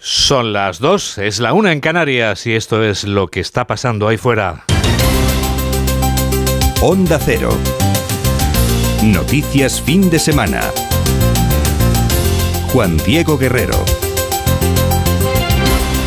Son 0.00 0.52
las 0.52 0.78
dos, 0.78 1.18
es 1.18 1.40
la 1.40 1.52
una 1.52 1.72
en 1.72 1.80
Canarias 1.80 2.46
y 2.46 2.54
esto 2.54 2.84
es 2.84 3.02
lo 3.02 3.26
que 3.26 3.40
está 3.40 3.66
pasando 3.66 4.06
ahí 4.06 4.16
fuera. 4.16 4.64
Onda 6.80 7.18
Cero. 7.18 7.50
Noticias 9.02 9.82
fin 9.82 10.08
de 10.08 10.20
semana. 10.20 10.60
Juan 12.72 12.96
Diego 12.98 13.36
Guerrero. 13.38 13.84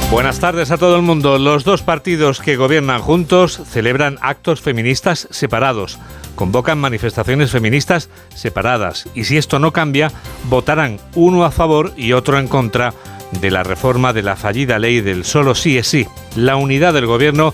Buenas 0.09 0.39
tardes 0.39 0.71
a 0.71 0.77
todo 0.77 0.95
el 0.95 1.01
mundo. 1.01 1.37
Los 1.37 1.65
dos 1.65 1.81
partidos 1.81 2.39
que 2.39 2.55
gobiernan 2.55 3.01
juntos 3.01 3.61
celebran 3.69 4.17
actos 4.21 4.61
feministas 4.61 5.27
separados, 5.31 5.99
convocan 6.35 6.79
manifestaciones 6.79 7.51
feministas 7.51 8.09
separadas 8.35 9.09
y 9.15 9.25
si 9.25 9.37
esto 9.37 9.59
no 9.59 9.73
cambia, 9.73 10.13
votarán 10.45 10.97
uno 11.15 11.43
a 11.43 11.51
favor 11.51 11.93
y 11.97 12.13
otro 12.13 12.39
en 12.39 12.47
contra 12.47 12.93
de 13.39 13.51
la 13.51 13.63
reforma 13.63 14.13
de 14.13 14.23
la 14.23 14.35
fallida 14.35 14.79
ley 14.79 15.01
del 15.01 15.23
solo 15.25 15.55
sí 15.55 15.77
es 15.77 15.87
sí. 15.87 16.07
La 16.35 16.55
unidad 16.55 16.93
del 16.93 17.05
gobierno 17.05 17.53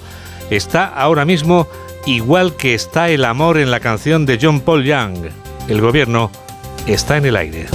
está 0.50 0.86
ahora 0.86 1.26
mismo 1.26 1.68
igual 2.06 2.56
que 2.56 2.74
está 2.74 3.10
el 3.10 3.26
amor 3.26 3.58
en 3.58 3.72
la 3.72 3.80
canción 3.80 4.26
de 4.26 4.40
John 4.42 4.62
Paul 4.62 4.84
Young. 4.84 5.30
El 5.68 5.82
gobierno 5.82 6.32
está 6.88 7.18
en 7.18 7.26
el 7.26 7.36
aire. 7.36 7.68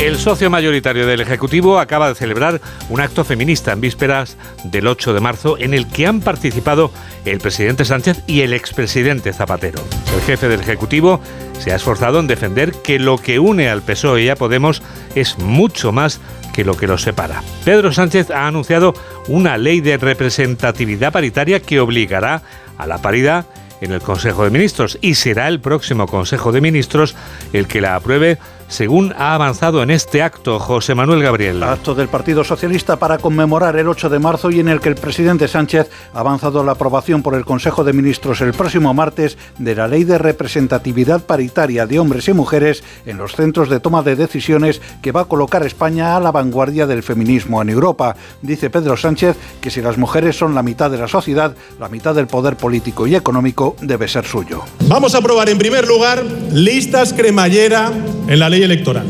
El 0.00 0.16
socio 0.16 0.48
mayoritario 0.48 1.08
del 1.08 1.20
Ejecutivo 1.20 1.80
acaba 1.80 2.08
de 2.08 2.14
celebrar 2.14 2.60
un 2.88 3.00
acto 3.00 3.24
feminista 3.24 3.72
en 3.72 3.80
vísperas 3.80 4.36
del 4.62 4.86
8 4.86 5.12
de 5.12 5.20
marzo 5.20 5.58
en 5.58 5.74
el 5.74 5.88
que 5.88 6.06
han 6.06 6.20
participado 6.20 6.92
el 7.24 7.40
presidente 7.40 7.84
Sánchez 7.84 8.22
y 8.28 8.42
el 8.42 8.52
expresidente 8.52 9.32
Zapatero. 9.32 9.82
El 10.14 10.22
jefe 10.22 10.46
del 10.48 10.60
Ejecutivo 10.60 11.20
se 11.58 11.72
ha 11.72 11.76
esforzado 11.76 12.20
en 12.20 12.26
defender 12.26 12.72
que 12.72 12.98
lo 12.98 13.18
que 13.18 13.38
une 13.38 13.68
al 13.68 13.82
PSOE 13.82 14.22
y 14.22 14.28
a 14.28 14.36
Podemos 14.36 14.82
es 15.14 15.38
mucho 15.38 15.92
más 15.92 16.20
que 16.52 16.64
lo 16.64 16.76
que 16.76 16.86
los 16.86 17.02
separa. 17.02 17.42
Pedro 17.64 17.92
Sánchez 17.92 18.30
ha 18.30 18.46
anunciado 18.46 18.94
una 19.28 19.58
ley 19.58 19.80
de 19.80 19.96
representatividad 19.96 21.12
paritaria 21.12 21.60
que 21.60 21.80
obligará 21.80 22.42
a 22.76 22.86
la 22.86 22.98
paridad 22.98 23.46
en 23.80 23.92
el 23.92 24.00
Consejo 24.00 24.44
de 24.44 24.50
Ministros 24.50 24.98
y 25.00 25.14
será 25.14 25.48
el 25.48 25.60
próximo 25.60 26.06
Consejo 26.06 26.52
de 26.52 26.60
Ministros 26.60 27.14
el 27.52 27.66
que 27.66 27.80
la 27.80 27.94
apruebe 27.94 28.38
según 28.68 29.12
ha 29.16 29.34
avanzado 29.34 29.82
en 29.82 29.90
este 29.90 30.22
acto 30.22 30.58
José 30.58 30.94
Manuel 30.94 31.22
Gabriel. 31.22 31.62
Acto 31.62 31.94
del 31.94 32.08
Partido 32.08 32.44
Socialista 32.44 32.98
para 32.98 33.18
conmemorar 33.18 33.76
el 33.76 33.88
8 33.88 34.08
de 34.08 34.18
marzo 34.18 34.50
y 34.50 34.60
en 34.60 34.68
el 34.68 34.80
que 34.80 34.90
el 34.90 34.94
presidente 34.94 35.48
Sánchez 35.48 35.90
ha 36.12 36.20
avanzado 36.20 36.62
la 36.62 36.72
aprobación 36.72 37.22
por 37.22 37.34
el 37.34 37.44
Consejo 37.44 37.82
de 37.82 37.92
Ministros 37.92 38.40
el 38.40 38.52
próximo 38.52 38.92
martes 38.94 39.38
de 39.58 39.74
la 39.74 39.88
Ley 39.88 40.04
de 40.04 40.18
Representatividad 40.18 41.24
Paritaria 41.24 41.86
de 41.86 41.98
Hombres 41.98 42.28
y 42.28 42.34
Mujeres 42.34 42.84
en 43.06 43.16
los 43.16 43.34
centros 43.34 43.68
de 43.68 43.80
toma 43.80 44.02
de 44.02 44.16
decisiones 44.16 44.80
que 45.02 45.12
va 45.12 45.22
a 45.22 45.26
colocar 45.26 45.64
España 45.64 46.16
a 46.16 46.20
la 46.20 46.30
vanguardia 46.30 46.86
del 46.86 47.02
feminismo 47.02 47.62
en 47.62 47.70
Europa. 47.70 48.16
Dice 48.42 48.70
Pedro 48.70 48.96
Sánchez 48.96 49.36
que 49.60 49.70
si 49.70 49.80
las 49.80 49.98
mujeres 49.98 50.36
son 50.36 50.54
la 50.54 50.62
mitad 50.62 50.90
de 50.90 50.98
la 50.98 51.08
sociedad, 51.08 51.54
la 51.80 51.88
mitad 51.88 52.14
del 52.14 52.26
poder 52.26 52.56
político 52.56 53.06
y 53.06 53.16
económico 53.16 53.76
debe 53.80 54.08
ser 54.08 54.26
suyo. 54.26 54.62
Vamos 54.88 55.14
a 55.14 55.18
aprobar 55.18 55.48
en 55.48 55.58
primer 55.58 55.86
lugar 55.86 56.22
listas 56.52 57.12
cremallera 57.12 57.90
en 58.28 58.38
la 58.38 58.48
ley 58.50 58.57
electoral. 58.62 59.06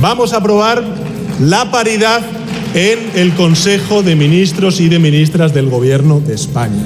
Vamos 0.00 0.32
a 0.32 0.38
aprobar 0.38 0.82
la 1.40 1.70
paridad 1.70 2.22
en 2.74 3.10
el 3.14 3.34
Consejo 3.34 4.02
de 4.02 4.14
Ministros 4.14 4.80
y 4.80 4.88
de 4.88 4.98
Ministras 4.98 5.54
del 5.54 5.68
Gobierno 5.68 6.20
de 6.20 6.34
España. 6.34 6.84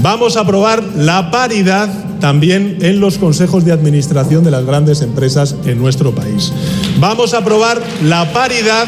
Vamos 0.00 0.36
a 0.36 0.40
aprobar 0.40 0.82
la 0.94 1.30
paridad 1.30 1.88
también 2.20 2.78
en 2.80 3.00
los 3.00 3.18
consejos 3.18 3.64
de 3.64 3.72
administración 3.72 4.44
de 4.44 4.50
las 4.50 4.64
grandes 4.64 5.02
empresas 5.02 5.54
en 5.64 5.78
nuestro 5.78 6.12
país. 6.12 6.52
Vamos 6.98 7.34
a 7.34 7.38
aprobar 7.38 7.82
la 8.02 8.32
paridad 8.32 8.86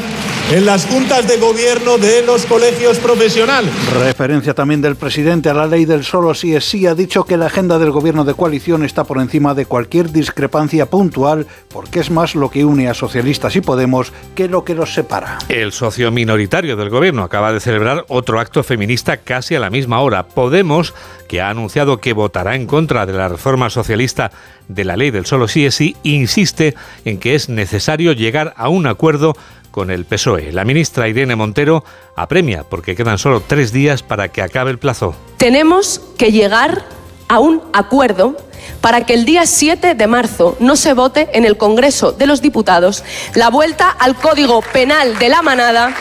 en 0.50 0.64
las 0.64 0.86
juntas 0.86 1.28
de 1.28 1.36
gobierno 1.36 1.98
de 1.98 2.22
los 2.22 2.46
colegios 2.46 2.98
profesionales. 2.98 3.70
Referencia 4.00 4.54
también 4.54 4.80
del 4.80 4.96
presidente 4.96 5.50
a 5.50 5.54
la 5.54 5.66
ley 5.66 5.84
del 5.84 6.04
solo 6.04 6.32
sí 6.32 6.54
es 6.54 6.64
sí. 6.64 6.86
Ha 6.86 6.94
dicho 6.94 7.24
que 7.24 7.36
la 7.36 7.46
agenda 7.46 7.78
del 7.78 7.90
gobierno 7.90 8.24
de 8.24 8.32
coalición 8.32 8.83
está 8.83 9.05
por 9.05 9.18
encima 9.18 9.55
de 9.55 9.67
cualquier 9.67 10.11
discrepancia 10.11 10.86
puntual 10.86 11.46
porque 11.68 12.00
es 12.00 12.11
más 12.11 12.34
lo 12.34 12.50
que 12.50 12.64
une 12.64 12.88
a 12.88 12.94
socialistas 12.94 13.56
y 13.56 13.61
Podemos 13.68 14.14
que 14.34 14.48
lo 14.48 14.64
que 14.64 14.74
los 14.74 14.94
separa. 14.94 15.38
El 15.50 15.72
socio 15.72 16.11
minoritario 16.11 16.74
del 16.74 16.88
gobierno 16.88 17.22
acaba 17.22 17.52
de 17.52 17.61
celebrar 17.61 18.06
otro 18.08 18.40
acto 18.40 18.62
feminista 18.62 19.18
casi 19.18 19.55
a 19.55 19.61
la 19.61 19.68
misma 19.68 20.00
hora. 20.00 20.27
Podemos, 20.27 20.94
que 21.28 21.40
ha 21.40 21.50
anunciado 21.50 21.98
que 21.98 22.12
votará 22.12 22.56
en 22.56 22.66
contra 22.66 23.06
de 23.06 23.12
la 23.12 23.28
reforma 23.28 23.70
socialista 23.70 24.33
de 24.66 24.84
la 24.84 24.96
ley 24.96 25.11
del 25.11 25.27
solo 25.27 25.46
sí 25.46 25.66
es 25.66 25.77
sí, 25.77 25.96
insiste 26.02 26.74
en 27.05 27.18
que 27.18 27.34
es 27.34 27.48
necesario 27.48 28.12
llegar 28.12 28.55
a 28.56 28.68
un 28.68 28.86
acuerdo 28.86 29.36
con 29.70 29.90
el 29.90 30.06
PSOE. 30.06 30.50
La 30.50 30.64
ministra 30.64 31.08
Irene 31.08 31.36
Montero 31.36 31.84
apremia 32.17 32.64
porque 32.64 32.96
quedan 32.96 33.18
solo 33.18 33.42
tres 33.46 33.72
días 33.72 34.02
para 34.02 34.28
que 34.28 34.42
acabe 34.42 34.70
el 34.70 34.78
plazo. 34.78 35.14
Tenemos 35.36 36.00
que 36.17 36.33
llegar 36.33 36.84
a 37.28 37.38
un 37.38 37.62
acuerdo 37.72 38.36
para 38.80 39.05
que 39.06 39.14
el 39.14 39.24
día 39.24 39.46
7 39.46 39.94
de 39.94 40.06
marzo 40.06 40.56
no 40.61 40.77
se 40.77 40.94
vote 40.94 41.28
en 41.33 41.44
el 41.44 41.56
Congreso 41.56 42.12
de 42.12 42.27
los 42.27 42.42
Diputados 42.42 43.05
la 43.34 43.50
vuelta 43.50 43.90
al 43.90 44.17
Código 44.17 44.62
Penal 44.72 45.18
de 45.18 45.28
la 45.28 45.42
Manada 45.42 45.94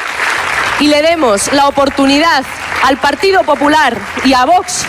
y 0.79 0.87
le 0.87 1.01
demos 1.01 1.51
la 1.53 1.67
oportunidad 1.67 2.45
al 2.83 2.97
Partido 2.97 3.43
Popular 3.43 3.97
y 4.25 4.33
a 4.33 4.45
Vox 4.45 4.85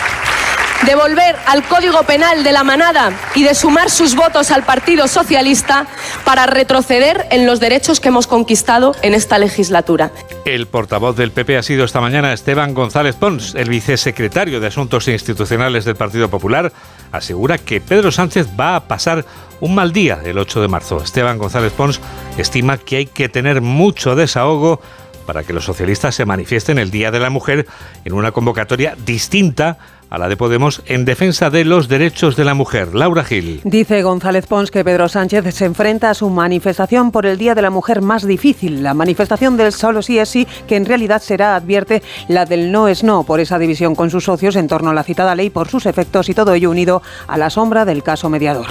de 0.85 0.95
volver 0.95 1.35
al 1.45 1.63
Código 1.63 2.03
Penal 2.03 2.43
de 2.43 2.51
la 2.51 2.63
manada 2.63 3.11
y 3.35 3.43
de 3.43 3.53
sumar 3.53 3.89
sus 3.89 4.15
votos 4.15 4.51
al 4.51 4.63
Partido 4.63 5.07
Socialista 5.07 5.87
para 6.23 6.45
retroceder 6.45 7.27
en 7.31 7.45
los 7.45 7.59
derechos 7.59 7.99
que 7.99 8.07
hemos 8.07 8.27
conquistado 8.27 8.95
en 9.01 9.13
esta 9.13 9.37
legislatura. 9.37 10.11
El 10.45 10.67
portavoz 10.67 11.15
del 11.15 11.31
PP 11.31 11.57
ha 11.57 11.63
sido 11.63 11.83
esta 11.83 12.01
mañana 12.01 12.31
Esteban 12.33 12.73
González 12.73 13.15
Pons, 13.15 13.55
el 13.55 13.69
vicesecretario 13.69 14.59
de 14.59 14.67
Asuntos 14.67 15.07
Institucionales 15.07 15.85
del 15.85 15.95
Partido 15.95 16.29
Popular, 16.29 16.71
asegura 17.11 17.57
que 17.57 17.81
Pedro 17.81 18.11
Sánchez 18.11 18.47
va 18.59 18.75
a 18.75 18.87
pasar 18.87 19.25
un 19.59 19.75
mal 19.75 19.91
día 19.91 20.19
el 20.23 20.37
8 20.37 20.61
de 20.61 20.67
marzo. 20.69 21.03
Esteban 21.03 21.37
González 21.37 21.73
Pons 21.73 21.99
estima 22.37 22.77
que 22.77 22.97
hay 22.97 23.05
que 23.05 23.27
tener 23.27 23.61
mucho 23.61 24.15
desahogo 24.15 24.81
para 25.25 25.43
que 25.43 25.53
los 25.53 25.65
socialistas 25.65 26.15
se 26.15 26.25
manifiesten 26.25 26.79
el 26.79 26.89
Día 26.89 27.11
de 27.11 27.19
la 27.19 27.29
Mujer 27.29 27.67
en 28.03 28.13
una 28.13 28.31
convocatoria 28.31 28.95
distinta 29.05 29.77
a 30.09 30.17
la 30.17 30.27
de 30.27 30.37
Podemos 30.37 30.81
en 30.85 31.05
defensa 31.05 31.49
de 31.49 31.65
los 31.65 31.87
derechos 31.87 32.35
de 32.35 32.45
la 32.45 32.53
mujer. 32.53 32.95
Laura 32.95 33.23
Gil. 33.23 33.61
Dice 33.63 34.01
González 34.01 34.47
Pons 34.47 34.71
que 34.71 34.83
Pedro 34.83 35.07
Sánchez 35.09 35.53
se 35.53 35.65
enfrenta 35.65 36.09
a 36.09 36.13
su 36.13 36.29
manifestación 36.29 37.11
por 37.11 37.25
el 37.25 37.37
Día 37.37 37.55
de 37.55 37.61
la 37.61 37.69
Mujer 37.69 38.01
más 38.01 38.25
difícil, 38.25 38.83
la 38.83 38.93
manifestación 38.93 39.57
del 39.57 39.73
solo 39.73 40.01
sí 40.01 40.19
es 40.19 40.29
sí, 40.29 40.47
que 40.67 40.75
en 40.75 40.85
realidad 40.85 41.21
será, 41.21 41.55
advierte, 41.55 42.01
la 42.27 42.45
del 42.45 42.71
no 42.71 42.87
es 42.87 43.03
no, 43.03 43.23
por 43.23 43.39
esa 43.39 43.59
división 43.59 43.95
con 43.95 44.09
sus 44.09 44.25
socios 44.25 44.55
en 44.55 44.67
torno 44.67 44.89
a 44.89 44.93
la 44.93 45.03
citada 45.03 45.35
ley, 45.35 45.49
por 45.49 45.67
sus 45.67 45.85
efectos 45.85 46.29
y 46.29 46.33
todo 46.33 46.53
ello 46.53 46.69
unido 46.69 47.01
a 47.27 47.37
la 47.37 47.49
sombra 47.49 47.85
del 47.85 48.03
caso 48.03 48.29
mediador. 48.29 48.67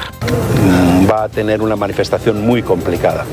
Va 1.11 1.25
a 1.25 1.29
tener 1.29 1.63
una 1.63 1.77
manifestación 1.77 2.45
muy 2.45 2.63
complicada. 2.63 3.25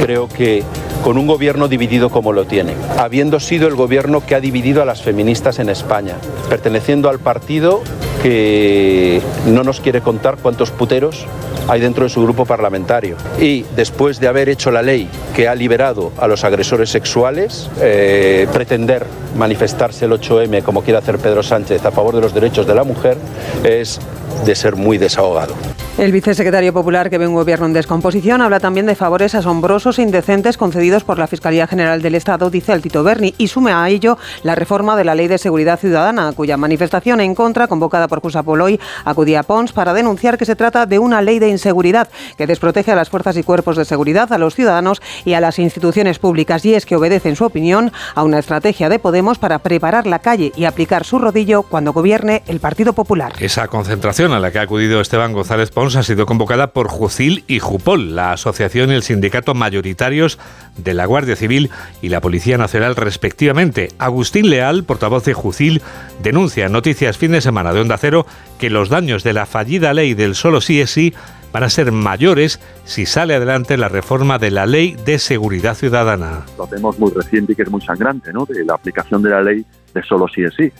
Creo 0.00 0.28
que 0.28 0.62
con 1.02 1.18
un 1.18 1.26
gobierno 1.26 1.68
dividido 1.68 2.10
como 2.10 2.32
lo 2.32 2.44
tiene, 2.46 2.74
habiendo 2.98 3.40
sido 3.40 3.68
el 3.68 3.74
gobierno 3.74 4.24
que 4.24 4.34
ha 4.34 4.40
dividido 4.40 4.82
a 4.82 4.84
las 4.84 5.02
feministas 5.02 5.58
en 5.58 5.68
España, 5.68 6.16
perteneciendo 6.48 7.08
al 7.08 7.18
partido 7.18 7.82
que 8.22 9.22
no 9.46 9.64
nos 9.64 9.80
quiere 9.80 10.00
contar 10.02 10.36
cuántos 10.36 10.70
puteros 10.70 11.26
hay 11.68 11.80
dentro 11.80 12.04
de 12.04 12.10
su 12.10 12.22
grupo 12.22 12.44
parlamentario. 12.44 13.16
Y 13.40 13.64
después 13.76 14.20
de 14.20 14.28
haber 14.28 14.48
hecho 14.48 14.70
la 14.70 14.82
ley 14.82 15.08
que 15.34 15.48
ha 15.48 15.54
liberado 15.54 16.12
a 16.18 16.26
los 16.26 16.44
agresores 16.44 16.90
sexuales, 16.90 17.70
eh, 17.80 18.46
pretender 18.52 19.06
manifestarse 19.36 20.04
el 20.04 20.12
8M 20.12 20.62
como 20.62 20.82
quiere 20.82 20.98
hacer 20.98 21.18
Pedro 21.18 21.42
Sánchez 21.42 21.84
a 21.84 21.90
favor 21.90 22.14
de 22.14 22.20
los 22.20 22.34
derechos 22.34 22.66
de 22.66 22.74
la 22.74 22.84
mujer 22.84 23.16
es 23.64 24.00
de 24.44 24.54
ser 24.54 24.76
muy 24.76 24.98
desahogado. 24.98 25.54
El 26.00 26.12
vicesecretario 26.12 26.72
popular 26.72 27.10
que 27.10 27.18
ve 27.18 27.26
un 27.26 27.34
gobierno 27.34 27.66
en 27.66 27.74
descomposición 27.74 28.40
habla 28.40 28.58
también 28.58 28.86
de 28.86 28.94
favores 28.94 29.34
asombrosos 29.34 29.98
e 29.98 30.02
indecentes 30.02 30.56
concedidos 30.56 31.04
por 31.04 31.18
la 31.18 31.26
Fiscalía 31.26 31.66
General 31.66 32.00
del 32.00 32.14
Estado, 32.14 32.48
dice 32.48 32.72
el 32.72 32.80
Tito 32.80 33.04
Berni, 33.04 33.34
y 33.36 33.48
sume 33.48 33.74
a 33.74 33.86
ello 33.86 34.16
la 34.42 34.54
reforma 34.54 34.96
de 34.96 35.04
la 35.04 35.14
Ley 35.14 35.28
de 35.28 35.36
Seguridad 35.36 35.78
Ciudadana, 35.78 36.32
cuya 36.32 36.56
manifestación 36.56 37.20
en 37.20 37.34
contra, 37.34 37.68
convocada 37.68 38.08
por 38.08 38.22
Jusapoloy, 38.22 38.80
acudía 39.04 39.40
a 39.40 39.42
Pons 39.42 39.72
para 39.74 39.92
denunciar 39.92 40.38
que 40.38 40.46
se 40.46 40.56
trata 40.56 40.86
de 40.86 40.98
una 40.98 41.20
ley 41.20 41.38
de 41.38 41.50
inseguridad 41.50 42.08
que 42.38 42.46
desprotege 42.46 42.92
a 42.92 42.96
las 42.96 43.10
fuerzas 43.10 43.36
y 43.36 43.42
cuerpos 43.42 43.76
de 43.76 43.84
seguridad, 43.84 44.32
a 44.32 44.38
los 44.38 44.54
ciudadanos 44.54 45.02
y 45.26 45.34
a 45.34 45.40
las 45.42 45.58
instituciones 45.58 46.18
públicas, 46.18 46.64
y 46.64 46.72
es 46.72 46.86
que 46.86 46.96
obedece, 46.96 47.28
en 47.28 47.36
su 47.36 47.44
opinión, 47.44 47.92
a 48.14 48.22
una 48.22 48.38
estrategia 48.38 48.88
de 48.88 49.00
Podemos 49.00 49.36
para 49.36 49.58
preparar 49.58 50.06
la 50.06 50.20
calle 50.20 50.50
y 50.56 50.64
aplicar 50.64 51.04
su 51.04 51.18
rodillo 51.18 51.62
cuando 51.62 51.92
gobierne 51.92 52.42
el 52.46 52.58
Partido 52.58 52.94
Popular. 52.94 53.34
Esa 53.38 53.68
concentración 53.68 54.32
a 54.32 54.40
la 54.40 54.50
que 54.50 54.60
ha 54.60 54.62
acudido 54.62 55.02
Esteban 55.02 55.34
González 55.34 55.70
Pons 55.70 55.89
Ha 55.96 56.02
sido 56.02 56.24
convocada 56.24 56.72
por 56.72 56.88
Jucil 56.88 57.44
y 57.46 57.58
Jupol, 57.58 58.14
la 58.14 58.32
asociación 58.32 58.90
y 58.90 58.94
el 58.94 59.02
sindicato 59.02 59.54
mayoritarios 59.54 60.38
de 60.76 60.94
la 60.94 61.04
Guardia 61.04 61.36
Civil 61.36 61.70
y 62.00 62.10
la 62.10 62.20
Policía 62.20 62.58
Nacional 62.58 62.96
respectivamente. 62.96 63.88
Agustín 63.98 64.50
Leal, 64.50 64.84
portavoz 64.84 65.24
de 65.24 65.34
Jucil, 65.34 65.82
denuncia 66.22 66.66
en 66.66 66.72
Noticias 66.72 67.18
Fin 67.18 67.32
de 67.32 67.40
Semana 67.40 67.72
de 67.72 67.80
Onda 67.80 67.98
Cero 67.98 68.24
que 68.58 68.70
los 68.70 68.88
daños 68.88 69.24
de 69.24 69.32
la 69.32 69.46
fallida 69.46 69.92
ley 69.92 70.14
del 70.14 70.34
solo 70.34 70.60
sí 70.60 70.80
es 70.80 70.90
sí 70.90 71.12
van 71.52 71.64
a 71.64 71.70
ser 71.70 71.92
mayores 71.92 72.60
si 72.84 73.06
sale 73.06 73.34
adelante 73.34 73.76
la 73.76 73.88
reforma 73.88 74.38
de 74.38 74.50
la 74.50 74.66
Ley 74.66 74.96
de 75.04 75.18
Seguridad 75.18 75.74
Ciudadana. 75.74 76.44
Lo 76.56 76.66
vemos 76.66 76.98
muy 76.98 77.10
reciente 77.10 77.52
y 77.52 77.56
que 77.56 77.62
es 77.62 77.70
muy 77.70 77.80
sangrante, 77.80 78.32
¿no? 78.32 78.46
De 78.46 78.64
la 78.64 78.74
aplicación 78.74 79.22
de 79.22 79.30
la 79.30 79.42
ley 79.42 79.64
de 79.92 80.02
solo 80.02 80.28
sí 80.28 80.42
es 80.42 80.54
sí. 80.54 80.70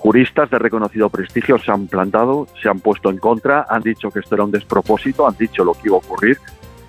Juristas 0.00 0.48
de 0.48 0.58
reconocido 0.58 1.10
prestigio 1.10 1.58
se 1.58 1.70
han 1.70 1.86
plantado, 1.86 2.46
se 2.62 2.70
han 2.70 2.80
puesto 2.80 3.10
en 3.10 3.18
contra, 3.18 3.66
han 3.68 3.82
dicho 3.82 4.10
que 4.10 4.20
esto 4.20 4.34
era 4.34 4.44
un 4.44 4.50
despropósito, 4.50 5.28
han 5.28 5.36
dicho 5.36 5.62
lo 5.62 5.74
que 5.74 5.82
iba 5.84 5.96
a 5.96 5.98
ocurrir. 5.98 6.38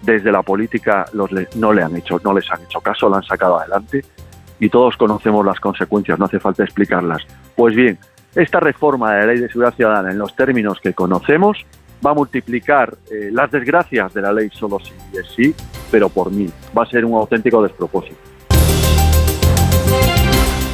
Desde 0.02 0.32
la 0.32 0.42
política 0.44 1.06
los 1.12 1.30
no 1.56 1.74
le 1.74 1.84
han 1.84 1.94
hecho, 1.98 2.22
no 2.24 2.34
les 2.34 2.50
han 2.50 2.62
hecho 2.64 2.80
caso, 2.80 3.10
lo 3.10 3.18
han 3.18 3.24
sacado 3.24 3.60
adelante 3.60 4.06
y 4.62 4.70
todos 4.70 4.96
conocemos 4.96 5.46
las 5.46 5.60
consecuencias, 5.60 6.18
no 6.18 6.26
hace 6.26 6.40
falta 6.40 6.64
explicarlas. 6.64 7.22
Pues 7.54 7.76
bien, 7.76 8.00
esta 8.34 8.62
reforma 8.62 9.14
de 9.14 9.20
la 9.20 9.26
Ley 9.26 9.40
de 9.40 9.50
Seguridad 9.50 9.76
Ciudadana 9.76 10.12
en 10.12 10.18
los 10.18 10.34
términos 10.34 10.80
que 10.80 10.94
conocemos 10.94 11.66
va 12.06 12.12
a 12.12 12.14
multiplicar 12.14 12.98
eh, 13.12 13.30
las 13.30 13.52
desgracias 13.52 14.14
de 14.14 14.22
la 14.22 14.32
ley 14.32 14.50
solo 14.54 14.80
si 14.80 14.94
es 15.18 15.28
sí, 15.36 15.54
pero 15.92 16.08
por 16.08 16.32
mil. 16.32 16.52
Va 16.76 16.84
a 16.84 16.86
ser 16.86 17.04
un 17.04 17.16
auténtico 17.16 17.62
despropósito. 17.62 18.31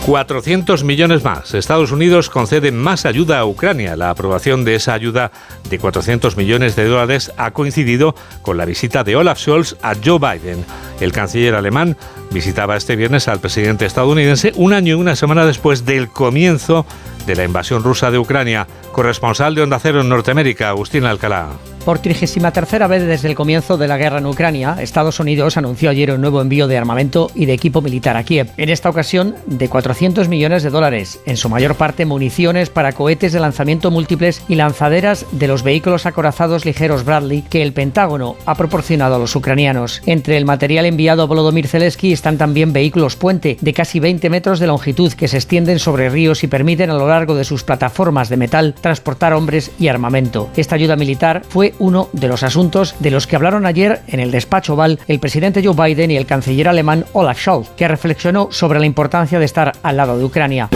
400 0.07 0.85
millones 0.85 1.25
más. 1.25 1.53
Estados 1.53 1.91
Unidos 1.91 2.29
concede 2.29 2.71
más 2.71 3.05
ayuda 3.05 3.39
a 3.39 3.45
Ucrania. 3.45 3.97
La 3.97 4.09
aprobación 4.09 4.63
de 4.63 4.75
esa 4.75 4.93
ayuda 4.93 5.33
de 5.69 5.79
400 5.79 6.37
millones 6.37 6.77
de 6.77 6.85
dólares 6.85 7.33
ha 7.35 7.51
coincidido 7.51 8.15
con 8.41 8.55
la 8.55 8.63
visita 8.63 9.03
de 9.03 9.17
Olaf 9.17 9.37
Scholz 9.37 9.75
a 9.81 9.95
Joe 10.01 10.17
Biden. 10.17 10.63
El 10.99 11.11
canciller 11.11 11.55
alemán 11.55 11.95
visitaba 12.31 12.75
este 12.75 12.95
viernes 12.95 13.27
al 13.27 13.39
presidente 13.39 13.85
estadounidense 13.85 14.51
un 14.55 14.73
año 14.73 14.95
y 14.95 14.99
una 14.99 15.15
semana 15.15 15.45
después 15.45 15.85
del 15.85 16.09
comienzo 16.09 16.85
de 17.25 17.35
la 17.35 17.43
invasión 17.43 17.83
rusa 17.83 18.09
de 18.09 18.17
Ucrania. 18.19 18.67
Corresponsal 18.91 19.53
de 19.53 19.61
Onda 19.61 19.79
Cero 19.79 20.01
en 20.01 20.09
Norteamérica, 20.09 20.69
Agustín 20.69 21.05
Alcalá. 21.05 21.49
Por 21.87 21.99
33 21.99 22.89
vez 22.89 23.07
desde 23.07 23.29
el 23.29 23.35
comienzo 23.35 23.77
de 23.77 23.87
la 23.87 23.95
guerra 23.95 24.17
en 24.17 24.25
Ucrania, 24.25 24.75
Estados 24.81 25.21
Unidos 25.21 25.55
anunció 25.55 25.89
ayer 25.89 26.11
un 26.11 26.19
nuevo 26.19 26.41
envío 26.41 26.67
de 26.67 26.77
armamento 26.77 27.31
y 27.33 27.45
de 27.45 27.53
equipo 27.53 27.81
militar 27.81 28.17
a 28.17 28.25
Kiev. 28.25 28.49
En 28.57 28.67
esta 28.67 28.89
ocasión, 28.89 29.35
de 29.45 29.69
400 29.69 30.27
millones 30.27 30.63
de 30.63 30.69
dólares, 30.69 31.21
en 31.25 31.37
su 31.37 31.47
mayor 31.47 31.75
parte 31.75 32.05
municiones 32.05 32.69
para 32.69 32.91
cohetes 32.91 33.31
de 33.31 33.39
lanzamiento 33.39 33.89
múltiples 33.89 34.43
y 34.49 34.55
lanzaderas 34.55 35.25
de 35.31 35.47
los 35.47 35.63
vehículos 35.63 36.05
acorazados 36.05 36.65
ligeros 36.65 37.05
Bradley 37.05 37.43
que 37.43 37.63
el 37.63 37.71
Pentágono 37.71 38.35
ha 38.45 38.55
proporcionado 38.55 39.15
a 39.15 39.19
los 39.19 39.37
ucranianos. 39.37 40.01
Entre 40.05 40.35
el 40.35 40.43
material 40.43 40.86
enviado 40.87 41.23
a 41.23 41.25
Volodymyr 41.25 41.67
Zelensky 41.67 42.11
están 42.11 42.37
también 42.37 42.73
vehículos 42.73 43.15
puente 43.15 43.57
de 43.61 43.73
casi 43.73 43.99
20 43.99 44.29
metros 44.29 44.59
de 44.59 44.67
longitud 44.67 45.13
que 45.13 45.27
se 45.27 45.37
extienden 45.37 45.79
sobre 45.79 46.09
ríos 46.09 46.43
y 46.43 46.47
permiten 46.47 46.89
a 46.89 46.95
lo 46.95 47.07
largo 47.07 47.35
de 47.35 47.43
sus 47.43 47.63
plataformas 47.63 48.29
de 48.29 48.37
metal 48.37 48.75
transportar 48.79 49.33
hombres 49.33 49.71
y 49.79 49.87
armamento. 49.87 50.49
Esta 50.55 50.75
ayuda 50.75 50.95
militar 50.95 51.43
fue 51.47 51.73
uno 51.79 52.09
de 52.13 52.27
los 52.27 52.43
asuntos 52.43 52.95
de 52.99 53.11
los 53.11 53.27
que 53.27 53.35
hablaron 53.35 53.65
ayer 53.65 54.01
en 54.07 54.19
el 54.19 54.31
despacho 54.31 54.73
Oval 54.73 54.99
el 55.07 55.19
presidente 55.19 55.63
Joe 55.63 55.75
Biden 55.75 56.11
y 56.11 56.17
el 56.17 56.25
canciller 56.25 56.67
alemán 56.67 57.05
Olaf 57.13 57.39
Scholz, 57.39 57.69
que 57.75 57.87
reflexionó 57.87 58.49
sobre 58.51 58.79
la 58.79 58.85
importancia 58.85 59.39
de 59.39 59.45
estar 59.45 59.73
al 59.83 59.97
lado 59.97 60.17
de 60.17 60.23
Ucrania. 60.25 60.69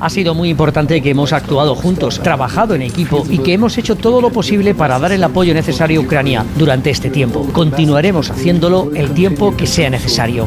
Ha 0.00 0.10
sido 0.10 0.34
muy 0.34 0.50
importante 0.50 1.02
que 1.02 1.10
hemos 1.10 1.32
actuado 1.32 1.74
juntos, 1.74 2.20
trabajado 2.22 2.74
en 2.74 2.82
equipo 2.82 3.24
y 3.28 3.38
que 3.38 3.54
hemos 3.54 3.76
hecho 3.76 3.96
todo 3.96 4.20
lo 4.20 4.30
posible 4.30 4.74
para 4.74 4.98
dar 4.98 5.12
el 5.12 5.24
apoyo 5.24 5.52
necesario 5.52 6.00
a 6.00 6.04
Ucrania 6.04 6.44
durante 6.56 6.90
este 6.90 7.10
tiempo. 7.10 7.46
Continuaremos 7.52 8.30
haciéndolo 8.30 8.90
el 8.94 9.10
tiempo 9.12 9.56
que 9.56 9.66
sea 9.66 9.90
necesario. 9.90 10.46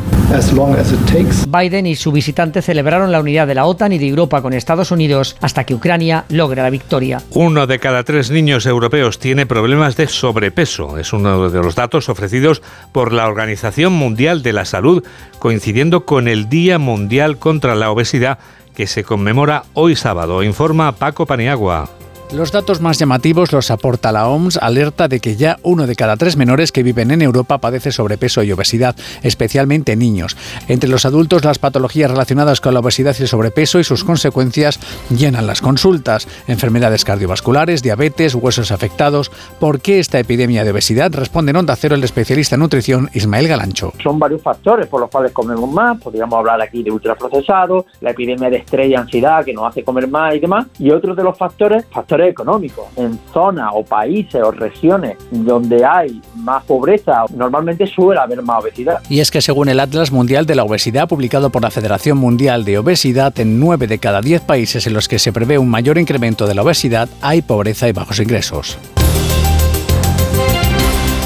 Biden 1.47 1.87
y 1.87 1.95
su 1.95 2.11
visitante 2.11 2.61
celebraron 2.61 3.11
la 3.11 3.19
unidad 3.19 3.47
de 3.47 3.55
la 3.55 3.65
OTAN 3.65 3.91
y 3.91 3.97
de 3.97 4.07
Europa 4.07 4.41
con 4.41 4.53
Estados 4.53 4.91
Unidos 4.91 5.35
hasta 5.41 5.65
que 5.65 5.75
Ucrania 5.75 6.23
logre 6.29 6.61
la 6.61 6.69
victoria. 6.69 7.21
Uno 7.31 7.67
de 7.67 7.79
cada 7.79 8.03
tres 8.03 8.31
niños 8.31 8.65
europeos 8.65 9.19
tiene 9.19 9.45
problemas 9.45 9.97
de 9.97 10.07
sobrepeso. 10.07 10.97
Es 10.97 11.11
uno 11.11 11.49
de 11.49 11.61
los 11.61 11.75
datos 11.75 12.07
ofrecidos 12.07 12.61
por 12.91 13.11
la 13.11 13.27
Organización 13.27 13.93
Mundial 13.93 14.41
de 14.41 14.53
la 14.53 14.65
Salud, 14.65 15.03
coincidiendo 15.39 16.05
con 16.05 16.27
el 16.27 16.47
Día 16.47 16.79
Mundial 16.79 17.37
contra 17.37 17.75
la 17.75 17.91
Obesidad 17.91 18.39
que 18.75 18.87
se 18.87 19.03
conmemora 19.03 19.63
hoy 19.73 19.95
sábado, 19.95 20.43
informa 20.43 20.91
Paco 20.91 21.25
Paniagua. 21.25 21.89
Los 22.33 22.51
datos 22.51 22.81
más 22.81 22.97
llamativos 22.97 23.53
los 23.53 23.69
aporta 23.69 24.11
la 24.11 24.27
OMS, 24.27 24.57
alerta 24.57 25.07
de 25.07 25.19
que 25.19 25.35
ya 25.35 25.57
uno 25.61 25.85
de 25.85 25.95
cada 25.95 26.17
tres 26.17 26.35
menores 26.37 26.71
que 26.71 26.81
viven 26.81 27.11
en 27.11 27.21
Europa 27.21 27.59
padece 27.59 27.91
sobrepeso 27.91 28.41
y 28.41 28.51
obesidad, 28.51 28.95
especialmente 29.21 29.95
niños. 29.95 30.35
Entre 30.67 30.89
los 30.89 31.05
adultos, 31.05 31.45
las 31.45 31.59
patologías 31.59 32.09
relacionadas 32.09 32.61
con 32.61 32.73
la 32.73 32.79
obesidad 32.79 33.15
y 33.19 33.21
el 33.21 33.27
sobrepeso 33.27 33.79
y 33.79 33.83
sus 33.83 34.03
consecuencias 34.03 34.79
llenan 35.09 35.45
las 35.45 35.61
consultas. 35.61 36.27
Enfermedades 36.47 37.05
cardiovasculares, 37.05 37.83
diabetes, 37.83 38.33
huesos 38.33 38.71
afectados. 38.71 39.31
¿Por 39.59 39.79
qué 39.79 39.99
esta 39.99 40.19
epidemia 40.19 40.63
de 40.63 40.71
obesidad? 40.71 41.13
Responde 41.13 41.51
en 41.51 41.57
Onda 41.57 41.75
Cero 41.75 41.95
el 41.95 42.03
especialista 42.03 42.55
en 42.55 42.61
nutrición 42.61 43.09
Ismael 43.13 43.47
Galancho. 43.47 43.93
Son 44.03 44.17
varios 44.17 44.41
factores 44.41 44.87
por 44.87 44.99
los 44.99 45.11
cuales 45.11 45.31
comemos 45.31 45.71
más. 45.71 46.01
Podríamos 46.01 46.37
hablar 46.39 46.59
aquí 46.59 46.81
de 46.81 46.91
ultraprocesados, 46.91 47.85
la 48.01 48.11
epidemia 48.11 48.49
de 48.49 48.57
estrés 48.57 48.89
y 48.89 48.95
ansiedad 48.95 49.45
que 49.45 49.53
nos 49.53 49.67
hace 49.67 49.83
comer 49.83 50.07
más 50.07 50.35
y 50.35 50.39
demás. 50.39 50.65
Y 50.79 50.89
otros 50.89 51.15
de 51.15 51.23
los 51.23 51.37
factores, 51.37 51.85
factores 51.85 52.14
económicos. 52.21 52.85
En 52.95 53.19
zonas 53.33 53.71
o 53.73 53.83
países 53.83 54.41
o 54.41 54.51
regiones 54.51 55.17
donde 55.31 55.83
hay 55.85 56.21
más 56.35 56.63
pobreza, 56.63 57.25
normalmente 57.35 57.87
suele 57.87 58.19
haber 58.19 58.41
más 58.41 58.63
obesidad. 58.63 59.01
Y 59.09 59.19
es 59.19 59.31
que 59.31 59.41
según 59.41 59.69
el 59.69 59.79
Atlas 59.79 60.11
Mundial 60.11 60.45
de 60.45 60.55
la 60.55 60.63
Obesidad, 60.63 61.07
publicado 61.07 61.49
por 61.49 61.61
la 61.61 61.71
Federación 61.71 62.17
Mundial 62.17 62.65
de 62.65 62.77
Obesidad, 62.77 63.37
en 63.39 63.59
9 63.59 63.87
de 63.87 63.99
cada 63.99 64.21
10 64.21 64.41
países 64.41 64.87
en 64.87 64.93
los 64.93 65.07
que 65.07 65.19
se 65.19 65.33
prevé 65.33 65.57
un 65.57 65.69
mayor 65.69 65.97
incremento 65.97 66.47
de 66.47 66.55
la 66.55 66.61
obesidad 66.61 67.09
hay 67.21 67.41
pobreza 67.41 67.87
y 67.87 67.91
bajos 67.91 68.19
ingresos. 68.19 68.77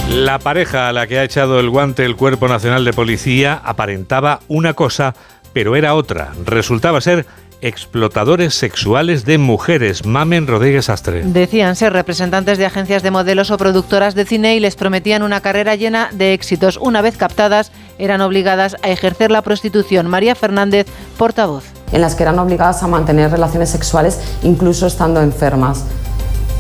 La 0.09 0.39
pareja 0.39 0.89
a 0.89 0.94
la 0.94 1.06
que 1.06 1.19
ha 1.19 1.24
echado 1.24 1.59
el 1.59 1.69
guante 1.69 2.03
el 2.03 2.15
Cuerpo 2.15 2.47
Nacional 2.47 2.83
de 2.83 2.94
Policía 2.94 3.62
aparentaba 3.63 4.39
una 4.47 4.74
cosa, 4.74 5.13
pero 5.53 5.75
era 5.75 5.94
otra. 5.94 6.33
Resultaba 6.45 7.00
ser 7.00 7.25
explotadores 7.61 8.53
sexuales 8.53 9.25
de 9.25 9.38
mujeres. 9.38 10.06
Mamen 10.06 10.47
Rodríguez 10.47 10.89
Astre. 10.89 11.23
Decían 11.23 11.75
ser 11.75 11.94
representantes 11.94 12.57
de 12.57 12.65
agencias 12.65 13.03
de 13.03 13.11
modelos 13.11 13.51
o 13.51 13.57
productoras 13.57 14.15
de 14.15 14.25
cine 14.25 14.56
y 14.56 14.59
les 14.59 14.75
prometían 14.75 15.23
una 15.23 15.41
carrera 15.41 15.75
llena 15.75 16.09
de 16.13 16.33
éxitos. 16.33 16.77
Una 16.77 17.01
vez 17.01 17.17
captadas, 17.17 17.71
eran 17.97 18.21
obligadas 18.21 18.75
a 18.81 18.89
ejercer 18.89 19.31
la 19.31 19.41
prostitución. 19.41 20.07
María 20.07 20.35
Fernández, 20.35 20.88
portavoz. 21.17 21.65
En 21.91 22.01
las 22.01 22.15
que 22.15 22.23
eran 22.23 22.39
obligadas 22.39 22.83
a 22.83 22.88
mantener 22.88 23.31
relaciones 23.31 23.69
sexuales 23.69 24.19
incluso 24.44 24.88
estando 24.88 25.21
enfermas. 25.21 25.85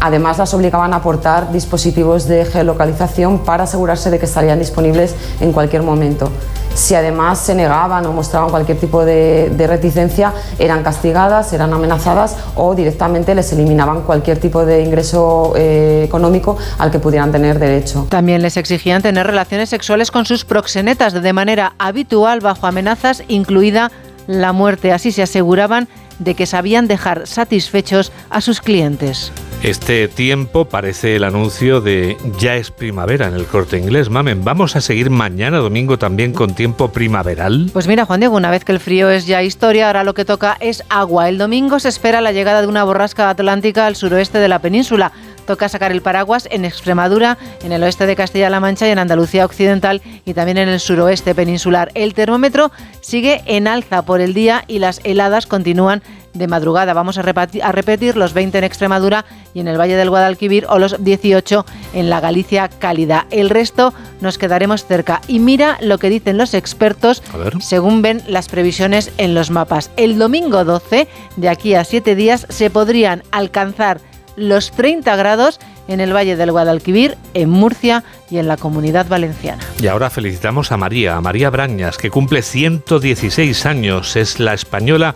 Además, 0.01 0.37
las 0.37 0.53
obligaban 0.53 0.93
a 0.93 0.97
aportar 0.97 1.51
dispositivos 1.51 2.25
de 2.27 2.45
geolocalización 2.45 3.39
para 3.39 3.65
asegurarse 3.65 4.09
de 4.09 4.17
que 4.17 4.25
estarían 4.25 4.57
disponibles 4.57 5.13
en 5.41 5.51
cualquier 5.51 5.83
momento. 5.83 6.31
Si 6.79 6.95
además 6.95 7.39
se 7.39 7.53
negaban 7.55 8.05
o 8.05 8.13
mostraban 8.13 8.49
cualquier 8.49 8.79
tipo 8.79 9.03
de, 9.03 9.53
reticencia, 9.67 10.33
eran 10.57 10.81
castigadas, 10.81 11.51
eran 11.51 11.73
amenazadas 11.73 12.37
o 12.55 12.73
directamente 12.73 13.35
les 13.35 13.51
eliminaban 13.51 14.03
cualquier 14.03 14.39
tipo 14.39 14.65
de 14.65 14.81
ingreso 14.81 15.53
eh, 15.57 16.03
económico 16.05 16.57
al 16.77 16.89
que 16.89 16.99
pudieran 16.99 17.33
tener 17.33 17.59
derecho. 17.59 18.07
También 18.09 18.41
les 18.41 18.55
exigían 18.55 19.01
tener 19.01 19.27
relaciones 19.27 19.69
sexuales 19.69 20.09
con 20.09 20.25
sus 20.25 20.45
proxenetas 20.45 21.11
de 21.11 21.33
manera 21.33 21.73
habitual 21.79 22.39
bajo 22.39 22.65
amenazas, 22.65 23.23
incluida 23.27 23.91
la 24.25 24.53
muerte. 24.53 24.93
Así 24.93 25.11
se 25.11 25.21
aseguraban 25.21 25.89
de 26.19 26.33
que 26.33 26.45
sabían 26.45 26.87
dejar 26.87 27.27
satisfechos 27.27 28.13
a 28.29 28.39
sus 28.39 28.61
clientes. 28.61 29.33
Este 29.63 30.07
tiempo 30.07 30.65
parece 30.65 31.17
el 31.17 31.25
anuncio 31.25 31.81
de 31.81 32.15
ya 32.39 32.55
es 32.55 32.71
primavera 32.71 33.27
en 33.27 33.33
el 33.33 33.45
corte 33.45 33.77
inglés. 33.77 34.09
Mamen, 34.09 34.45
¿vamos 34.45 34.77
a 34.77 34.81
seguir 34.81 35.09
mañana 35.09 35.57
domingo 35.57 35.99
también 35.99 36.31
con 36.31 36.55
tiempo 36.55 36.93
primaveral? 36.93 37.69
Pues 37.73 37.85
mira, 37.85 38.05
Juan 38.05 38.21
Diego, 38.21 38.37
una 38.37 38.51
vez 38.51 38.63
que 38.63 38.71
el 38.71 38.79
frío 38.79 39.09
es 39.09 39.27
ya 39.27 39.43
historia, 39.43 39.87
ahora 39.87 40.05
lo 40.05 40.13
que 40.13 40.23
toca 40.23 40.55
es 40.61 40.81
agua. 40.87 41.27
El 41.27 41.37
domingo 41.37 41.77
se 41.81 41.89
espera 41.89 42.21
la 42.21 42.31
llegada 42.31 42.61
de 42.61 42.67
una 42.67 42.85
borrasca 42.85 43.29
atlántica 43.29 43.85
al 43.85 43.97
suroeste 43.97 44.37
de 44.37 44.47
la 44.47 44.59
península. 44.59 45.11
Toca 45.45 45.67
sacar 45.67 45.91
el 45.91 46.01
paraguas 46.01 46.47
en 46.51 46.63
Extremadura, 46.63 47.37
en 47.61 47.73
el 47.73 47.83
oeste 47.83 48.05
de 48.05 48.15
Castilla-La 48.15 48.61
Mancha 48.61 48.87
y 48.87 48.91
en 48.91 48.99
Andalucía 48.99 49.43
Occidental 49.43 50.01
y 50.23 50.35
también 50.35 50.57
en 50.57 50.69
el 50.69 50.79
suroeste 50.79 51.35
peninsular. 51.35 51.91
El 51.95 52.13
termómetro 52.13 52.71
sigue 53.01 53.41
en 53.45 53.67
alza 53.67 54.03
por 54.03 54.21
el 54.21 54.33
día 54.33 54.63
y 54.67 54.79
las 54.79 55.01
heladas 55.03 55.47
continúan 55.47 56.01
de 56.33 56.47
madrugada. 56.47 56.93
Vamos 56.93 57.17
a 57.17 57.21
repetir, 57.21 57.63
a 57.63 57.71
repetir, 57.71 58.17
los 58.17 58.33
20 58.33 58.57
en 58.57 58.63
Extremadura 58.63 59.25
y 59.53 59.59
en 59.59 59.67
el 59.67 59.79
Valle 59.79 59.95
del 59.95 60.09
Guadalquivir 60.09 60.65
o 60.69 60.79
los 60.79 61.03
18 61.03 61.65
en 61.93 62.09
la 62.09 62.19
Galicia 62.19 62.69
cálida. 62.69 63.27
El 63.31 63.49
resto 63.49 63.93
nos 64.21 64.37
quedaremos 64.37 64.85
cerca. 64.85 65.21
Y 65.27 65.39
mira 65.39 65.77
lo 65.81 65.97
que 65.97 66.09
dicen 66.09 66.37
los 66.37 66.53
expertos 66.53 67.23
según 67.59 68.01
ven 68.01 68.21
las 68.27 68.47
previsiones 68.49 69.11
en 69.17 69.33
los 69.33 69.49
mapas. 69.51 69.91
El 69.97 70.17
domingo 70.17 70.65
12, 70.65 71.07
de 71.35 71.49
aquí 71.49 71.75
a 71.75 71.83
7 71.83 72.15
días, 72.15 72.45
se 72.49 72.69
podrían 72.69 73.23
alcanzar 73.31 73.99
los 74.35 74.71
30 74.71 75.15
grados 75.15 75.59
en 75.87 75.99
el 75.99 76.15
Valle 76.15 76.35
del 76.35 76.51
Guadalquivir, 76.51 77.17
en 77.33 77.49
Murcia 77.49 78.03
y 78.29 78.37
en 78.37 78.47
la 78.47 78.57
Comunidad 78.57 79.07
Valenciana. 79.07 79.63
Y 79.81 79.87
ahora 79.87 80.09
felicitamos 80.09 80.71
a 80.71 80.77
María, 80.77 81.15
a 81.15 81.21
María 81.21 81.49
Brañas, 81.49 81.97
que 81.97 82.11
cumple 82.11 82.41
116 82.41 83.65
años. 83.65 84.15
Es 84.15 84.39
la 84.39 84.53
española 84.53 85.15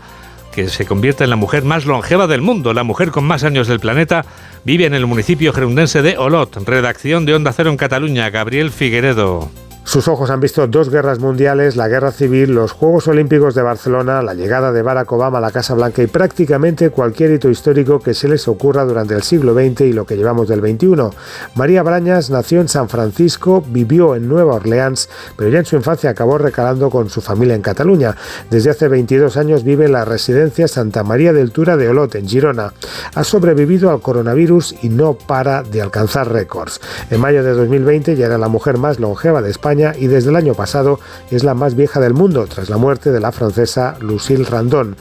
que 0.53 0.69
se 0.69 0.85
convierte 0.85 1.23
en 1.23 1.29
la 1.29 1.35
mujer 1.35 1.63
más 1.63 1.85
longeva 1.85 2.27
del 2.27 2.41
mundo, 2.41 2.73
la 2.73 2.83
mujer 2.83 3.11
con 3.11 3.25
más 3.25 3.43
años 3.43 3.67
del 3.67 3.79
planeta, 3.79 4.25
vive 4.63 4.85
en 4.85 4.93
el 4.93 5.05
municipio 5.05 5.51
gerundense 5.51 6.01
de 6.01 6.17
Olot. 6.17 6.55
Redacción 6.65 7.25
de 7.25 7.33
Onda 7.33 7.51
Cero 7.53 7.71
en 7.71 7.77
Cataluña, 7.77 8.29
Gabriel 8.29 8.71
Figueredo. 8.71 9.62
Sus 9.83 10.07
ojos 10.07 10.29
han 10.29 10.39
visto 10.39 10.65
dos 10.65 10.89
guerras 10.89 11.19
mundiales, 11.19 11.75
la 11.75 11.89
guerra 11.89 12.11
civil, 12.11 12.55
los 12.55 12.71
Juegos 12.71 13.07
Olímpicos 13.09 13.53
de 13.53 13.61
Barcelona, 13.61 14.21
la 14.21 14.33
llegada 14.33 14.71
de 14.71 14.81
Barack 14.81 15.11
Obama 15.11 15.39
a 15.39 15.41
la 15.41 15.51
Casa 15.51 15.73
Blanca 15.75 16.01
y 16.01 16.07
prácticamente 16.07 16.89
cualquier 16.89 17.31
hito 17.31 17.49
histórico 17.49 17.99
que 17.99 18.13
se 18.13 18.29
les 18.29 18.47
ocurra 18.47 18.85
durante 18.85 19.13
el 19.13 19.23
siglo 19.23 19.53
XX 19.53 19.81
y 19.81 19.93
lo 19.93 20.05
que 20.05 20.15
llevamos 20.15 20.47
del 20.47 20.61
XXI. 20.61 21.09
María 21.55 21.83
Brañas 21.83 22.29
nació 22.29 22.61
en 22.61 22.69
San 22.69 22.87
Francisco, 22.87 23.61
vivió 23.67 24.15
en 24.15 24.29
Nueva 24.29 24.55
Orleans, 24.55 25.09
pero 25.35 25.49
ya 25.49 25.59
en 25.59 25.65
su 25.65 25.75
infancia 25.75 26.09
acabó 26.09 26.37
recalando 26.37 26.89
con 26.89 27.09
su 27.09 27.19
familia 27.19 27.53
en 27.53 27.61
Cataluña. 27.61 28.15
Desde 28.49 28.69
hace 28.69 28.87
22 28.87 29.35
años 29.35 29.65
vive 29.65 29.85
en 29.85 29.91
la 29.91 30.05
residencia 30.05 30.69
Santa 30.69 31.03
María 31.03 31.33
del 31.33 31.51
Tura 31.51 31.75
de 31.75 31.89
Olot, 31.89 32.15
en 32.15 32.27
Girona. 32.27 32.73
Ha 33.15 33.23
sobrevivido 33.25 33.91
al 33.91 33.99
coronavirus 34.01 34.75
y 34.81 34.89
no 34.89 35.13
para 35.15 35.61
de 35.61 35.81
alcanzar 35.81 36.31
récords. 36.31 36.79
En 37.11 37.19
mayo 37.19 37.43
de 37.43 37.51
2020 37.51 38.15
ya 38.15 38.27
era 38.27 38.37
la 38.37 38.47
mujer 38.47 38.77
más 38.77 38.99
longeva 38.99 39.41
de 39.41 39.51
España 39.51 39.72
y 39.73 40.07
desde 40.07 40.29
el 40.29 40.35
año 40.35 40.53
pasado 40.53 40.99
es 41.31 41.43
la 41.43 41.55
más 41.55 41.75
vieja 41.75 41.99
del 41.99 42.13
mundo 42.13 42.45
tras 42.47 42.69
la 42.69 42.77
muerte 42.77 43.11
de 43.11 43.19
la 43.19 43.31
francesa 43.31 43.95
Lucille 43.99 44.45
Randon. 44.45 44.95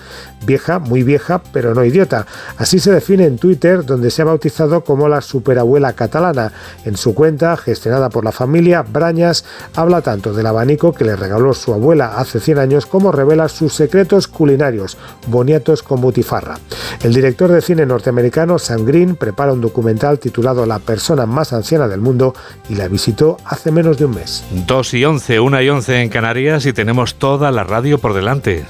Vieja, 0.46 0.78
muy 0.78 1.02
vieja, 1.02 1.40
pero 1.52 1.74
no 1.74 1.84
idiota. 1.84 2.26
Así 2.56 2.80
se 2.80 2.90
define 2.90 3.26
en 3.26 3.38
Twitter, 3.38 3.84
donde 3.84 4.10
se 4.10 4.22
ha 4.22 4.24
bautizado 4.24 4.82
como 4.82 5.08
la 5.08 5.20
superabuela 5.20 5.92
catalana. 5.92 6.52
En 6.84 6.96
su 6.96 7.14
cuenta, 7.14 7.56
gestionada 7.56 8.08
por 8.08 8.24
la 8.24 8.32
familia, 8.32 8.82
Brañas 8.82 9.44
habla 9.76 10.00
tanto 10.00 10.32
del 10.32 10.46
abanico 10.46 10.92
que 10.92 11.04
le 11.04 11.14
regaló 11.14 11.54
su 11.54 11.72
abuela 11.72 12.16
hace 12.16 12.40
100 12.40 12.58
años 12.58 12.86
como 12.86 13.12
revela 13.12 13.48
sus 13.48 13.74
secretos 13.74 14.26
culinarios, 14.26 14.96
boniatos 15.28 15.82
con 15.82 16.00
butifarra. 16.00 16.58
El 17.02 17.12
director 17.12 17.52
de 17.52 17.62
cine 17.62 17.86
norteamericano 17.86 18.58
Sam 18.58 18.84
Green 18.84 19.16
prepara 19.16 19.52
un 19.52 19.60
documental 19.60 20.18
titulado 20.18 20.66
La 20.66 20.78
persona 20.78 21.26
más 21.26 21.52
anciana 21.52 21.86
del 21.86 22.00
mundo 22.00 22.34
y 22.68 22.74
la 22.74 22.88
visitó 22.88 23.36
hace 23.44 23.70
menos 23.70 23.98
de 23.98 24.06
un 24.06 24.14
mes. 24.14 24.44
2 24.66 24.94
y 24.94 25.04
11, 25.04 25.40
1 25.40 25.62
y 25.62 25.68
11 25.68 26.02
en 26.02 26.08
Canarias 26.08 26.66
y 26.66 26.72
tenemos 26.72 27.16
toda 27.16 27.50
la 27.50 27.64
radio 27.64 27.98
por 27.98 28.14
delante. 28.14 28.64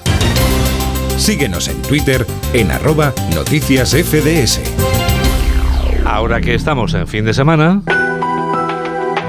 Síguenos 1.17 1.69
en 1.69 1.81
Twitter 1.83 2.27
en 2.53 2.71
arroba 2.71 3.13
noticias 3.35 3.91
FDS. 3.91 4.61
Ahora 6.05 6.41
que 6.41 6.55
estamos 6.55 6.95
en 6.95 7.07
fin 7.07 7.25
de 7.25 7.35
semana... 7.35 7.83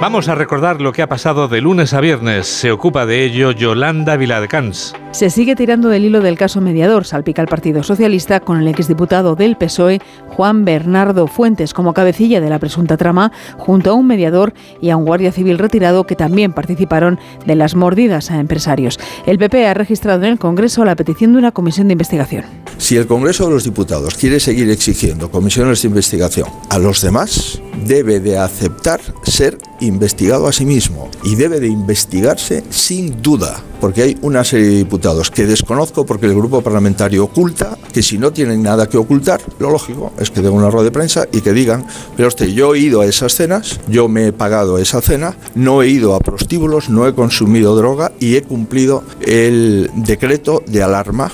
Vamos 0.03 0.27
a 0.27 0.36
recordar 0.36 0.81
lo 0.81 0.91
que 0.91 1.01
ha 1.01 1.07
pasado 1.07 1.48
de 1.48 1.62
lunes 1.62 1.93
a 1.93 2.01
viernes. 2.01 2.45
Se 2.45 2.74
ocupa 2.74 3.05
de 3.05 3.24
ello 3.24 3.51
Yolanda 3.51 4.17
Viladecans. 4.17 4.93
Se 5.12 5.29
sigue 5.29 5.55
tirando 5.55 5.88
del 5.88 6.03
hilo 6.03 6.19
del 6.19 6.38
caso 6.38 6.60
mediador, 6.60 7.05
salpica 7.05 7.41
el 7.41 7.48
Partido 7.48 7.83
Socialista 7.83 8.41
con 8.41 8.60
el 8.60 8.67
exdiputado 8.67 9.36
del 9.36 9.55
PSOE, 9.55 10.01
Juan 10.27 10.65
Bernardo 10.65 11.27
Fuentes, 11.27 11.74
como 11.74 11.93
cabecilla 11.93 12.41
de 12.41 12.50
la 12.50 12.60
presunta 12.60 12.98
trama, 12.98 13.31
junto 13.57 13.91
a 13.91 13.93
un 13.93 14.05
mediador 14.05 14.53
y 14.81 14.89
a 14.89 14.98
un 14.98 15.05
guardia 15.05 15.31
civil 15.31 15.57
retirado 15.57 16.03
que 16.03 16.17
también 16.17 16.51
participaron 16.51 17.17
de 17.45 17.55
las 17.55 17.74
mordidas 17.74 18.29
a 18.29 18.41
empresarios. 18.41 19.00
El 19.25 19.38
PP 19.38 19.67
ha 19.67 19.74
registrado 19.74 20.24
en 20.24 20.33
el 20.33 20.39
Congreso 20.39 20.83
la 20.83 20.98
petición 20.98 21.31
de 21.31 21.39
una 21.39 21.53
comisión 21.53 21.88
de 21.88 21.93
investigación. 21.93 22.43
Si 22.77 22.98
el 22.98 23.07
Congreso 23.07 23.45
de 23.45 23.53
los 23.53 23.63
Diputados 23.63 24.15
quiere 24.15 24.41
seguir 24.41 24.69
exigiendo 24.69 25.31
comisiones 25.31 25.81
de 25.81 25.88
investigación 25.88 26.50
a 26.69 26.77
los 26.77 27.00
demás, 27.00 27.62
debe 27.86 28.19
de 28.19 28.38
aceptar 28.38 29.00
ser 29.24 29.57
investigado 29.86 30.48
a 30.48 30.52
sí 30.52 30.66
mismo 30.66 31.10
y 31.24 31.36
debe 31.36 31.60
de 31.60 31.68
investigarse 31.68 32.63
sin 32.70 33.22
duda, 33.22 33.62
porque 33.80 34.02
hay 34.02 34.18
una 34.22 34.44
serie 34.44 34.68
de 34.68 34.78
diputados 34.78 35.30
que 35.30 35.46
desconozco 35.46 36.06
porque 36.06 36.25
el 36.25 36.36
grupo 36.36 36.62
parlamentario 36.62 37.25
oculta, 37.25 37.78
que 37.94 38.04
si 38.04 38.18
no 38.18 38.32
tienen 38.32 38.63
nada 38.63 38.88
que 38.88 38.98
ocultar, 38.98 39.42
lo 39.60 39.70
lógico 39.70 40.12
es 40.20 40.32
que 40.32 40.42
den 40.42 40.54
una 40.54 40.70
rueda 40.70 40.86
de 40.86 40.92
prensa 40.92 41.28
y 41.32 41.42
que 41.42 41.54
digan, 41.54 41.86
pero 42.16 42.28
usted, 42.28 42.48
yo 42.48 42.75
he 42.75 42.80
ido 42.80 43.02
a 43.02 43.06
esas 43.06 43.36
cenas, 43.36 43.80
yo 43.88 44.08
me 44.08 44.28
he 44.28 44.34
pagado 44.34 44.78
esa 44.78 45.02
cena, 45.02 45.36
no 45.56 45.82
he 45.82 45.90
ido 45.90 46.16
a 46.16 46.20
prostíbulos, 46.20 46.90
no 46.90 47.08
he 47.08 47.13
consumido 47.13 47.75
droga 47.75 48.12
y 48.20 48.36
he 48.36 48.44
cumplido 48.44 49.04
el 49.22 49.90
decreto 49.96 50.63
de 50.66 50.84
alarma 50.84 51.32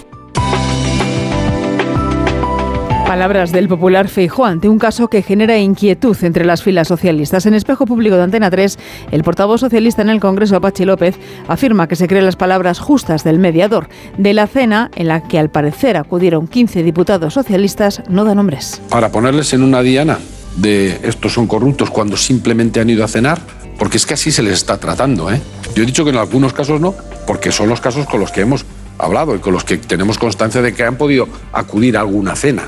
Palabras 3.09 3.51
del 3.51 3.67
popular 3.67 4.07
Feijóo 4.07 4.45
ante 4.45 4.69
un 4.69 4.77
caso 4.77 5.07
que 5.07 5.23
genera 5.23 5.57
inquietud 5.57 6.15
entre 6.21 6.45
las 6.45 6.61
filas 6.61 6.87
socialistas. 6.87 7.47
En 7.47 7.55
espejo 7.55 7.87
público 7.87 8.15
de 8.15 8.21
Antena 8.21 8.51
3, 8.51 8.77
el 9.09 9.23
portavoz 9.23 9.61
socialista 9.61 10.03
en 10.03 10.09
el 10.09 10.19
Congreso, 10.19 10.61
Pachi 10.61 10.85
López, 10.85 11.15
afirma 11.47 11.87
que 11.87 11.95
se 11.95 12.07
creen 12.07 12.25
las 12.25 12.35
palabras 12.35 12.77
justas 12.77 13.23
del 13.23 13.39
mediador 13.39 13.89
de 14.19 14.35
la 14.35 14.45
cena 14.45 14.91
en 14.95 15.07
la 15.07 15.23
que 15.23 15.39
al 15.39 15.49
parecer 15.49 15.97
acudieron 15.97 16.47
15 16.47 16.83
diputados 16.83 17.33
socialistas, 17.33 18.03
no 18.09 18.25
da 18.25 18.35
nombres. 18.35 18.79
Para 18.91 19.11
ponerles 19.11 19.53
en 19.53 19.63
una 19.63 19.81
diana 19.81 20.19
de 20.57 20.99
estos 21.01 21.33
son 21.33 21.47
corruptos 21.47 21.89
cuando 21.89 22.15
simplemente 22.15 22.79
han 22.79 22.91
ido 22.91 23.03
a 23.03 23.07
cenar, 23.07 23.41
porque 23.79 23.97
es 23.97 24.05
que 24.05 24.13
así 24.13 24.31
se 24.31 24.43
les 24.43 24.53
está 24.53 24.77
tratando. 24.77 25.31
¿eh? 25.31 25.41
Yo 25.73 25.81
he 25.81 25.85
dicho 25.87 26.03
que 26.03 26.11
en 26.11 26.17
algunos 26.17 26.53
casos 26.53 26.79
no, 26.79 26.93
porque 27.25 27.51
son 27.51 27.69
los 27.69 27.81
casos 27.81 28.05
con 28.05 28.19
los 28.19 28.31
que 28.31 28.41
hemos 28.41 28.67
hablado 28.99 29.35
y 29.35 29.39
con 29.39 29.51
los 29.51 29.63
que 29.63 29.79
tenemos 29.79 30.19
constancia 30.19 30.61
de 30.61 30.75
que 30.75 30.83
han 30.83 30.95
podido 30.95 31.27
acudir 31.53 31.97
a 31.97 32.01
alguna 32.01 32.35
cena 32.35 32.65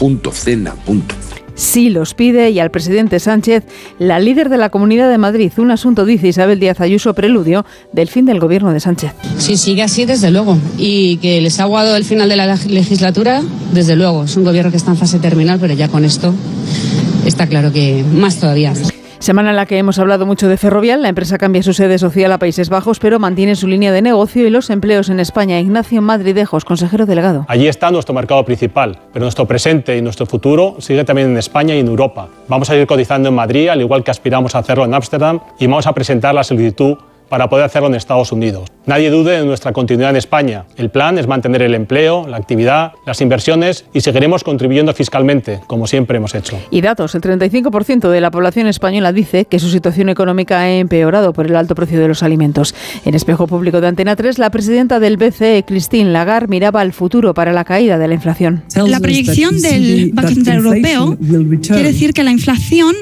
punto, 0.00 0.32
cena, 0.32 0.74
punto. 0.86 1.14
Sí 1.54 1.90
los 1.90 2.14
pide 2.14 2.48
y 2.50 2.58
al 2.58 2.70
presidente 2.70 3.20
Sánchez, 3.20 3.64
la 3.98 4.18
líder 4.18 4.48
de 4.48 4.56
la 4.56 4.70
Comunidad 4.70 5.10
de 5.10 5.18
Madrid, 5.18 5.52
un 5.58 5.70
asunto, 5.70 6.06
dice 6.06 6.26
Isabel 6.26 6.58
Díaz 6.58 6.80
Ayuso, 6.80 7.12
preludio 7.12 7.66
del 7.92 8.08
fin 8.08 8.24
del 8.24 8.40
gobierno 8.40 8.72
de 8.72 8.80
Sánchez. 8.80 9.12
Si 9.36 9.58
sigue 9.58 9.82
así, 9.82 10.06
desde 10.06 10.30
luego. 10.30 10.56
Y 10.78 11.18
que 11.18 11.42
les 11.42 11.60
ha 11.60 11.64
aguado 11.64 11.96
el 11.96 12.06
final 12.06 12.30
de 12.30 12.36
la 12.36 12.56
legislatura, 12.66 13.42
desde 13.74 13.94
luego. 13.94 14.24
Es 14.24 14.38
un 14.38 14.44
gobierno 14.44 14.70
que 14.70 14.78
está 14.78 14.92
en 14.92 14.96
fase 14.96 15.18
terminal, 15.18 15.58
pero 15.60 15.74
ya 15.74 15.88
con 15.88 16.06
esto 16.06 16.32
está 17.26 17.46
claro 17.46 17.70
que 17.70 18.02
más 18.10 18.40
todavía. 18.40 18.72
Semana 19.20 19.50
en 19.50 19.56
la 19.56 19.66
que 19.66 19.76
hemos 19.76 19.98
hablado 19.98 20.24
mucho 20.24 20.48
de 20.48 20.56
Ferrovial, 20.56 21.02
la 21.02 21.10
empresa 21.10 21.36
cambia 21.36 21.62
su 21.62 21.74
sede 21.74 21.98
social 21.98 22.32
a 22.32 22.38
Países 22.38 22.70
Bajos, 22.70 22.98
pero 22.98 23.18
mantiene 23.18 23.54
su 23.54 23.66
línea 23.66 23.92
de 23.92 24.00
negocio 24.00 24.46
y 24.46 24.50
los 24.50 24.70
empleos 24.70 25.10
en 25.10 25.20
España. 25.20 25.60
Ignacio 25.60 26.00
Madridejos, 26.00 26.64
consejero 26.64 27.04
delegado. 27.04 27.44
Allí 27.46 27.68
está 27.68 27.90
nuestro 27.90 28.14
mercado 28.14 28.42
principal, 28.46 28.98
pero 29.12 29.26
nuestro 29.26 29.44
presente 29.44 29.94
y 29.94 30.00
nuestro 30.00 30.24
futuro 30.24 30.76
sigue 30.78 31.04
también 31.04 31.32
en 31.32 31.36
España 31.36 31.74
y 31.74 31.80
en 31.80 31.88
Europa. 31.88 32.28
Vamos 32.48 32.70
a 32.70 32.76
ir 32.76 32.86
cotizando 32.86 33.28
en 33.28 33.34
Madrid, 33.34 33.68
al 33.68 33.82
igual 33.82 34.02
que 34.02 34.10
aspiramos 34.10 34.54
a 34.54 34.60
hacerlo 34.60 34.86
en 34.86 34.94
Ámsterdam, 34.94 35.38
y 35.58 35.66
vamos 35.66 35.86
a 35.86 35.92
presentar 35.92 36.34
la 36.34 36.42
solicitud 36.42 36.96
para 37.30 37.48
poder 37.48 37.64
hacerlo 37.64 37.88
en 37.88 37.94
Estados 37.94 38.32
Unidos. 38.32 38.68
Nadie 38.84 39.08
dude 39.08 39.38
de 39.38 39.46
nuestra 39.46 39.72
continuidad 39.72 40.10
en 40.10 40.16
España. 40.16 40.64
El 40.76 40.90
plan 40.90 41.16
es 41.16 41.26
mantener 41.26 41.62
el 41.62 41.74
empleo, 41.74 42.26
la 42.26 42.36
actividad, 42.36 42.92
las 43.06 43.20
inversiones 43.20 43.84
y 43.94 44.00
seguiremos 44.00 44.42
contribuyendo 44.42 44.92
fiscalmente, 44.92 45.60
como 45.66 45.86
siempre 45.86 46.16
hemos 46.16 46.34
hecho. 46.34 46.58
Y 46.70 46.80
datos, 46.80 47.14
el 47.14 47.20
35% 47.22 48.10
de 48.10 48.20
la 48.20 48.30
población 48.30 48.66
española 48.66 49.12
dice 49.12 49.44
que 49.44 49.60
su 49.60 49.70
situación 49.70 50.08
económica 50.08 50.60
ha 50.60 50.70
empeorado 50.70 51.32
por 51.32 51.46
el 51.46 51.56
alto 51.56 51.74
precio 51.74 52.00
de 52.00 52.08
los 52.08 52.22
alimentos. 52.22 52.74
En 53.04 53.14
espejo 53.14 53.46
público 53.46 53.80
de 53.80 53.86
Antena 53.86 54.16
3, 54.16 54.38
la 54.38 54.50
presidenta 54.50 54.98
del 54.98 55.16
BCE, 55.16 55.64
Christine 55.64 56.10
Lagarde, 56.10 56.48
miraba 56.48 56.80
al 56.80 56.92
futuro 56.92 57.32
para 57.32 57.52
la 57.52 57.64
caída 57.64 57.96
de 57.96 58.08
la 58.08 58.14
inflación. 58.14 58.64
La 58.74 58.98
proyección 58.98 59.60
del 59.62 60.10
Banco 60.12 60.30
Central 60.30 60.56
Europeo 60.58 61.16
quiere 61.62 61.84
decir 61.84 62.12
que 62.12 62.24
la 62.24 62.32
inflación 62.32 62.96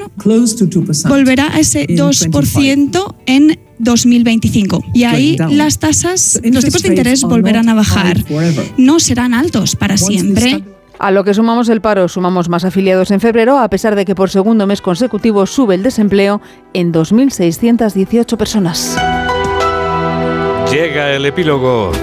volverá 1.07 1.51
a 1.53 1.59
ese 1.59 1.87
2% 1.87 3.15
en 3.25 3.59
2025. 3.79 4.83
Y 4.93 5.03
ahí 5.05 5.37
las 5.49 5.79
tasas, 5.79 6.39
los 6.43 6.63
tipos 6.63 6.83
de 6.83 6.89
interés 6.89 7.23
volverán 7.23 7.69
a 7.69 7.73
bajar. 7.73 8.23
No 8.77 8.99
serán 8.99 9.33
altos 9.33 9.75
para 9.75 9.97
siempre. 9.97 10.63
A 10.99 11.11
lo 11.11 11.23
que 11.23 11.33
sumamos 11.33 11.69
el 11.69 11.79
paro, 11.79 12.09
sumamos 12.09 12.49
más 12.49 12.65
afiliados 12.65 13.09
en 13.11 13.21
febrero, 13.21 13.57
a 13.57 13.69
pesar 13.69 13.95
de 13.95 14.03
que 14.03 14.15
por 14.15 14.29
segundo 14.29 14.67
mes 14.67 14.81
consecutivo 14.81 15.45
sube 15.45 15.75
el 15.75 15.81
desempleo 15.81 16.41
en 16.73 16.91
2.618 16.91 18.35
personas. 18.35 18.97
Llega 20.69 21.15
el 21.15 21.25
epílogo. 21.25 21.93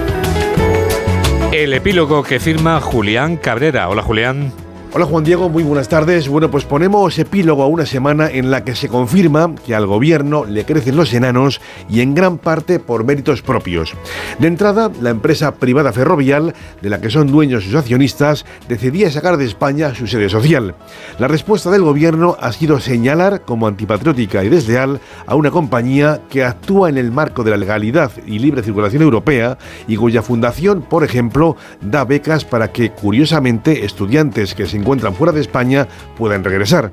El 1.53 1.75
epílogo 1.75 2.23
que 2.23 2.41
firma 2.41 2.81
Julián 2.81 3.37
Cabrera. 3.37 3.89
Hola 3.91 4.03
Julián. 4.03 4.53
Hola 4.97 5.05
Juan 5.05 5.25
Diego, 5.25 5.51
muy 5.51 5.63
buenas 5.63 5.91
tardes. 5.91 6.27
Bueno, 6.27 6.51
pues 6.51 6.65
ponemos 6.65 7.19
epílogo 7.19 7.63
a 7.63 7.67
una 7.67 7.85
semana 7.85 8.31
en 8.31 8.51
la 8.51 8.65
que 8.65 8.75
se 8.75 8.89
confirma 8.89 9.55
que 9.67 9.75
al 9.75 9.85
gobierno 9.85 10.47
le 10.47 10.65
crecen 10.65 10.97
los 10.97 11.13
enanos 11.13 11.61
y 11.91 12.01
en 12.01 12.15
gran 12.15 12.39
parte 12.39 12.81
por 12.81 13.05
méritos 13.05 13.43
propios. 13.43 13.93
De 14.39 14.47
entrada, 14.47 14.91
la 15.03 15.11
empresa 15.11 15.57
privada 15.57 15.93
ferrovial, 15.93 16.55
de 16.81 16.89
la 16.89 16.99
que 16.99 17.11
son 17.11 17.31
dueños 17.31 17.65
sus 17.65 17.75
accionistas, 17.75 18.47
decidía 18.71 19.11
sacar 19.11 19.37
de 19.37 19.45
España 19.45 19.95
su 19.95 20.07
sede 20.07 20.31
social. 20.31 20.75
La 21.19 21.29
respuesta 21.29 21.71
del 21.71 21.83
gobierno 21.83 22.35
ha 22.41 22.51
sido 22.53 22.81
señalar 22.81 23.43
como 23.43 23.67
antipatriótica 23.67 24.45
y 24.45 24.49
desleal 24.49 25.01
a 25.27 25.35
una 25.35 25.51
compañía 25.51 26.23
que 26.31 26.43
actúa 26.43 26.89
en 26.89 26.97
el 26.97 27.13
marco 27.13 27.45
de 27.45 27.51
la 27.51 27.59
legalidad 27.59 28.13
y 28.27 28.39
libre 28.39 28.63
circulación 28.63 29.03
europea 29.03 29.59
y 29.87 29.97
cuya 29.97 30.23
fundación, 30.23 30.81
por 30.81 31.05
ejemplo, 31.05 31.55
da 31.83 32.07
becas 32.07 32.47
para 32.47 32.73
que, 32.73 32.93
curiosamente, 32.93 33.85
estudiantes 33.85 34.55
que 34.55 34.65
se 34.65 34.86
encuentran 34.87 35.17
fuera 35.17 35.33
de 35.33 35.41
España 35.41 35.89
puedan 36.17 36.45
regresar. 36.45 36.93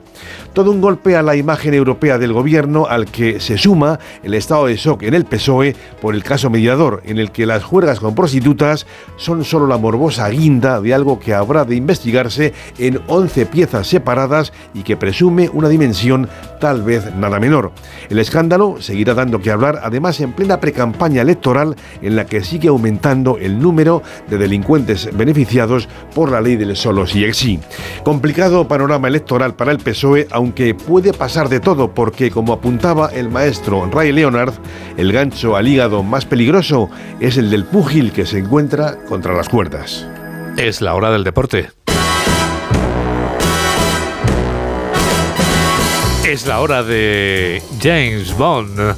Todo 0.53 0.71
un 0.71 0.81
golpe 0.81 1.15
a 1.15 1.21
la 1.21 1.35
imagen 1.35 1.75
europea 1.75 2.17
del 2.17 2.33
gobierno 2.33 2.88
al 2.88 3.05
que 3.05 3.39
se 3.39 3.55
suma 3.59 4.00
el 4.23 4.33
estado 4.33 4.65
de 4.65 4.77
shock 4.77 5.03
en 5.03 5.13
el 5.13 5.25
PSOE 5.25 5.75
por 6.01 6.15
el 6.15 6.23
caso 6.23 6.50
mediador, 6.50 7.03
en 7.05 7.19
el 7.19 7.29
que 7.29 7.45
las 7.45 7.63
juergas 7.63 8.00
con 8.00 8.15
prostitutas 8.15 8.88
son 9.15 9.43
solo 9.43 9.67
la 9.67 9.77
morbosa 9.77 10.27
guinda 10.29 10.81
de 10.81 10.91
algo 10.91 11.19
que 11.19 11.35
habrá 11.35 11.65
de 11.65 11.75
investigarse 11.75 12.53
en 12.79 13.00
11 13.05 13.45
piezas 13.45 13.85
separadas 13.85 14.53
y 14.73 14.81
que 14.81 14.97
presume 14.97 15.51
una 15.53 15.69
dimensión 15.69 16.27
tal 16.59 16.81
vez 16.81 17.13
nada 17.13 17.39
menor. 17.39 17.73
El 18.09 18.17
escándalo 18.17 18.77
seguirá 18.81 19.13
dando 19.13 19.39
que 19.39 19.51
hablar, 19.51 19.81
además 19.83 20.19
en 20.19 20.33
plena 20.33 20.59
precampaña 20.59 21.21
electoral 21.21 21.75
en 22.01 22.15
la 22.15 22.25
que 22.25 22.43
sigue 22.43 22.69
aumentando 22.69 23.38
el 23.38 23.59
número 23.59 24.01
de 24.31 24.39
delincuentes 24.39 25.15
beneficiados 25.15 25.88
por 26.15 26.31
la 26.31 26.41
ley 26.41 26.55
del 26.55 26.75
solo 26.75 27.05
sí 27.05 27.23
ex 27.23 27.38
sí. 27.38 27.59
Complicado 28.03 28.67
panorama 28.67 29.07
electoral 29.07 29.55
para 29.55 29.71
el 29.71 29.79
PSOE, 29.79 30.27
aunque 30.31 30.75
puede 30.75 31.13
pasar 31.13 31.49
de 31.49 31.59
todo 31.59 31.93
porque, 31.93 32.31
como 32.31 32.53
apuntaba 32.53 33.09
el 33.13 33.29
maestro 33.29 33.89
Ray 33.91 34.11
Leonard, 34.11 34.53
el 34.97 35.11
gancho 35.11 35.55
al 35.55 35.67
hígado 35.67 36.03
más 36.03 36.25
peligroso 36.25 36.89
es 37.19 37.37
el 37.37 37.49
del 37.49 37.65
púgil 37.65 38.11
que 38.11 38.25
se 38.25 38.39
encuentra 38.39 38.97
contra 39.05 39.33
las 39.33 39.49
cuerdas. 39.49 40.07
Es 40.57 40.81
la 40.81 40.93
hora 40.95 41.11
del 41.11 41.23
deporte. 41.23 41.69
Es 46.33 46.47
la 46.47 46.61
hora 46.61 46.81
de 46.81 47.61
James 47.79 48.35
Bond. 48.35 48.79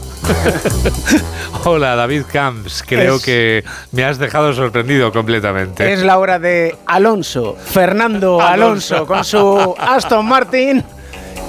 Hola 1.66 1.98
David 1.98 2.24
Camps, 2.32 2.82
creo 2.88 3.16
Es- 3.18 3.24
que 3.26 3.64
me 3.92 4.06
has 4.06 4.18
dejado 4.18 4.54
sorprendido 4.54 5.12
completamente. 5.12 5.92
Es 5.92 6.02
la 6.02 6.18
hora 6.18 6.40
de 6.40 6.78
Alonso, 6.86 7.58
Fernando 7.62 8.40
Alonso. 8.42 9.06
Con 9.06 9.26
su 9.26 9.76
Aston 9.78 10.26
Martin, 10.26 10.82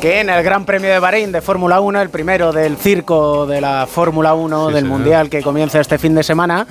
que 0.01 0.19
en 0.19 0.29
el 0.29 0.43
Gran 0.43 0.65
Premio 0.65 0.91
de 0.91 0.99
Bahrein 0.99 1.31
de 1.31 1.41
Fórmula 1.41 1.79
1, 1.79 2.03
el 2.03 2.11
primero 2.11 2.53
del 2.53 2.77
circo 2.77 3.47
de 3.47 3.61
la 3.61 3.87
Fórmula 3.89 4.35
1 4.35 4.67
Sí, 4.67 4.73
del 4.75 4.83
señor. 4.83 4.99
Mundial 4.99 5.31
que 5.31 5.41
comienza 5.41 5.81
este 5.81 5.99
fin 5.99 6.17
de 6.17 6.25
semana, 6.25 6.67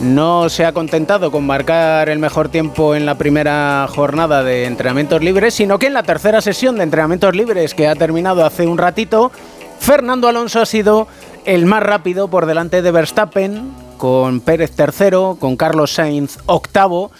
no 0.00 0.48
se 0.48 0.64
ha 0.64 0.72
contentado 0.72 1.30
con 1.30 1.46
marcar 1.46 2.08
el 2.08 2.18
mejor 2.18 2.48
tiempo 2.48 2.94
en 2.94 3.06
la 3.06 3.16
primera 3.16 3.86
jornada 3.88 4.42
de 4.42 4.66
entrenamientos 4.66 5.22
libres, 5.22 5.54
sino 5.54 5.78
que 5.78 5.86
en 5.86 5.94
la 5.94 6.02
tercera 6.02 6.40
sesión 6.40 6.76
de 6.76 6.84
entrenamientos 6.84 7.34
libres 7.34 7.74
que 7.74 7.88
ha 7.88 7.94
terminado 7.94 8.44
hace 8.44 8.66
un 8.66 8.78
ratito, 8.78 9.32
Fernando 9.78 10.28
Alonso 10.28 10.60
ha 10.60 10.66
sido 10.66 11.08
el 11.44 11.66
más 11.66 11.82
rápido 11.82 12.28
por 12.28 12.46
delante 12.46 12.82
de 12.82 12.90
Verstappen, 12.90 13.72
con 13.96 14.40
Pérez 14.40 14.72
tercero, 14.72 15.36
con 15.40 15.56
Carlos 15.56 15.92
Sainz 15.92 16.38
octavo. 16.46 17.10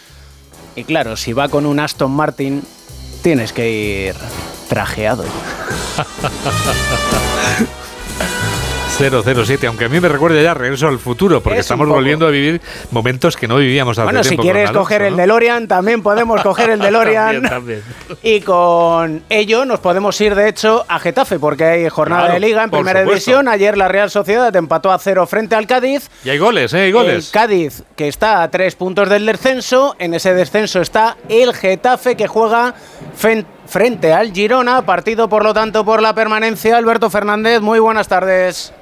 Y 0.74 0.84
claro, 0.84 1.16
si 1.16 1.32
va 1.32 1.48
con 1.48 1.64
un 1.64 1.80
Aston 1.80 2.10
Martin, 2.10 2.62
tienes 3.22 3.52
que 3.52 3.70
ir 3.70 4.14
trajeado. 4.68 5.24
007, 8.90 9.66
aunque 9.66 9.84
a 9.84 9.88
mí 9.90 10.00
me 10.00 10.08
recuerda 10.08 10.40
ya 10.40 10.54
Regreso 10.54 10.88
al 10.88 10.98
Futuro, 10.98 11.42
porque 11.42 11.58
Es 11.58 11.66
estamos 11.66 11.86
volviendo 11.86 12.26
a 12.26 12.30
vivir 12.30 12.62
momentos 12.92 13.36
que 13.36 13.46
no 13.46 13.56
vivíamos 13.56 13.98
hace 13.98 14.04
Bueno, 14.04 14.24
si 14.24 14.38
quieres 14.38 14.70
Alonso, 14.70 14.80
coger 14.80 15.02
el. 15.02 15.16
DeLorean, 15.16 15.68
también 15.68 16.02
podemos 16.02 16.40
coger 16.40 16.70
el 16.70 16.78
DeLorean. 16.80 17.42
También, 17.42 17.82
también. 17.82 18.18
Y 18.22 18.40
con 18.40 19.22
ello 19.28 19.64
nos 19.66 19.80
podemos 19.80 20.18
ir, 20.22 20.34
de 20.34 20.48
hecho, 20.48 20.86
a 20.88 20.98
Getafe, 20.98 21.38
porque 21.38 21.64
hay 21.64 21.88
jornada 21.90 22.22
Claro, 22.22 22.34
de 22.34 22.40
liga 22.40 22.62
en 22.64 22.70
primera 22.70 23.00
supuesto. 23.00 23.30
división. 23.30 23.48
Ayer 23.48 23.76
la 23.76 23.88
Real 23.88 24.10
Sociedad 24.10 24.54
empató 24.56 24.90
a 24.90 24.98
cero 24.98 25.26
frente 25.26 25.54
al 25.56 25.66
Cádiz. 25.66 26.08
Y 26.24 26.30
hay 26.30 26.38
goles, 26.38 26.72
¿eh? 26.72 26.82
Hay 26.82 26.92
goles. 26.92 27.26
El 27.26 27.32
Cádiz, 27.32 27.82
que 27.96 28.08
está 28.08 28.42
a 28.42 28.50
tres 28.50 28.76
puntos 28.76 29.10
del 29.10 29.26
descenso. 29.26 29.94
En 29.98 30.14
ese 30.14 30.32
descenso 30.32 30.80
está 30.80 31.18
el 31.28 31.52
Getafe, 31.52 32.16
que 32.16 32.26
juega 32.28 32.74
fen- 33.20 33.44
frente 33.66 34.12
al 34.12 34.32
Girona. 34.32 34.82
Partido, 34.82 35.28
por 35.28 35.44
lo 35.44 35.52
tanto, 35.54 35.84
por 35.84 36.02
la 36.02 36.14
permanencia. 36.14 36.76
Alberto 36.76 37.10
Fernández, 37.10 37.60
muy 37.60 37.78
buenas 37.78 38.08
tardes. 38.08 38.72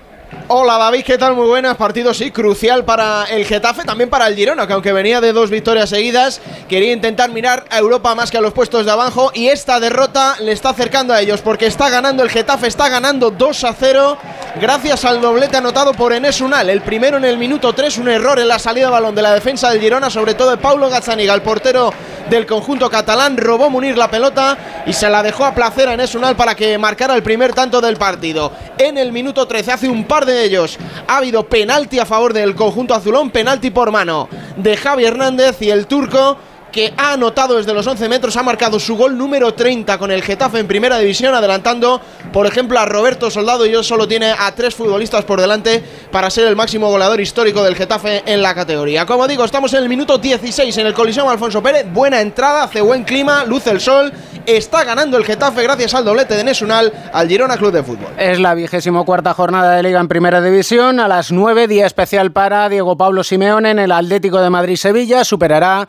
Hola 0.48 0.78
David, 0.78 1.04
¿qué 1.04 1.16
tal? 1.16 1.34
Muy 1.34 1.46
buenas. 1.46 1.76
Partido 1.76 2.12
sí, 2.12 2.30
crucial 2.30 2.84
para 2.84 3.24
el 3.24 3.44
Getafe, 3.44 3.84
también 3.84 4.10
para 4.10 4.26
el 4.26 4.34
Girona, 4.34 4.66
que 4.66 4.72
aunque 4.72 4.92
venía 4.92 5.20
de 5.20 5.32
dos 5.32 5.50
victorias 5.50 5.90
seguidas, 5.90 6.40
quería 6.68 6.92
intentar 6.92 7.30
mirar 7.30 7.64
a 7.70 7.78
Europa 7.78 8.14
más 8.14 8.30
que 8.30 8.38
a 8.38 8.40
los 8.40 8.52
puestos 8.52 8.84
de 8.84 8.90
abajo 8.90 9.30
y 9.34 9.48
esta 9.48 9.80
derrota 9.80 10.36
le 10.40 10.52
está 10.52 10.70
acercando 10.70 11.14
a 11.14 11.20
ellos 11.20 11.40
porque 11.40 11.66
está 11.66 11.88
ganando 11.88 12.22
el 12.22 12.30
Getafe, 12.30 12.66
está 12.66 12.88
ganando 12.88 13.30
2 13.30 13.64
a 13.64 13.74
0 13.74 14.18
gracias 14.60 15.04
al 15.04 15.20
doblete 15.20 15.56
anotado 15.56 15.92
por 15.92 16.12
Enes 16.12 16.40
Unal. 16.40 16.68
El 16.70 16.82
primero 16.82 17.16
en 17.16 17.24
el 17.24 17.38
minuto 17.38 17.72
3, 17.72 17.98
un 17.98 18.08
error 18.08 18.38
en 18.38 18.48
la 18.48 18.58
salida 18.58 18.86
de 18.86 18.92
balón 18.92 19.14
de 19.14 19.22
la 19.22 19.32
defensa 19.32 19.70
del 19.70 19.80
Girona, 19.80 20.10
sobre 20.10 20.34
todo 20.34 20.50
de 20.50 20.56
Paulo 20.58 20.88
Gazzaniga, 20.90 21.34
el 21.34 21.42
portero 21.42 21.92
del 22.28 22.46
conjunto 22.46 22.88
catalán, 22.88 23.36
robó 23.36 23.68
Munir 23.68 23.98
la 23.98 24.10
pelota 24.10 24.56
y 24.86 24.92
se 24.92 25.10
la 25.10 25.22
dejó 25.22 25.44
a 25.44 25.54
placer 25.54 25.88
a 25.88 25.94
Enes 25.94 26.14
Unal 26.14 26.36
para 26.36 26.54
que 26.54 26.76
marcara 26.78 27.14
el 27.14 27.22
primer 27.22 27.52
tanto 27.52 27.80
del 27.80 27.96
partido. 27.96 28.52
En 28.78 28.98
el 28.98 29.12
minuto 29.12 29.46
13, 29.46 29.72
hace 29.72 29.88
un 29.88 30.04
par 30.04 30.23
de 30.24 30.44
ellos, 30.44 30.78
ha 31.06 31.18
habido 31.18 31.46
penalti 31.48 31.98
a 31.98 32.06
favor 32.06 32.32
del 32.32 32.54
conjunto 32.54 32.94
azulón, 32.94 33.30
penalti 33.30 33.70
por 33.70 33.90
mano 33.90 34.28
de 34.56 34.76
Javi 34.76 35.04
Hernández 35.04 35.60
y 35.62 35.70
el 35.70 35.86
turco 35.86 36.36
que 36.74 36.92
ha 36.96 37.12
anotado 37.12 37.56
desde 37.56 37.72
los 37.72 37.86
11 37.86 38.08
metros, 38.08 38.36
ha 38.36 38.42
marcado 38.42 38.80
su 38.80 38.96
gol 38.96 39.16
número 39.16 39.54
30 39.54 39.96
con 39.96 40.10
el 40.10 40.22
Getafe 40.22 40.58
en 40.58 40.66
primera 40.66 40.98
división, 40.98 41.32
adelantando, 41.32 42.00
por 42.32 42.46
ejemplo, 42.46 42.80
a 42.80 42.84
Roberto 42.84 43.30
Soldado 43.30 43.64
y 43.64 43.76
hoy 43.76 43.84
solo 43.84 44.08
tiene 44.08 44.34
a 44.36 44.52
tres 44.56 44.74
futbolistas 44.74 45.24
por 45.24 45.40
delante 45.40 45.84
para 46.10 46.30
ser 46.30 46.48
el 46.48 46.56
máximo 46.56 46.90
goleador 46.90 47.20
histórico 47.20 47.62
del 47.62 47.76
Getafe 47.76 48.24
en 48.26 48.42
la 48.42 48.56
categoría. 48.56 49.06
Como 49.06 49.28
digo, 49.28 49.44
estamos 49.44 49.72
en 49.74 49.84
el 49.84 49.88
minuto 49.88 50.18
16 50.18 50.76
en 50.78 50.88
el 50.88 50.94
Coliseo 50.94 51.30
Alfonso 51.30 51.62
Pérez, 51.62 51.86
buena 51.92 52.20
entrada, 52.20 52.64
hace 52.64 52.80
buen 52.80 53.04
clima, 53.04 53.44
luce 53.44 53.70
el 53.70 53.80
sol, 53.80 54.12
está 54.44 54.82
ganando 54.82 55.16
el 55.16 55.24
Getafe 55.24 55.62
gracias 55.62 55.94
al 55.94 56.04
doblete 56.04 56.34
de 56.34 56.42
Nesunal 56.42 56.92
al 57.12 57.28
Girona 57.28 57.56
Club 57.56 57.70
de 57.70 57.84
Fútbol. 57.84 58.08
Es 58.18 58.40
la 58.40 58.52
vigésimo 58.54 59.04
cuarta 59.04 59.32
jornada 59.32 59.76
de 59.76 59.82
Liga 59.84 60.00
en 60.00 60.08
Primera 60.08 60.40
División. 60.40 60.98
A 60.98 61.06
las 61.06 61.30
9, 61.30 61.68
día 61.68 61.86
especial 61.86 62.32
para 62.32 62.68
Diego 62.68 62.96
Pablo 62.96 63.22
Simeone 63.22 63.70
en 63.70 63.78
el 63.78 63.92
Atlético 63.92 64.40
de 64.40 64.50
Madrid-Sevilla. 64.50 65.22
Superará 65.22 65.86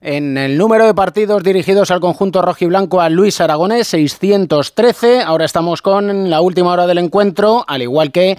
en 0.00 0.38
el 0.38 0.58
número 0.58 0.86
de 0.86 0.94
partidos 0.94 1.42
dirigidos 1.42 1.90
al 1.90 2.00
conjunto 2.00 2.42
rojiblanco 2.42 3.00
a 3.00 3.08
Luis 3.08 3.40
Aragonés, 3.40 3.88
613. 3.88 5.22
Ahora 5.22 5.44
estamos 5.44 5.82
con 5.82 6.30
la 6.30 6.40
última 6.40 6.72
hora 6.72 6.86
del 6.86 6.98
encuentro, 6.98 7.64
al 7.66 7.82
igual 7.82 8.12
que 8.12 8.38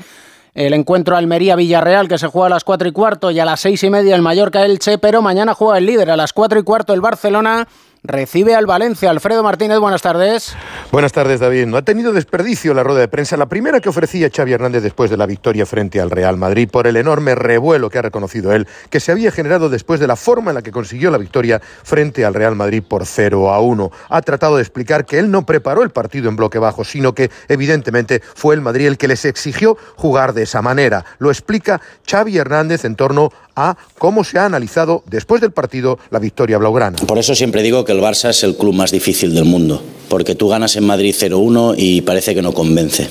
el 0.54 0.74
encuentro 0.74 1.16
Almería-Villarreal 1.16 2.08
que 2.08 2.18
se 2.18 2.28
juega 2.28 2.48
a 2.48 2.50
las 2.50 2.64
4 2.64 2.88
y 2.88 2.92
cuarto 2.92 3.32
y 3.32 3.40
a 3.40 3.46
las 3.46 3.60
6 3.62 3.84
y 3.84 3.90
media 3.90 4.16
el 4.16 4.22
Mallorca-Elche, 4.22 4.98
pero 4.98 5.22
mañana 5.22 5.54
juega 5.54 5.78
el 5.78 5.86
líder 5.86 6.12
a 6.12 6.18
las 6.18 6.34
4 6.34 6.60
y 6.60 6.64
cuarto 6.64 6.94
el 6.94 7.02
Barcelona. 7.02 7.68
Recibe 8.04 8.56
al 8.56 8.66
Valencia. 8.66 9.10
Alfredo 9.10 9.44
Martínez, 9.44 9.78
buenas 9.78 10.02
tardes. 10.02 10.56
Buenas 10.90 11.12
tardes, 11.12 11.42
David. 11.42 11.66
No 11.66 11.76
ha 11.76 11.82
tenido 11.82 12.14
desperdicio 12.14 12.74
la 12.74 12.82
rueda 12.82 13.02
de 13.02 13.10
prensa, 13.10 13.36
la 13.36 13.48
primera 13.48 13.82
que 13.82 13.90
ofrecía 13.90 14.30
Xavi 14.34 14.54
Hernández 14.54 14.84
después 14.84 15.12
de 15.12 15.18
la 15.18 15.26
victoria 15.26 15.66
frente 15.66 16.00
al 16.00 16.10
Real 16.10 16.38
Madrid 16.38 16.70
por 16.72 16.88
el 16.88 16.96
enorme 16.96 17.36
revuelo 17.36 17.90
que 17.90 18.00
ha 18.00 18.02
reconocido 18.02 18.54
él, 18.54 18.68
que 18.90 19.02
se 19.02 19.12
había 19.12 19.32
generado 19.32 19.68
después 19.68 20.00
de 20.00 20.08
la 20.08 20.16
forma 20.16 20.52
en 20.52 20.56
la 20.56 20.62
que 20.62 20.72
consiguió 20.72 21.12
la 21.12 21.18
victoria 21.18 21.62
frente 21.84 22.24
al 22.24 22.34
Real 22.34 22.56
Madrid 22.56 22.84
por 22.88 23.06
0 23.06 23.52
a 23.52 23.60
1. 23.60 23.92
Ha 24.10 24.22
tratado 24.22 24.56
de 24.56 24.62
explicar 24.62 25.06
que 25.06 25.20
él 25.20 25.30
no 25.30 25.46
preparó 25.46 25.84
el 25.84 25.90
partido 25.90 26.30
en 26.30 26.38
bloque 26.38 26.58
bajo, 26.58 26.86
sino 26.86 27.14
que 27.14 27.30
evidentemente 27.50 28.22
fue 28.34 28.56
el 28.56 28.62
Madrid 28.62 28.88
el 28.88 28.98
que 28.98 29.10
les 29.10 29.26
exigió 29.26 29.78
jugar 29.98 30.34
de 30.34 30.44
esa 30.44 30.62
manera. 30.62 31.04
Lo 31.18 31.30
explica 31.30 31.82
Xavi 32.10 32.38
Hernández 32.38 32.86
en 32.86 32.96
torno 32.96 33.30
a 33.56 33.76
cómo 33.98 34.24
se 34.24 34.40
ha 34.40 34.46
analizado 34.46 35.04
después 35.06 35.42
del 35.42 35.52
partido 35.52 36.00
la 36.12 36.20
victoria 36.20 36.58
blaugrana. 36.58 36.98
Por 37.06 37.18
eso 37.18 37.36
siempre 37.36 37.62
digo 37.62 37.84
que 37.84 37.89
el 37.92 38.00
Barça 38.00 38.30
es 38.30 38.44
el 38.44 38.56
club 38.56 38.74
más 38.74 38.92
difícil 38.92 39.34
del 39.34 39.46
mundo, 39.46 39.82
porque 40.08 40.36
tú 40.36 40.48
ganas 40.48 40.76
en 40.76 40.86
Madrid 40.86 41.16
0-1 41.18 41.76
y 41.78 42.02
parece 42.02 42.36
que 42.36 42.42
no 42.42 42.54
convence, 42.54 43.08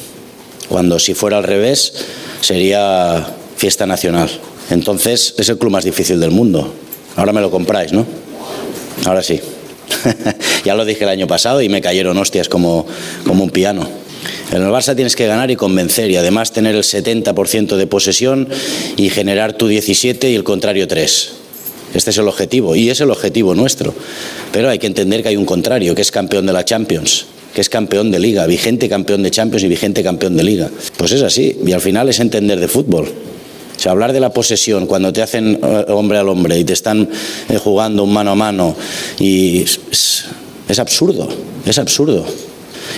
cuando 0.68 0.98
si 0.98 1.14
fuera 1.14 1.38
al 1.38 1.44
revés 1.44 1.94
sería 2.40 3.26
fiesta 3.56 3.86
nacional. 3.86 4.28
Entonces 4.70 5.34
es 5.38 5.48
el 5.48 5.58
club 5.58 5.72
más 5.72 5.84
difícil 5.84 6.20
del 6.20 6.30
mundo. 6.30 6.72
Ahora 7.16 7.32
me 7.32 7.40
lo 7.40 7.50
compráis, 7.50 7.92
¿no? 7.92 8.06
Ahora 9.04 9.22
sí. 9.22 9.40
ya 10.64 10.74
lo 10.74 10.84
dije 10.84 11.04
el 11.04 11.10
año 11.10 11.26
pasado 11.26 11.62
y 11.62 11.68
me 11.68 11.80
cayeron 11.80 12.18
hostias 12.18 12.48
como, 12.48 12.86
como 13.24 13.44
un 13.44 13.50
piano. 13.50 13.88
En 14.50 14.62
el 14.62 14.68
Barça 14.68 14.94
tienes 14.94 15.16
que 15.16 15.26
ganar 15.26 15.50
y 15.50 15.56
convencer 15.56 16.10
y 16.10 16.16
además 16.16 16.52
tener 16.52 16.74
el 16.74 16.82
70% 16.82 17.76
de 17.76 17.86
posesión 17.86 18.48
y 18.96 19.10
generar 19.10 19.54
tu 19.54 19.68
17 19.68 20.30
y 20.30 20.34
el 20.34 20.44
contrario 20.44 20.86
3. 20.86 21.32
Este 21.94 22.10
es 22.10 22.18
el 22.18 22.28
objetivo 22.28 22.76
y 22.76 22.90
es 22.90 23.00
el 23.00 23.10
objetivo 23.10 23.54
nuestro. 23.54 23.94
Pero 24.52 24.68
hay 24.68 24.78
que 24.78 24.86
entender 24.86 25.22
que 25.22 25.30
hay 25.30 25.36
un 25.36 25.46
contrario, 25.46 25.94
que 25.94 26.02
es 26.02 26.10
campeón 26.10 26.46
de 26.46 26.52
la 26.52 26.64
Champions, 26.64 27.26
que 27.54 27.60
es 27.60 27.68
campeón 27.68 28.10
de 28.10 28.18
liga, 28.18 28.46
vigente 28.46 28.88
campeón 28.88 29.22
de 29.22 29.30
Champions 29.30 29.64
y 29.64 29.68
vigente 29.68 30.02
campeón 30.02 30.36
de 30.36 30.44
liga. 30.44 30.70
Pues 30.96 31.12
es 31.12 31.22
así 31.22 31.58
y 31.64 31.72
al 31.72 31.80
final 31.80 32.08
es 32.08 32.20
entender 32.20 32.60
de 32.60 32.68
fútbol. 32.68 33.08
O 33.78 33.80
sea, 33.80 33.92
hablar 33.92 34.12
de 34.12 34.18
la 34.18 34.32
posesión 34.32 34.86
cuando 34.86 35.12
te 35.12 35.22
hacen 35.22 35.60
eh, 35.62 35.84
hombre 35.88 36.18
al 36.18 36.28
hombre 36.28 36.58
y 36.58 36.64
te 36.64 36.72
están 36.72 37.08
eh, 37.48 37.58
jugando 37.58 38.02
un 38.02 38.12
mano 38.12 38.32
a 38.32 38.34
mano 38.34 38.74
y 39.20 39.62
es, 39.62 40.80
absurdo, 40.80 41.28
es 41.64 41.78
absurdo. 41.78 42.26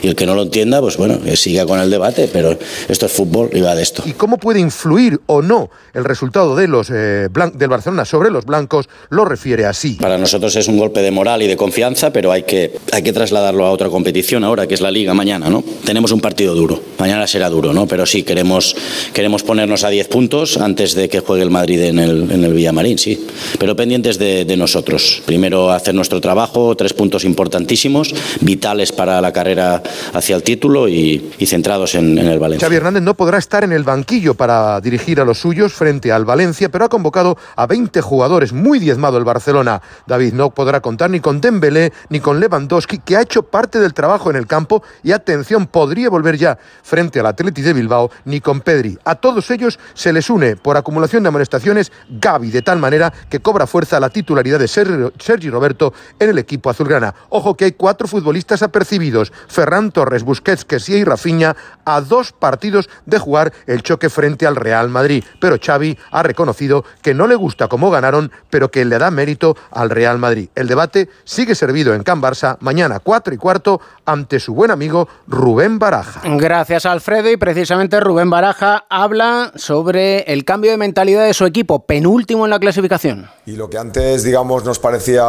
Y 0.03 0.09
el 0.09 0.17
que 0.17 0.27
no 0.27 0.35
lo 0.35 0.43
entienda, 0.43 0.81
pues 0.81 0.97
bueno, 0.97 1.21
que 1.21 1.37
siga 1.37 1.67
con 1.67 1.81
el 1.81 1.91
debate, 1.91 2.29
pero 2.33 2.57
esto 2.89 3.07
es 3.07 3.13
fútbol 3.13 3.51
y 3.53 3.61
va 3.61 3.75
de 3.75 3.83
esto. 3.83 4.03
¿Y 4.07 4.13
cómo 4.13 4.39
puede 4.39 4.61
influir 4.61 5.21
o 5.27 5.43
no 5.43 5.71
el 5.95 6.05
resultado 6.05 6.57
de 6.57 6.69
los, 6.69 6.91
eh, 6.91 7.29
del 7.55 7.69
Barcelona 7.69 8.05
sobre 8.05 8.31
los 8.31 8.45
blancos? 8.45 8.89
Lo 9.11 9.25
refiere 9.25 9.67
así. 9.67 9.95
Para 9.95 10.19
nosotros 10.19 10.55
es 10.57 10.69
un 10.69 10.79
golpe 10.79 11.03
de 11.03 11.11
moral 11.11 11.43
y 11.43 11.47
de 11.47 11.57
confianza, 11.57 12.13
pero 12.13 12.33
hay 12.33 12.45
que, 12.45 12.79
hay 12.93 13.03
que 13.03 13.13
trasladarlo 13.13 13.67
a 13.67 13.71
otra 13.71 13.89
competición 13.89 14.45
ahora, 14.45 14.67
que 14.67 14.75
es 14.75 14.81
la 14.81 14.91
Liga 14.91 15.15
mañana, 15.15 15.49
¿no? 15.49 15.63
Tenemos 15.85 16.13
un 16.13 16.21
partido 16.21 16.55
duro, 16.55 16.81
mañana 16.99 17.27
será 17.27 17.49
duro, 17.49 17.73
¿no? 17.73 17.87
Pero 17.87 18.07
sí, 18.07 18.23
queremos, 18.23 18.77
queremos 19.13 19.43
ponernos 19.43 19.85
a 19.85 19.89
10 19.89 20.09
puntos 20.09 20.57
antes 20.57 20.95
de 20.95 21.09
que 21.09 21.21
juegue 21.21 21.43
el 21.43 21.51
Madrid 21.51 21.81
en 21.81 21.99
el, 21.99 22.31
en 22.31 22.45
el 22.45 22.53
Villamarín, 22.53 22.99
sí. 22.99 23.27
Pero 23.59 23.77
pendientes 23.77 24.19
de, 24.19 24.45
de 24.45 24.57
nosotros. 24.57 25.23
Primero 25.27 25.71
hacer 25.71 25.95
nuestro 25.95 26.21
trabajo, 26.21 26.75
tres 26.77 26.93
puntos 26.93 27.25
importantísimos, 27.25 28.15
vitales 28.41 28.93
para 28.93 29.21
la 29.21 29.33
carrera 29.33 29.80
hacia 30.13 30.37
el 30.37 30.43
título 30.43 30.89
y, 30.89 31.33
centrados 31.47 31.95
en, 31.95 32.17
en, 32.19 32.27
el 32.27 32.39
Valencia. 32.39 32.67
Xavi 32.67 32.77
Hernández 32.77 33.03
no 33.03 33.15
podrá 33.15 33.39
estar 33.39 33.65
en 33.65 33.73
el 33.73 33.85
banquillo 33.85 34.35
para 34.35 34.81
dirigir 34.81 35.21
a 35.21 35.25
los 35.25 35.39
suyos 35.39 35.73
frente 35.73 36.13
al 36.13 36.25
Valencia, 36.25 36.69
pero 36.69 36.85
ha 36.85 36.89
convocado 36.89 37.37
a 37.57 37.67
20 37.67 38.01
jugadores, 38.01 38.53
muy 38.53 38.79
diezmado 38.79 39.19
el 39.19 39.25
Barcelona. 39.25 39.83
David 40.07 40.33
no 40.35 40.51
podrá 40.51 40.81
contar 40.81 41.11
ni 41.11 41.21
con 41.21 41.41
Dembélé 41.41 41.93
ni 42.09 42.21
con 42.21 42.41
Lewandowski, 42.41 42.99
que 42.99 43.17
ha 43.17 43.23
hecho 43.23 43.43
parte 43.43 43.81
del 43.81 43.95
trabajo 43.95 44.31
en 44.31 44.37
el 44.37 44.47
campo 44.47 44.83
y 45.03 45.13
atención, 45.13 45.67
podría 45.67 46.11
volver 46.11 46.37
ya 46.37 46.59
frente 46.83 47.21
al 47.21 47.27
Atleti 47.27 47.63
de 47.63 47.73
Bilbao, 47.73 48.11
ni 48.25 48.41
con 48.41 48.61
Pedri. 48.61 48.99
A 49.05 49.15
todos 49.15 49.51
ellos 49.51 49.79
se 49.95 50.13
les 50.13 50.31
une 50.31 50.57
por 50.57 50.77
acumulación 50.77 51.23
de 51.23 51.29
amonestaciones 51.29 51.93
Gaby, 52.09 52.51
de 52.51 52.63
tal 52.63 52.79
manera 52.79 53.13
que 53.29 53.41
cobra 53.41 53.67
fuerza 53.67 54.01
la 54.01 54.11
titularidad 54.11 54.59
de 54.59 54.69
Sergi 54.69 55.51
Roberto 55.51 55.93
en 56.19 56.31
el 56.31 56.39
equipo 56.39 56.71
azulgrana. 56.71 57.15
Ojo 57.29 57.57
que 57.57 57.67
hay 57.67 57.73
cuatro 57.73 58.09
futbolistas 58.09 58.63
apercibidos, 58.63 59.33
Ferran 59.49 59.70
Torres, 59.93 60.25
Busquets, 60.25 60.65
Kessie 60.65 60.99
y 60.99 61.05
Rafinha, 61.05 61.57
a 61.85 62.01
dos 62.01 62.33
partidos 62.33 62.89
de 63.07 63.19
jugar 63.19 63.53
el 63.67 63.83
choque 63.83 64.11
frente 64.11 64.47
al 64.47 64.57
Real 64.57 64.89
Madrid. 64.89 65.25
Pero 65.41 65.57
Xavi 65.65 65.97
ha 66.11 66.23
reconocido 66.23 66.85
que 67.03 67.15
no 67.15 67.27
le 67.27 67.35
gusta 67.35 67.69
cómo 67.69 67.91
ganaron, 67.91 68.33
pero 68.51 68.71
que 68.71 68.85
le 68.85 68.99
da 68.99 69.11
mérito 69.11 69.57
al 69.71 69.91
Real 69.91 70.19
Madrid. 70.19 70.49
El 70.55 70.67
debate 70.67 71.09
sigue 71.25 71.55
servido 71.55 71.95
en 71.95 72.03
Can 72.03 72.21
Barça 72.21 72.57
mañana 72.61 72.99
4 72.99 73.35
y 73.35 73.37
cuarto 73.37 73.81
ante 74.05 74.41
su 74.41 74.55
buen 74.55 74.71
amigo 74.71 75.09
Rubén 75.27 75.79
Baraja. 75.79 76.23
Gracias 76.25 76.87
Alfredo 76.87 77.31
y 77.31 77.37
precisamente 77.37 78.01
Rubén 78.01 78.31
Baraja 78.31 78.85
habla 78.89 79.53
sobre 79.55 80.21
el 80.33 80.45
cambio 80.45 80.71
de 80.71 80.77
mentalidad 80.77 81.25
de 81.25 81.35
su 81.35 81.47
equipo, 81.47 81.87
penúltimo 81.87 82.45
en 82.45 82.51
la 82.51 82.59
clasificación. 82.59 83.29
Y 83.47 83.57
lo 83.57 83.71
que 83.71 83.79
antes, 83.79 84.23
digamos, 84.23 84.65
nos 84.65 84.79
parecía 84.79 85.25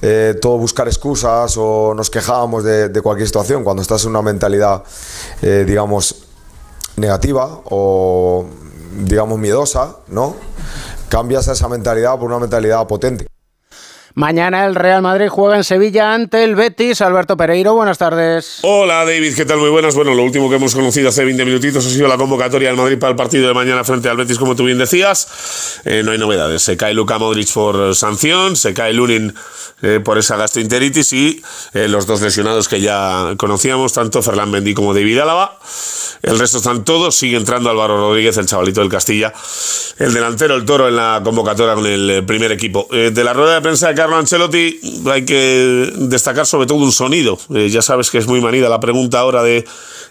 eh, 0.00 0.34
todo 0.40 0.58
buscar 0.58 0.86
excusas 0.86 1.56
o 1.56 1.92
nos 1.94 2.10
quejábamos 2.10 2.64
de, 2.64 2.88
de, 2.88 3.02
cualquier 3.02 3.26
situación, 3.26 3.37
cuando 3.64 3.82
estás 3.82 4.04
en 4.04 4.10
una 4.10 4.22
mentalidad, 4.22 4.82
eh, 5.42 5.64
digamos, 5.66 6.26
negativa 6.96 7.60
o, 7.64 8.46
digamos, 9.04 9.38
miedosa, 9.38 9.96
¿no? 10.08 10.36
Cambias 11.08 11.48
esa 11.48 11.68
mentalidad 11.68 12.18
por 12.18 12.24
una 12.24 12.38
mentalidad 12.38 12.86
potente. 12.86 13.26
Mañana 14.14 14.66
el 14.66 14.74
Real 14.74 15.02
Madrid 15.02 15.28
juega 15.28 15.56
en 15.56 15.64
Sevilla 15.64 16.14
ante 16.14 16.42
el 16.42 16.54
Betis. 16.54 17.00
Alberto 17.02 17.36
Pereiro, 17.36 17.74
buenas 17.74 17.98
tardes. 17.98 18.58
Hola 18.62 19.04
David, 19.04 19.34
¿qué 19.36 19.44
tal? 19.44 19.58
Muy 19.58 19.70
buenas. 19.70 19.94
Bueno, 19.94 20.14
lo 20.14 20.24
último 20.24 20.48
que 20.48 20.56
hemos 20.56 20.74
conocido 20.74 21.10
hace 21.10 21.24
20 21.24 21.44
minutitos 21.44 21.86
ha 21.86 21.90
sido 21.90 22.08
la 22.08 22.16
convocatoria 22.16 22.68
del 22.68 22.76
Madrid 22.76 22.98
para 22.98 23.10
el 23.10 23.16
partido 23.16 23.46
de 23.46 23.54
mañana 23.54 23.84
frente 23.84 24.08
al 24.08 24.16
Betis, 24.16 24.38
como 24.38 24.56
tú 24.56 24.64
bien 24.64 24.78
decías. 24.78 25.80
Eh, 25.84 26.02
no 26.04 26.12
hay 26.12 26.18
novedades. 26.18 26.62
Se 26.62 26.76
cae 26.76 26.94
Luka 26.94 27.18
Modric 27.18 27.52
por 27.52 27.94
sanción, 27.94 28.56
se 28.56 28.74
cae 28.74 28.92
Lunin 28.92 29.34
eh, 29.82 30.00
por 30.02 30.18
esa 30.18 30.36
gastroenteritis 30.36 31.12
y 31.12 31.42
eh, 31.74 31.86
los 31.88 32.06
dos 32.06 32.20
lesionados 32.20 32.68
que 32.68 32.80
ya 32.80 33.34
conocíamos, 33.36 33.92
tanto 33.92 34.22
Ferland 34.22 34.52
Mendy 34.52 34.74
como 34.74 34.94
David 34.94 35.18
Álava. 35.18 35.58
El 36.22 36.38
resto 36.38 36.58
están 36.58 36.84
todos. 36.84 37.14
Sigue 37.14 37.36
entrando 37.36 37.70
Álvaro 37.70 37.96
Rodríguez, 37.96 38.36
el 38.38 38.46
chavalito 38.46 38.80
del 38.80 38.88
Castilla. 38.88 39.32
El 39.98 40.12
delantero, 40.12 40.56
el 40.56 40.64
toro, 40.64 40.88
en 40.88 40.96
la 40.96 41.20
convocatoria 41.22 41.74
con 41.74 41.86
el 41.86 42.24
primer 42.26 42.50
equipo. 42.50 42.88
de 42.90 43.24
la 43.24 43.32
rueda 43.32 43.54
de 43.54 43.60
prensa 43.60 43.94
Carlo 43.98 44.16
Ancelotti 44.16 44.78
hay 45.10 45.24
que 45.24 45.92
destacar 45.96 46.46
sobre 46.46 46.68
todo 46.68 46.78
un 46.78 46.92
sonido. 46.92 47.36
Eh, 47.52 47.68
ya 47.68 47.82
sabes 47.82 48.12
que 48.12 48.18
es 48.18 48.28
muy 48.28 48.40
manida 48.40 48.68
la 48.68 48.78
pregunta 48.78 49.18
ahora 49.18 49.42
de 49.42 49.64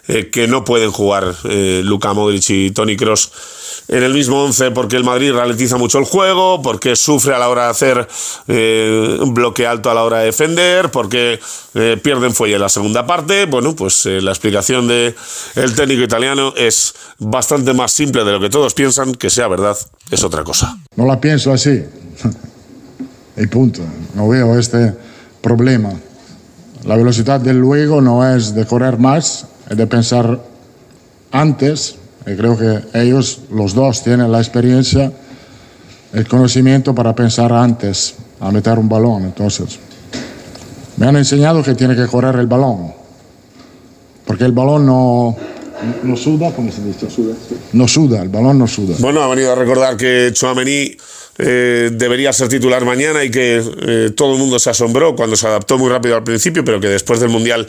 eh, 0.08 0.28
que 0.28 0.46
no 0.46 0.62
pueden 0.62 0.90
jugar 0.90 1.34
eh, 1.44 1.80
Luka 1.82 2.12
Modric 2.12 2.50
y 2.50 2.70
Tony 2.70 2.98
Cross 2.98 3.32
en 3.88 4.02
el 4.02 4.12
mismo 4.12 4.44
11 4.44 4.72
porque 4.72 4.96
el 4.96 5.04
Madrid 5.04 5.32
ralentiza 5.32 5.78
mucho 5.78 5.98
el 5.98 6.04
juego, 6.04 6.60
porque 6.60 6.96
sufre 6.96 7.34
a 7.34 7.38
la 7.38 7.48
hora 7.48 7.64
de 7.64 7.70
hacer 7.70 8.08
un 9.22 9.32
bloque 9.32 9.66
alto 9.66 9.90
a 9.90 9.94
la 9.94 10.04
hora 10.04 10.18
de 10.18 10.26
defender, 10.26 10.90
porque 10.90 11.40
pierden 12.02 12.34
fuelle 12.34 12.56
en 12.56 12.60
la 12.60 12.68
segunda 12.68 13.06
parte. 13.06 13.46
Bueno, 13.46 13.74
pues 13.74 14.04
la 14.04 14.32
explicación 14.32 14.86
del 14.88 15.14
el 15.54 15.74
técnico 15.74 16.02
italiano 16.02 16.52
es 16.54 16.94
bastante 17.18 17.72
más 17.72 17.92
simple 17.92 18.24
de 18.24 18.32
lo 18.32 18.40
que 18.40 18.50
todos 18.50 18.74
piensan, 18.74 19.14
que 19.14 19.30
sea 19.30 19.48
verdad, 19.48 19.78
es 20.10 20.22
otra 20.22 20.44
cosa. 20.44 20.76
No 20.96 21.06
la 21.06 21.18
pienso 21.18 21.50
así. 21.50 21.82
y 23.38 23.46
punto. 23.46 23.82
No 24.14 24.28
veo 24.28 24.58
este 24.58 24.94
problema. 25.40 25.90
La 26.84 26.96
velocidad 26.96 27.40
del 27.40 27.58
luego 27.58 28.00
no 28.00 28.26
es 28.28 28.54
de 28.54 28.64
correr 28.66 28.98
más, 28.98 29.46
es 29.68 29.76
de 29.76 29.86
pensar 29.86 30.40
antes. 31.32 31.96
Y 32.26 32.36
creo 32.36 32.56
que 32.58 32.98
ellos, 32.98 33.42
los 33.50 33.74
dos, 33.74 34.02
tienen 34.02 34.30
la 34.30 34.38
experiencia, 34.38 35.12
el 36.12 36.28
conocimiento 36.28 36.94
para 36.94 37.14
pensar 37.14 37.52
antes 37.52 38.14
a 38.40 38.50
meter 38.50 38.78
un 38.78 38.88
balón. 38.88 39.24
Entonces, 39.24 39.78
me 40.96 41.06
han 41.06 41.16
enseñado 41.16 41.62
que 41.62 41.74
tiene 41.74 41.96
que 41.96 42.06
correr 42.06 42.36
el 42.36 42.46
balón. 42.46 42.92
Porque 44.26 44.44
el 44.44 44.52
balón 44.52 44.84
no, 44.84 45.36
no 46.02 46.16
suda, 46.16 46.52
¿cómo 46.52 46.70
se 46.70 46.82
dice? 46.84 47.06
No 47.72 47.88
suda, 47.88 48.22
el 48.22 48.28
balón 48.28 48.58
no 48.58 48.66
suda. 48.66 48.94
Bueno, 48.98 49.22
ha 49.22 49.28
venido 49.28 49.52
a 49.52 49.54
recordar 49.54 49.96
que 49.96 50.30
Chouameni 50.32 50.96
eh, 51.38 51.90
debería 51.92 52.32
ser 52.32 52.48
titular 52.48 52.84
mañana 52.84 53.22
y 53.22 53.30
que 53.30 53.62
eh, 53.86 54.10
todo 54.16 54.32
el 54.32 54.38
mundo 54.38 54.58
se 54.58 54.70
asombró 54.70 55.14
cuando 55.14 55.36
se 55.36 55.46
adaptó 55.46 55.78
muy 55.78 55.88
rápido 55.88 56.16
al 56.16 56.24
principio, 56.24 56.64
pero 56.64 56.80
que 56.80 56.88
después 56.88 57.20
del 57.20 57.28
Mundial 57.28 57.66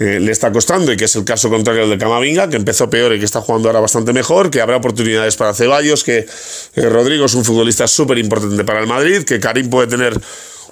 eh, 0.00 0.18
le 0.20 0.32
está 0.32 0.50
costando 0.50 0.92
y 0.92 0.96
que 0.96 1.04
es 1.04 1.14
el 1.14 1.24
caso 1.24 1.48
contrario 1.48 1.84
al 1.84 1.90
de 1.90 1.98
Camavinga, 1.98 2.50
que 2.50 2.56
empezó 2.56 2.90
peor 2.90 3.14
y 3.14 3.20
que 3.20 3.24
está 3.24 3.40
jugando 3.40 3.68
ahora 3.68 3.78
bastante 3.78 4.12
mejor, 4.12 4.50
que 4.50 4.60
habrá 4.60 4.76
oportunidades 4.76 5.36
para 5.36 5.54
Ceballos, 5.54 6.02
que 6.02 6.26
Rodrigo 6.74 7.26
es 7.26 7.34
un 7.34 7.44
futbolista 7.44 7.86
súper 7.86 8.18
importante 8.18 8.64
para 8.64 8.80
el 8.80 8.88
Madrid, 8.88 9.22
que 9.22 9.38
Karim 9.38 9.70
puede 9.70 9.86
tener 9.86 10.20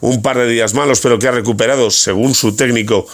un 0.00 0.20
par 0.20 0.36
de 0.36 0.48
días 0.48 0.74
malos, 0.74 1.00
pero 1.00 1.20
que 1.20 1.28
ha 1.28 1.30
recuperado, 1.32 1.92
según 1.92 2.34
su 2.34 2.56
técnico, 2.56 3.06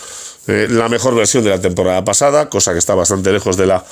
la 0.48 0.88
mejor 0.88 1.14
versión 1.14 1.44
de 1.44 1.50
la 1.50 1.60
temporada 1.60 2.04
pasada, 2.04 2.48
cosa 2.48 2.72
que 2.72 2.78
está 2.78 2.94
bastante 2.94 3.30
lejos 3.32 3.56
de 3.56 3.66
la 3.66 3.84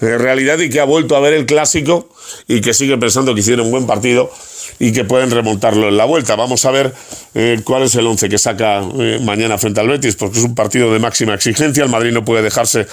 realidad 0.00 0.58
y 0.58 0.68
que 0.68 0.80
ha 0.80 0.84
vuelto 0.84 1.16
a 1.16 1.20
ver 1.20 1.32
el 1.32 1.46
clásico 1.46 2.10
y 2.46 2.60
que 2.60 2.74
sigue 2.74 2.98
pensando 2.98 3.34
que 3.34 3.40
hicieron 3.40 3.66
un 3.66 3.72
buen 3.72 3.86
partido 3.86 4.30
y 4.78 4.92
que 4.92 5.04
pueden 5.04 5.30
remontarlo 5.30 5.88
en 5.88 5.96
la 5.96 6.04
vuelta. 6.04 6.36
Vamos 6.36 6.64
a 6.64 6.70
ver 6.70 6.92
eh, 7.34 7.60
cuál 7.64 7.84
es 7.84 7.94
el 7.94 8.06
once 8.06 8.28
que 8.28 8.38
saca 8.38 8.82
eh, 8.98 9.18
mañana 9.22 9.58
frente 9.58 9.80
al 9.80 9.88
Betis, 9.88 10.16
porque 10.16 10.38
es 10.38 10.44
un 10.44 10.54
partido 10.54 10.92
de 10.92 10.98
máxima 10.98 11.34
exigencia. 11.34 11.84
El 11.84 11.90
Madrid 11.90 12.12
no 12.12 12.24
puede 12.24 12.42
dejarse 12.42 12.86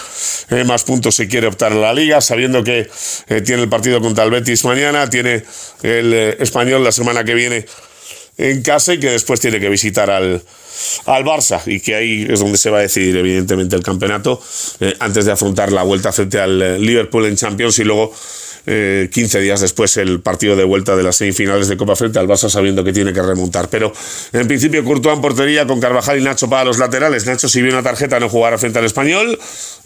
eh, 0.49 0.63
más 0.63 0.83
puntos 0.83 1.15
si 1.15 1.27
quiere 1.27 1.47
optar 1.47 1.71
a 1.71 1.75
la 1.75 1.93
liga, 1.93 2.21
sabiendo 2.21 2.63
que 2.63 2.89
tiene 3.45 3.63
el 3.63 3.69
partido 3.69 4.01
contra 4.01 4.23
el 4.23 4.31
Betis 4.31 4.63
mañana, 4.65 5.09
tiene 5.09 5.43
el 5.83 6.13
español 6.13 6.83
la 6.83 6.91
semana 6.91 7.23
que 7.23 7.33
viene 7.33 7.65
en 8.37 8.61
casa 8.61 8.93
y 8.93 8.99
que 8.99 9.09
después 9.09 9.39
tiene 9.39 9.59
que 9.59 9.69
visitar 9.69 10.09
al, 10.09 10.41
al 11.05 11.23
Barça 11.23 11.61
y 11.65 11.79
que 11.79 11.95
ahí 11.95 12.27
es 12.29 12.39
donde 12.39 12.57
se 12.57 12.69
va 12.69 12.79
a 12.79 12.81
decidir 12.81 13.17
evidentemente 13.17 13.75
el 13.75 13.83
campeonato 13.83 14.41
antes 14.99 15.25
de 15.25 15.31
afrontar 15.31 15.71
la 15.71 15.83
vuelta 15.83 16.11
frente 16.11 16.39
al 16.39 16.81
Liverpool 16.83 17.25
en 17.25 17.35
Champions 17.35 17.79
y 17.79 17.83
luego 17.83 18.13
15 18.65 19.37
eh, 19.37 19.41
días 19.41 19.59
después 19.61 19.97
el 19.97 20.21
partido 20.21 20.55
de 20.55 20.63
vuelta 20.63 20.95
de 20.95 21.01
las 21.01 21.15
semifinales 21.15 21.67
de 21.67 21.77
Copa 21.77 21.95
frente 21.95 22.19
al 22.19 22.27
Barça 22.27 22.49
sabiendo 22.49 22.83
que 22.83 22.93
tiene 22.93 23.11
que 23.11 23.21
remontar. 23.21 23.69
Pero 23.69 23.91
en 24.33 24.47
principio 24.47 24.83
Courtois 24.83 25.15
en 25.15 25.21
portería 25.21 25.65
con 25.65 25.79
Carvajal 25.79 26.19
y 26.19 26.23
Nacho 26.23 26.49
para 26.49 26.65
los 26.65 26.77
laterales. 26.77 27.25
Nacho 27.25 27.49
si 27.49 27.61
vio 27.61 27.71
una 27.71 27.81
tarjeta 27.81 28.19
no 28.19 28.29
jugará 28.29 28.57
frente 28.57 28.79
al 28.79 28.85
Español 28.85 29.37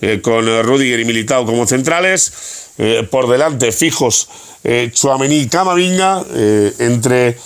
eh, 0.02 0.20
con 0.22 0.46
Rudiger 0.64 1.00
y 1.00 1.06
Militao 1.06 1.46
como 1.46 1.66
centrales. 1.68 2.34
Eh, 2.78 3.08
por 3.10 3.30
delante 3.30 3.72
fijos 3.72 4.28
Chuamení 4.92 5.42
y 5.42 5.48
Camavinga 5.48 6.26
entre... 6.80 7.38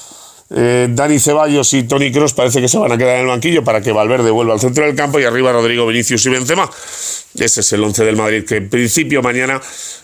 Dani 0.49 1.19
Ceballos 1.19 1.73
y 1.73 1.83
Tony 1.83 2.11
Cross 2.11 2.33
parece 2.33 2.59
que 2.59 2.67
se 2.67 2.79
van 2.79 2.91
a 2.91 2.97
quedar 2.97 3.17
en 3.17 3.21
el 3.21 3.27
banquillo 3.27 3.63
para 3.63 3.81
que 3.81 3.91
Valverde 3.91 4.31
vuelva 4.31 4.53
al 4.53 4.59
centro 4.59 4.83
del 4.83 4.95
campo 4.95 5.19
y 5.19 5.23
arriba 5.23 5.51
Rodrigo 5.51 5.85
Vinicius 5.85 6.25
y 6.25 6.29
Benzema. 6.29 6.69
Ese 7.35 7.61
es 7.61 7.73
el 7.73 7.83
once 7.83 8.03
del 8.03 8.15
Madrid 8.15 8.45
que 8.45 8.57
en 8.57 8.69
principio 8.69 9.21
mañana 9.21 9.61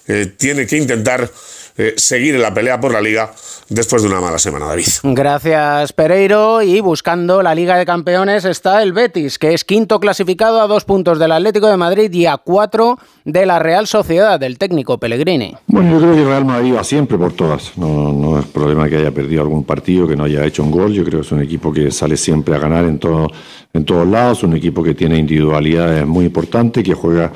eh, 0.07 0.33
tiene 0.37 0.67
que 0.67 0.77
intentar 0.77 1.31
eh, 1.77 1.93
seguir 1.97 2.35
en 2.35 2.41
la 2.41 2.53
pelea 2.53 2.79
por 2.79 2.93
la 2.93 3.01
liga 3.01 3.33
después 3.69 4.01
de 4.01 4.07
una 4.07 4.21
mala 4.21 4.37
semana, 4.37 4.65
David. 4.65 4.85
Gracias, 5.03 5.91
Pereiro. 5.93 6.61
Y 6.61 6.79
buscando 6.79 7.41
la 7.41 7.53
Liga 7.53 7.77
de 7.77 7.85
Campeones 7.85 8.45
está 8.45 8.81
el 8.81 8.93
Betis, 8.93 9.37
que 9.37 9.53
es 9.53 9.65
quinto 9.65 9.99
clasificado 9.99 10.61
a 10.61 10.67
dos 10.67 10.85
puntos 10.85 11.19
del 11.19 11.31
Atlético 11.31 11.67
de 11.67 11.77
Madrid 11.77 12.13
y 12.13 12.27
a 12.27 12.37
cuatro 12.37 12.97
de 13.25 13.45
la 13.45 13.59
Real 13.59 13.87
Sociedad, 13.87 14.39
del 14.39 14.57
técnico 14.57 14.97
Pellegrini. 14.99 15.55
Bueno, 15.67 15.91
yo 15.91 15.99
creo 15.99 16.13
que 16.13 16.21
el 16.21 16.27
Real 16.27 16.45
Madrid 16.45 16.75
va 16.75 16.83
siempre 16.83 17.17
por 17.17 17.33
todas. 17.33 17.77
No, 17.77 18.13
no 18.13 18.39
es 18.39 18.45
problema 18.45 18.87
que 18.87 18.97
haya 18.97 19.11
perdido 19.11 19.41
algún 19.41 19.63
partido, 19.63 20.07
que 20.07 20.15
no 20.15 20.25
haya 20.25 20.45
hecho 20.45 20.63
un 20.63 20.71
gol. 20.71 20.93
Yo 20.93 21.03
creo 21.03 21.21
que 21.21 21.25
es 21.25 21.31
un 21.31 21.41
equipo 21.41 21.73
que 21.73 21.91
sale 21.91 22.15
siempre 22.17 22.55
a 22.55 22.59
ganar 22.59 22.85
en, 22.85 22.99
todo, 22.99 23.27
en 23.73 23.83
todos 23.83 24.07
lados, 24.07 24.43
un 24.43 24.55
equipo 24.55 24.83
que 24.83 24.93
tiene 24.93 25.17
individualidades 25.17 26.05
muy 26.05 26.25
importantes, 26.25 26.83
que 26.83 26.93
juega 26.93 27.31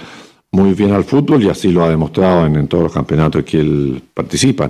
muy 0.52 0.74
bien 0.74 0.92
al 0.92 1.04
fútbol 1.04 1.44
y 1.44 1.50
así 1.50 1.72
lo 1.72 1.84
ha 1.84 1.90
demostrado 1.90 2.46
en, 2.46 2.68
todos 2.68 2.86
los 2.86 2.94
campeonatos 2.94 3.44
que 3.44 3.60
él 3.60 4.02
participa. 4.14 4.70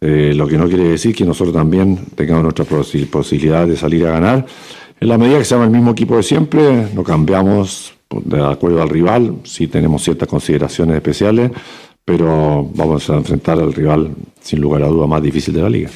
Eh, 0.00 0.32
lo 0.34 0.48
que 0.48 0.58
no 0.58 0.66
quiere 0.66 0.84
decir 0.84 1.14
que 1.14 1.24
nosotros 1.24 1.54
también 1.54 1.98
tengamos 2.14 2.42
nuestra 2.42 2.64
posibilidad 2.64 3.66
de 3.66 3.76
salir 3.76 4.06
a 4.06 4.12
ganar. 4.12 4.46
En 4.98 5.08
la 5.08 5.18
medida 5.18 5.38
que 5.38 5.44
seamos 5.44 5.66
el 5.66 5.72
mismo 5.72 5.92
equipo 5.92 6.16
de 6.16 6.22
siempre, 6.22 6.88
no 6.94 7.04
cambiamos 7.04 7.94
de 8.10 8.44
acuerdo 8.44 8.82
al 8.82 8.88
rival, 8.88 9.36
sí 9.44 9.68
tenemos 9.68 10.02
ciertas 10.02 10.28
consideraciones 10.28 10.96
especiales, 10.96 11.50
pero 12.04 12.68
vamos 12.74 13.08
a 13.10 13.14
enfrentar 13.14 13.58
al 13.58 13.72
rival 13.72 14.10
sin 14.40 14.60
lugar 14.60 14.82
a 14.82 14.88
duda 14.88 15.06
más 15.06 15.22
difícil 15.22 15.54
de 15.54 15.62
la 15.62 15.70
liga. 15.70 15.90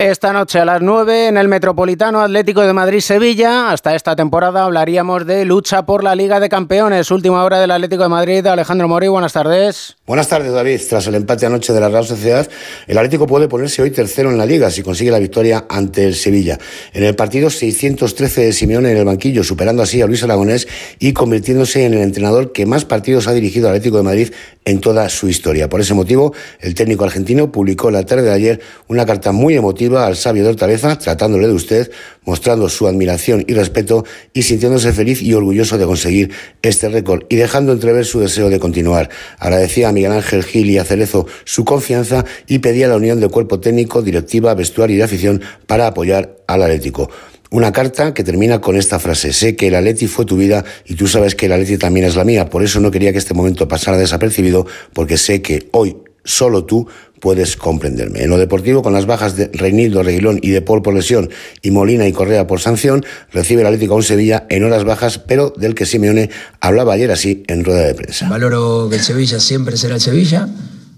Esta 0.00 0.32
noche 0.32 0.58
a 0.58 0.64
las 0.64 0.80
9 0.80 1.26
en 1.28 1.36
el 1.36 1.46
Metropolitano 1.48 2.22
Atlético 2.22 2.62
de 2.62 2.72
Madrid-Sevilla. 2.72 3.70
Hasta 3.70 3.94
esta 3.94 4.16
temporada 4.16 4.64
hablaríamos 4.64 5.26
de 5.26 5.44
lucha 5.44 5.84
por 5.84 6.02
la 6.02 6.14
Liga 6.14 6.40
de 6.40 6.48
Campeones. 6.48 7.10
Última 7.10 7.44
hora 7.44 7.58
del 7.60 7.70
Atlético 7.70 8.04
de 8.04 8.08
Madrid. 8.08 8.46
Alejandro 8.46 8.88
Mori, 8.88 9.08
buenas 9.08 9.34
tardes. 9.34 9.98
Buenas 10.10 10.26
tardes, 10.26 10.50
David. 10.50 10.80
Tras 10.88 11.06
el 11.06 11.14
empate 11.14 11.46
anoche 11.46 11.72
de 11.72 11.78
la 11.78 11.88
Real 11.88 12.04
Sociedad, 12.04 12.48
el 12.88 12.98
Atlético 12.98 13.28
puede 13.28 13.46
ponerse 13.46 13.80
hoy 13.80 13.92
tercero 13.92 14.28
en 14.28 14.38
la 14.38 14.44
Liga 14.44 14.68
si 14.72 14.82
consigue 14.82 15.12
la 15.12 15.20
victoria 15.20 15.66
ante 15.68 16.04
el 16.04 16.16
Sevilla. 16.16 16.58
En 16.92 17.04
el 17.04 17.14
partido 17.14 17.48
613 17.48 18.40
de 18.46 18.52
Simeone 18.52 18.90
en 18.90 18.96
el 18.96 19.04
banquillo, 19.04 19.44
superando 19.44 19.84
así 19.84 20.02
a 20.02 20.08
Luis 20.08 20.24
Aragonés 20.24 20.66
y 20.98 21.12
convirtiéndose 21.12 21.84
en 21.84 21.94
el 21.94 22.00
entrenador 22.00 22.50
que 22.50 22.66
más 22.66 22.84
partidos 22.84 23.28
ha 23.28 23.32
dirigido 23.34 23.68
al 23.68 23.76
Atlético 23.76 23.98
de 23.98 24.02
Madrid 24.02 24.32
en 24.64 24.80
toda 24.80 25.08
su 25.10 25.28
historia. 25.28 25.68
Por 25.68 25.80
ese 25.80 25.94
motivo, 25.94 26.34
el 26.58 26.74
técnico 26.74 27.04
argentino 27.04 27.52
publicó 27.52 27.92
la 27.92 28.04
tarde 28.04 28.24
de 28.24 28.32
ayer 28.32 28.60
una 28.88 29.06
carta 29.06 29.30
muy 29.30 29.54
emotiva 29.54 30.06
al 30.06 30.16
sabio 30.16 30.42
de 30.42 30.48
Hortaleza, 30.48 30.98
tratándole 30.98 31.46
de 31.46 31.54
usted, 31.54 31.92
mostrando 32.24 32.68
su 32.68 32.86
admiración 32.86 33.44
y 33.46 33.54
respeto 33.54 34.04
y 34.32 34.42
sintiéndose 34.42 34.92
feliz 34.92 35.22
y 35.22 35.34
orgulloso 35.34 35.78
de 35.78 35.86
conseguir 35.86 36.30
este 36.62 36.88
récord 36.88 37.24
y 37.28 37.36
dejando 37.36 37.72
entrever 37.72 38.04
su 38.04 38.20
deseo 38.20 38.50
de 38.50 38.60
continuar. 38.60 39.10
Agradecía 39.38 39.88
a 39.88 39.92
Miguel 39.92 40.12
Ángel 40.12 40.44
Gil 40.44 40.70
y 40.70 40.78
a 40.78 40.84
Cerezo 40.84 41.26
su 41.44 41.64
confianza 41.64 42.24
y 42.46 42.58
pedía 42.58 42.88
la 42.88 42.96
unión 42.96 43.20
del 43.20 43.30
cuerpo 43.30 43.60
técnico, 43.60 44.02
directiva, 44.02 44.54
vestuario 44.54 44.94
y 44.94 44.98
de 44.98 45.04
afición 45.04 45.42
para 45.66 45.86
apoyar 45.86 46.36
al 46.46 46.62
Atlético. 46.62 47.10
Una 47.52 47.72
carta 47.72 48.14
que 48.14 48.22
termina 48.22 48.60
con 48.60 48.76
esta 48.76 49.00
frase, 49.00 49.32
sé 49.32 49.56
que 49.56 49.68
el 49.68 49.74
Atleti 49.74 50.06
fue 50.06 50.24
tu 50.24 50.36
vida 50.36 50.64
y 50.86 50.94
tú 50.94 51.08
sabes 51.08 51.34
que 51.34 51.46
el 51.46 51.52
Atleti 51.52 51.78
también 51.78 52.06
es 52.06 52.14
la 52.14 52.24
mía, 52.24 52.48
por 52.48 52.62
eso 52.62 52.78
no 52.78 52.92
quería 52.92 53.10
que 53.10 53.18
este 53.18 53.34
momento 53.34 53.66
pasara 53.66 53.98
desapercibido, 53.98 54.66
porque 54.92 55.16
sé 55.16 55.42
que 55.42 55.68
hoy 55.72 55.96
solo 56.24 56.64
tú 56.64 56.86
puedes 57.20 57.56
comprenderme. 57.56 58.22
En 58.22 58.30
lo 58.30 58.38
deportivo, 58.38 58.82
con 58.82 58.92
las 58.92 59.06
bajas 59.06 59.36
de 59.36 59.50
Reinildo, 59.52 60.02
Reguilón 60.02 60.38
y 60.42 60.50
De 60.50 60.62
Paul 60.62 60.82
por 60.82 60.94
lesión 60.94 61.30
y 61.62 61.70
Molina 61.70 62.08
y 62.08 62.12
Correa 62.12 62.46
por 62.46 62.60
sanción, 62.60 63.04
recibe 63.32 63.60
el 63.60 63.66
Atlético 63.66 63.94
a 63.94 63.96
un 63.96 64.02
Sevilla 64.02 64.46
en 64.48 64.64
horas 64.64 64.84
bajas, 64.84 65.18
pero 65.18 65.52
del 65.56 65.74
que 65.74 65.86
Simeone 65.86 66.30
hablaba 66.60 66.94
ayer 66.94 67.10
así 67.10 67.44
en 67.46 67.64
rueda 67.64 67.86
de 67.86 67.94
prensa. 67.94 68.28
Valoro 68.28 68.88
que 68.88 68.96
el 68.96 69.02
Sevilla 69.02 69.38
siempre 69.38 69.76
será 69.76 69.96
el 69.96 70.00
Sevilla, 70.00 70.48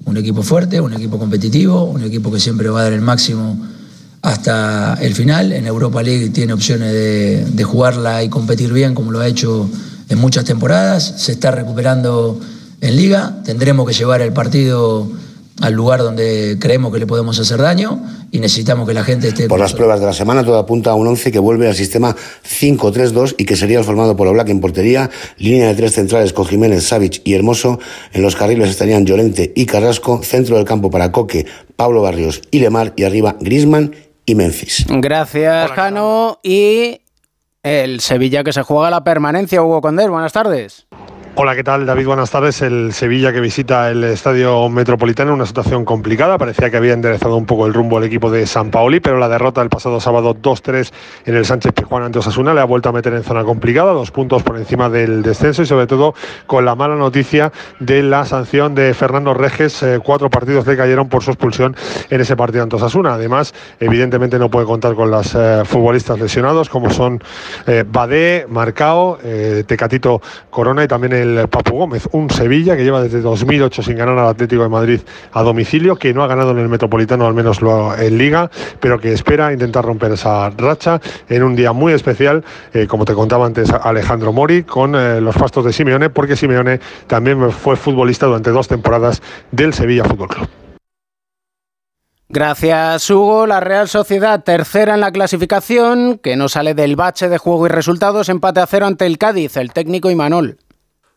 un 0.04 0.16
equipo 0.16 0.42
fuerte, 0.42 0.80
un 0.80 0.94
equipo 0.94 1.18
competitivo, 1.18 1.84
un 1.84 2.02
equipo 2.02 2.32
que 2.32 2.40
siempre 2.40 2.68
va 2.68 2.80
a 2.80 2.84
dar 2.84 2.92
el 2.92 3.02
máximo 3.02 3.58
hasta 4.22 4.98
el 5.00 5.14
final. 5.14 5.52
En 5.52 5.66
Europa 5.66 6.02
League 6.02 6.30
tiene 6.30 6.52
opciones 6.52 6.92
de, 6.92 7.44
de 7.44 7.64
jugarla 7.64 8.22
y 8.22 8.28
competir 8.28 8.72
bien 8.72 8.94
como 8.94 9.10
lo 9.12 9.20
ha 9.20 9.26
hecho 9.26 9.68
en 10.08 10.18
muchas 10.18 10.44
temporadas. 10.44 11.14
Se 11.18 11.32
está 11.32 11.50
recuperando 11.50 12.40
en 12.80 12.96
liga. 12.96 13.42
Tendremos 13.44 13.86
que 13.86 13.94
llevar 13.94 14.22
el 14.22 14.32
partido 14.32 15.10
al 15.60 15.74
lugar 15.74 16.00
donde 16.00 16.56
creemos 16.60 16.92
que 16.92 16.98
le 16.98 17.06
podemos 17.06 17.38
hacer 17.38 17.58
daño 17.58 18.00
y 18.30 18.40
necesitamos 18.40 18.88
que 18.88 18.94
la 18.94 19.04
gente 19.04 19.28
esté... 19.28 19.48
Por 19.48 19.60
las 19.60 19.74
pruebas 19.74 20.00
de 20.00 20.06
la 20.06 20.12
semana 20.12 20.44
todo 20.44 20.58
apunta 20.58 20.90
a 20.90 20.94
un 20.94 21.06
11 21.06 21.30
que 21.30 21.38
vuelve 21.38 21.68
al 21.68 21.74
sistema 21.74 22.16
5-3-2 22.44 23.34
y 23.38 23.44
que 23.44 23.56
sería 23.56 23.82
formado 23.82 24.16
por 24.16 24.26
Oblak 24.26 24.48
en 24.48 24.60
portería, 24.60 25.10
línea 25.38 25.68
de 25.68 25.74
tres 25.74 25.92
centrales 25.92 26.32
con 26.32 26.46
Jiménez, 26.46 26.84
Savic 26.84 27.20
y 27.24 27.34
Hermoso, 27.34 27.78
en 28.12 28.22
los 28.22 28.36
carriles 28.36 28.70
estarían 28.70 29.04
Llorente 29.04 29.52
y 29.54 29.66
Carrasco, 29.66 30.22
centro 30.22 30.56
del 30.56 30.64
campo 30.64 30.90
para 30.90 31.12
Coque, 31.12 31.46
Pablo 31.76 32.02
Barrios 32.02 32.42
y 32.50 32.60
Lemar 32.60 32.94
y 32.96 33.04
arriba 33.04 33.36
Grisman 33.40 33.94
y 34.24 34.34
Memphis. 34.34 34.86
Gracias, 34.88 35.70
Jano. 35.72 36.38
Y 36.42 37.00
el 37.62 38.00
Sevilla 38.00 38.42
que 38.44 38.52
se 38.52 38.62
juega 38.62 38.90
la 38.90 39.04
permanencia, 39.04 39.62
Hugo 39.62 39.80
Condés, 39.80 40.08
buenas 40.08 40.32
tardes. 40.32 40.86
Hola, 41.34 41.56
¿qué 41.56 41.64
tal? 41.64 41.86
David, 41.86 42.06
buenas 42.06 42.30
tardes. 42.30 42.60
El 42.60 42.92
Sevilla 42.92 43.32
que 43.32 43.40
visita 43.40 43.90
el 43.90 44.04
Estadio 44.04 44.68
Metropolitano, 44.68 45.32
una 45.32 45.46
situación 45.46 45.86
complicada. 45.86 46.36
Parecía 46.36 46.68
que 46.70 46.76
había 46.76 46.92
enderezado 46.92 47.38
un 47.38 47.46
poco 47.46 47.66
el 47.66 47.72
rumbo 47.72 47.96
al 47.96 48.04
equipo 48.04 48.30
de 48.30 48.46
San 48.46 48.70
Paoli, 48.70 49.00
pero 49.00 49.16
la 49.16 49.30
derrota 49.30 49.62
el 49.62 49.70
pasado 49.70 49.98
sábado 49.98 50.36
2-3 50.36 50.92
en 51.24 51.34
el 51.34 51.46
Sánchez 51.46 51.72
Pizjuán 51.72 52.02
ante 52.02 52.18
Osasuna 52.18 52.52
le 52.52 52.60
ha 52.60 52.64
vuelto 52.64 52.90
a 52.90 52.92
meter 52.92 53.14
en 53.14 53.24
zona 53.24 53.44
complicada, 53.44 53.92
dos 53.92 54.10
puntos 54.10 54.42
por 54.42 54.58
encima 54.58 54.90
del 54.90 55.22
descenso 55.22 55.62
y 55.62 55.66
sobre 55.66 55.86
todo 55.86 56.14
con 56.46 56.66
la 56.66 56.74
mala 56.74 56.96
noticia 56.96 57.50
de 57.80 58.02
la 58.02 58.26
sanción 58.26 58.74
de 58.74 58.92
Fernando 58.92 59.32
Reges. 59.32 59.82
Eh, 59.82 60.00
cuatro 60.04 60.28
partidos 60.28 60.66
le 60.66 60.76
cayeron 60.76 61.08
por 61.08 61.22
su 61.22 61.30
expulsión 61.30 61.74
en 62.10 62.20
ese 62.20 62.36
partido 62.36 62.62
ante 62.62 62.76
Osasuna. 62.76 63.14
Además, 63.14 63.54
evidentemente 63.80 64.38
no 64.38 64.50
puede 64.50 64.66
contar 64.66 64.94
con 64.94 65.10
las 65.10 65.34
eh, 65.34 65.62
futbolistas 65.64 66.20
lesionados 66.20 66.68
como 66.68 66.90
son 66.90 67.22
eh, 67.66 67.84
Badé, 67.88 68.44
Marcao, 68.50 69.18
eh, 69.24 69.64
Tecatito 69.66 70.20
Corona 70.50 70.84
y 70.84 70.88
también 70.88 71.21
el 71.22 71.48
Papu 71.48 71.76
Gómez, 71.76 72.08
un 72.12 72.28
Sevilla 72.30 72.76
que 72.76 72.84
lleva 72.84 73.02
desde 73.02 73.20
2008 73.20 73.82
sin 73.82 73.96
ganar 73.96 74.18
al 74.18 74.28
Atlético 74.28 74.62
de 74.62 74.68
Madrid 74.68 75.00
a 75.32 75.42
domicilio, 75.42 75.96
que 75.96 76.12
no 76.12 76.22
ha 76.22 76.26
ganado 76.26 76.50
en 76.50 76.58
el 76.58 76.68
Metropolitano, 76.68 77.26
al 77.26 77.34
menos 77.34 77.60
en 77.98 78.18
Liga, 78.18 78.50
pero 78.80 78.98
que 78.98 79.12
espera 79.12 79.52
intentar 79.52 79.84
romper 79.84 80.12
esa 80.12 80.50
racha 80.50 81.00
en 81.28 81.42
un 81.42 81.56
día 81.56 81.72
muy 81.72 81.92
especial, 81.92 82.44
eh, 82.72 82.86
como 82.86 83.04
te 83.04 83.14
contaba 83.14 83.46
antes 83.46 83.70
Alejandro 83.70 84.32
Mori, 84.32 84.64
con 84.64 84.94
eh, 84.94 85.20
los 85.20 85.34
fastos 85.34 85.64
de 85.64 85.72
Simeone, 85.72 86.10
porque 86.10 86.36
Simeone 86.36 86.80
también 87.06 87.50
fue 87.50 87.76
futbolista 87.76 88.26
durante 88.26 88.50
dos 88.50 88.68
temporadas 88.68 89.22
del 89.50 89.72
Sevilla 89.72 90.04
Fútbol 90.04 90.28
Club. 90.28 90.48
Gracias, 92.28 93.10
Hugo. 93.10 93.46
La 93.46 93.60
Real 93.60 93.88
Sociedad, 93.88 94.42
tercera 94.42 94.94
en 94.94 95.00
la 95.00 95.12
clasificación, 95.12 96.18
que 96.18 96.34
no 96.34 96.48
sale 96.48 96.72
del 96.72 96.96
bache 96.96 97.28
de 97.28 97.36
juego 97.36 97.66
y 97.66 97.68
resultados, 97.68 98.30
empate 98.30 98.60
a 98.60 98.66
cero 98.66 98.86
ante 98.86 99.04
el 99.04 99.18
Cádiz, 99.18 99.58
el 99.58 99.74
técnico 99.74 100.10
Imanol. 100.10 100.56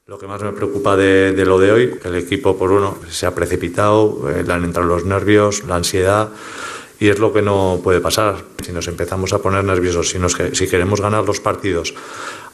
Lo 0.07 0.19
que 0.19 0.27
más 0.27 0.39
me 0.43 0.51
preocupa 0.51 0.95
de, 0.95 1.33
lo 1.47 1.57
de 1.57 1.71
hoy, 1.71 1.97
que 1.99 2.09
el 2.09 2.15
equipo 2.17 2.55
por 2.55 2.71
uno 2.71 2.95
se 3.09 3.25
ha 3.25 3.33
precipitado, 3.33 4.29
eh, 4.29 4.43
le 4.45 4.53
han 4.53 4.63
entrado 4.63 4.87
los 4.87 5.03
nervios, 5.03 5.63
la 5.63 5.77
ansiedad, 5.77 6.29
y 6.99 7.07
es 7.07 7.17
lo 7.17 7.33
que 7.33 7.41
no 7.41 7.79
puede 7.83 8.01
pasar. 8.01 8.35
Si 8.63 8.71
nos 8.71 8.87
empezamos 8.87 9.33
a 9.33 9.39
poner 9.39 9.63
nerviosos, 9.63 10.11
si, 10.11 10.67
queremos 10.67 11.01
ganar 11.01 11.25
los 11.25 11.39
partidos 11.39 11.95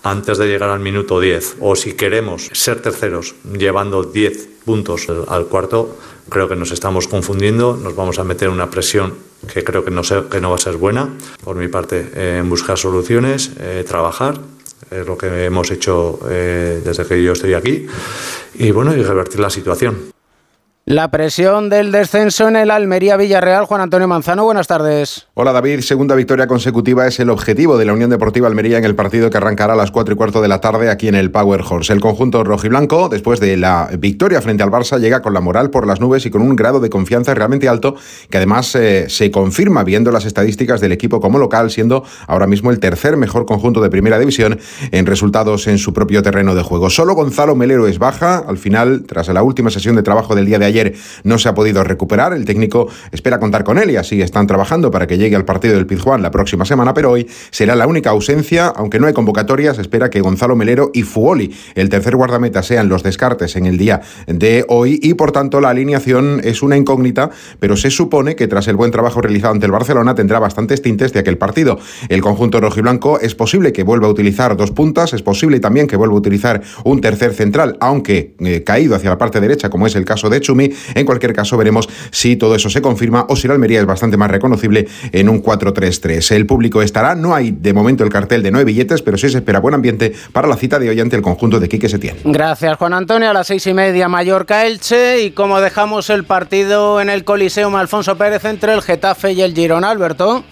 antes 0.02 0.38
de 0.38 0.48
llegar 0.48 0.70
al 0.70 0.80
minuto 0.80 1.20
10, 1.20 1.58
o 1.60 1.76
si 1.76 1.92
queremos 1.92 2.50
ser 2.54 2.82
terceros 2.82 3.36
llevando 3.44 4.04
10 4.04 4.48
puntos 4.64 5.08
al 5.28 5.48
cuarto, 5.48 5.98
creo 6.30 6.48
que 6.48 6.56
nos 6.56 6.72
estamos 6.72 7.10
confundiendo, 7.10 7.76
nos 7.76 7.98
vamos 7.98 8.18
a 8.18 8.24
meter 8.24 8.48
una 8.48 8.70
presión 8.70 9.14
que 9.54 9.66
creo 9.66 9.84
que 9.84 9.92
no, 9.92 10.04
va 10.04 10.56
a 10.56 10.58
ser 10.58 10.78
buena. 10.78 11.10
Por 11.44 11.58
mi 11.58 11.68
parte, 11.68 12.12
eh, 12.16 12.42
buscar 12.46 12.78
soluciones, 12.78 13.52
eh, 13.60 13.84
trabajar 13.86 14.40
es 14.92 15.08
lo 15.08 15.18
que 15.18 15.46
hemos 15.46 15.72
hecho 15.72 16.20
eh, 16.30 16.82
desde 16.84 17.06
que 17.06 17.24
yo 17.24 17.32
estoy 17.32 17.54
aquí, 17.54 17.88
y 18.56 18.72
bueno, 18.72 18.96
y 18.96 19.02
revertir 19.02 19.40
la 19.40 19.50
situación. 19.50 20.11
La 20.92 21.10
presión 21.10 21.70
del 21.70 21.94
descenso 21.94 22.50
en 22.50 22.58
el 22.58 22.70
Almería 22.70 23.16
Villarreal. 23.16 23.64
Juan 23.64 23.80
Antonio 23.80 24.10
Manzano, 24.10 24.44
buenas 24.44 24.68
tardes. 24.68 25.26
Hola 25.36 25.54
David, 25.54 25.80
segunda 25.80 26.16
victoria 26.16 26.48
consecutiva 26.48 27.08
es 27.08 27.18
el 27.22 27.30
objetivo 27.30 27.78
de 27.78 27.86
la 27.86 27.94
Unión 27.94 28.10
Deportiva 28.10 28.50
Almería 28.50 28.78
en 28.78 28.84
el 28.84 28.94
partido 28.94 29.30
que 29.30 29.38
arrancará 29.38 29.72
a 29.72 29.78
las 29.78 29.90
4 29.90 30.14
y 30.14 30.18
cuarto 30.18 30.42
de 30.42 30.50
la 30.50 30.60
tarde 30.60 30.90
aquí 30.90 31.08
en 31.08 31.16
el 31.16 31.32
Power 31.32 31.62
Horse. 31.62 31.94
El 31.94 32.02
conjunto 32.02 32.44
rojiblanco, 32.44 33.08
después 33.08 33.40
de 33.40 33.56
la 33.56 33.90
victoria 34.00 34.42
frente 34.42 34.64
al 34.64 34.70
Barça, 34.70 35.00
llega 35.00 35.22
con 35.22 35.34
la 35.34 35.40
moral 35.40 35.70
por 35.70 35.88
las 35.88 36.02
nubes 36.02 36.26
y 36.26 36.30
con 36.30 36.42
un 36.42 36.58
grado 36.58 36.82
de 36.82 36.90
confianza 36.90 37.34
realmente 37.34 37.70
alto 37.70 37.96
que 38.30 38.36
además 38.36 38.76
eh, 38.76 39.06
se 39.08 39.32
confirma 39.32 39.86
viendo 39.86 40.12
las 40.12 40.26
estadísticas 40.26 40.82
del 40.82 40.92
equipo 40.92 41.22
como 41.22 41.40
local, 41.40 41.72
siendo 41.72 42.04
ahora 42.28 42.48
mismo 42.48 42.70
el 42.70 42.82
tercer 42.82 43.16
mejor 43.16 43.46
conjunto 43.46 43.80
de 43.80 43.90
primera 43.90 44.20
división 44.20 44.60
en 44.92 45.06
resultados 45.06 45.68
en 45.68 45.78
su 45.78 45.94
propio 45.94 46.22
terreno 46.22 46.54
de 46.54 46.64
juego. 46.64 46.90
Solo 46.90 47.14
Gonzalo 47.14 47.56
Melero 47.56 47.88
es 47.88 47.98
baja 47.98 48.40
al 48.46 48.58
final, 48.58 49.06
tras 49.08 49.30
la 49.30 49.42
última 49.42 49.70
sesión 49.70 49.96
de 49.96 50.04
trabajo 50.04 50.36
del 50.36 50.46
día 50.46 50.60
de 50.60 50.66
ayer 50.66 50.81
no 51.24 51.38
se 51.38 51.50
ha 51.50 51.54
podido 51.54 51.84
recuperar. 51.84 52.34
El 52.34 52.46
técnico 52.46 52.88
espera 53.12 53.40
contar 53.40 53.64
con 53.64 53.78
él 53.78 53.92
y 53.92 53.96
así 53.96 54.22
están 54.22 54.48
trabajando 54.48 54.92
para 54.92 55.08
que 55.08 55.18
llegue 55.18 55.36
al 55.36 55.46
partido 55.46 55.76
del 55.76 55.86
Pizjuán 55.86 56.22
la 56.22 56.32
próxima 56.32 56.66
semana, 56.66 56.94
pero 56.94 57.12
hoy 57.12 57.28
será 57.52 57.76
la 57.76 57.88
única 57.88 58.10
ausencia, 58.10 58.68
aunque 58.68 59.00
no 59.00 59.08
hay 59.08 59.14
convocatorias, 59.14 59.78
espera 59.80 60.10
que 60.10 60.22
Gonzalo 60.22 60.56
Melero 60.56 60.92
y 60.94 61.04
Fuoli, 61.04 61.54
el 61.76 61.90
tercer 61.90 62.16
guardameta, 62.16 62.64
sean 62.64 62.90
los 62.90 63.04
descartes 63.04 63.56
en 63.56 63.66
el 63.66 63.78
día 63.78 64.02
de 64.28 64.66
hoy 64.68 65.00
y 65.02 65.14
por 65.14 65.32
tanto 65.32 65.62
la 65.62 65.70
alineación 65.70 66.42
es 66.44 66.62
una 66.62 66.78
incógnita, 66.78 67.30
pero 67.60 67.76
se 67.76 67.90
supone 67.90 68.36
que 68.36 68.48
tras 68.48 68.68
el 68.68 68.76
buen 68.76 68.92
trabajo 68.92 69.22
realizado 69.22 69.54
ante 69.54 69.66
el 69.66 69.72
Barcelona 69.72 70.16
tendrá 70.16 70.40
bastantes 70.40 70.82
tintes 70.82 71.14
de 71.14 71.20
aquel 71.20 71.38
partido. 71.38 71.80
El 72.10 72.22
conjunto 72.22 72.60
rojiblanco 72.60 73.20
es 73.20 73.36
posible 73.36 73.74
que 73.74 73.84
vuelva 73.84 74.08
a 74.08 74.12
utilizar 74.12 74.56
dos 74.56 74.72
puntas, 74.72 75.14
es 75.14 75.22
posible 75.22 75.60
también 75.60 75.88
que 75.88 75.96
vuelva 75.96 76.16
a 76.16 76.18
utilizar 76.18 76.62
un 76.84 77.02
tercer 77.02 77.34
central, 77.34 77.78
aunque 77.80 78.36
eh, 78.40 78.64
caído 78.64 78.96
hacia 78.96 79.10
la 79.10 79.18
parte 79.18 79.40
derecha, 79.40 79.70
como 79.70 79.88
es 79.88 79.96
el 79.96 80.06
caso 80.06 80.30
de 80.30 80.42
Chumi. 80.42 80.61
En 80.96 81.06
cualquier 81.06 81.34
caso, 81.34 81.58
veremos 81.58 81.90
si 82.12 82.36
todo 82.36 82.56
eso 82.56 82.70
se 82.70 82.82
confirma 82.82 83.26
o 83.30 83.36
si 83.36 83.48
la 83.48 83.54
Almería 83.54 83.80
es 83.80 83.86
bastante 83.86 84.18
más 84.18 84.30
reconocible 84.30 84.88
en 85.12 85.30
un 85.30 85.42
4-3-3. 85.42 86.36
El 86.36 86.46
público 86.46 86.82
estará, 86.82 87.16
no 87.16 87.34
hay 87.34 87.52
de 87.52 87.74
momento 87.74 88.04
el 88.04 88.10
cartel 88.10 88.44
de 88.44 88.52
nueve 88.52 88.66
billetes, 88.66 89.02
pero 89.02 89.18
sí 89.18 89.30
se 89.30 89.38
espera 89.38 89.60
buen 89.60 89.74
ambiente 89.74 90.14
para 90.32 90.48
la 90.48 90.56
cita 90.56 90.80
de 90.80 90.90
hoy 90.90 91.00
ante 91.00 91.16
el 91.16 91.22
conjunto 91.22 91.60
de 91.60 91.70
Quique 91.70 91.90
Setién. 91.90 92.18
Gracias, 92.24 92.78
Juan 92.78 92.94
Antonio. 92.94 93.30
A 93.30 93.34
las 93.34 93.48
seis 93.48 93.66
y 93.68 93.74
media, 93.74 94.08
Mallorca-Elche. 94.08 95.24
Y 95.24 95.32
como 95.32 95.62
dejamos 95.62 96.10
el 96.10 96.24
partido 96.24 97.02
en 97.02 97.10
el 97.10 97.24
Coliseum 97.24 97.76
Alfonso 97.76 98.18
Pérez 98.18 98.46
entre 98.46 98.74
el 98.74 98.82
Getafe 98.82 99.34
y 99.34 99.42
el 99.42 99.54
Girona, 99.54 99.90
Alberto. 99.90 100.44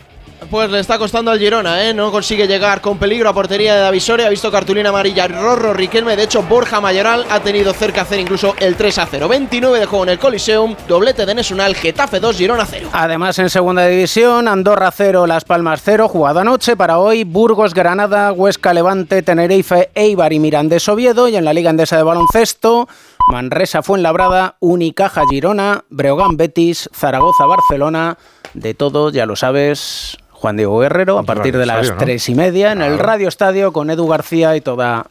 Pues 0.49 0.71
le 0.71 0.79
está 0.79 0.97
costando 0.97 1.29
al 1.29 1.37
Girona, 1.37 1.87
¿eh? 1.87 1.93
No 1.93 2.11
consigue 2.11 2.47
llegar 2.47 2.81
con 2.81 2.97
peligro 2.97 3.29
a 3.29 3.33
portería 3.33 3.75
de 3.75 3.81
Davisore. 3.81 4.25
Ha 4.25 4.29
visto 4.29 4.51
cartulina 4.51 4.89
amarilla 4.89 5.27
Rorro 5.27 5.73
Riquelme. 5.73 6.15
De 6.15 6.23
hecho, 6.23 6.41
Borja 6.41 6.81
Mayoral 6.81 7.25
ha 7.29 7.39
tenido 7.41 7.71
cerca 7.73 8.01
hacer 8.01 8.19
incluso 8.19 8.55
el 8.59 8.75
3 8.75 8.97
a 8.97 9.05
0. 9.05 9.27
29 9.27 9.79
de 9.79 9.85
juego 9.85 10.03
en 10.05 10.09
el 10.09 10.17
Coliseum. 10.17 10.75
Doblete 10.87 11.27
de 11.27 11.35
Nesunal. 11.35 11.75
Getafe 11.75 12.19
2, 12.19 12.35
Girona 12.35 12.65
0. 12.65 12.89
Además, 12.93 13.37
en 13.37 13.51
segunda 13.51 13.85
división, 13.85 14.47
Andorra 14.47 14.89
0, 14.91 15.27
Las 15.27 15.45
Palmas 15.45 15.81
0. 15.83 16.07
Jugado 16.07 16.39
anoche 16.39 16.75
para 16.75 16.97
hoy, 16.97 17.25
Burgos, 17.25 17.75
Granada, 17.75 18.31
Huesca, 18.31 18.73
Levante, 18.73 19.21
Tenerife, 19.21 19.91
Eibar 19.93 20.33
y 20.33 20.39
Mirandés 20.39 20.89
Oviedo. 20.89 21.27
Y 21.27 21.35
en 21.35 21.45
la 21.45 21.53
Liga 21.53 21.69
Endesa 21.69 21.97
de 21.97 22.03
Baloncesto, 22.03 22.87
Manresa, 23.29 23.83
Fuenlabrada, 23.83 24.55
Unicaja, 24.61 25.21
Girona, 25.29 25.83
Breogán, 25.89 26.37
Betis, 26.37 26.89
Zaragoza, 26.91 27.45
Barcelona. 27.45 28.17
De 28.55 28.73
todo, 28.73 29.11
ya 29.11 29.27
lo 29.27 29.35
sabes. 29.35 30.17
Juan 30.39 30.55
Diego 30.55 30.79
Guerrero, 30.79 31.19
a 31.19 31.23
partir 31.23 31.57
de 31.57 31.65
las 31.65 31.97
tres 31.97 32.29
y 32.29 32.33
media 32.33 32.71
en 32.71 32.81
el 32.81 32.97
Radio 32.97 33.27
Estadio 33.27 33.73
con 33.73 33.89
Edu 33.89 34.07
García 34.07 34.55
y 34.55 34.61
toda 34.61 35.05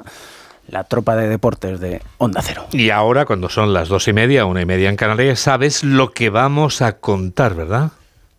la 0.68 0.84
tropa 0.84 1.16
de 1.16 1.28
deportes 1.28 1.80
de 1.80 2.00
Onda 2.16 2.40
Cero. 2.42 2.64
Y 2.72 2.88
ahora, 2.88 3.26
cuando 3.26 3.50
son 3.50 3.74
las 3.74 3.88
dos 3.88 4.08
y 4.08 4.14
media, 4.14 4.46
una 4.46 4.62
y 4.62 4.64
media 4.64 4.88
en 4.88 4.96
Canarias, 4.96 5.38
sabes 5.38 5.84
lo 5.84 6.12
que 6.12 6.30
vamos 6.30 6.80
a 6.80 6.92
contar, 6.96 7.54
¿verdad? 7.54 7.90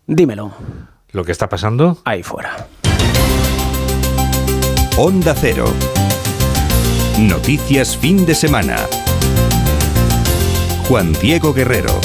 Dímelo. 0.08 0.50
¿Lo 1.12 1.22
que 1.22 1.30
está 1.30 1.48
pasando? 1.48 1.98
Ahí 2.04 2.24
fuera. 2.24 2.66
Onda 4.96 5.32
Cero. 5.36 5.66
Noticias 7.20 7.96
fin 7.96 8.26
de 8.26 8.34
semana. 8.34 8.78
Juan 10.88 11.12
Diego 11.22 11.54
Guerrero. 11.54 12.00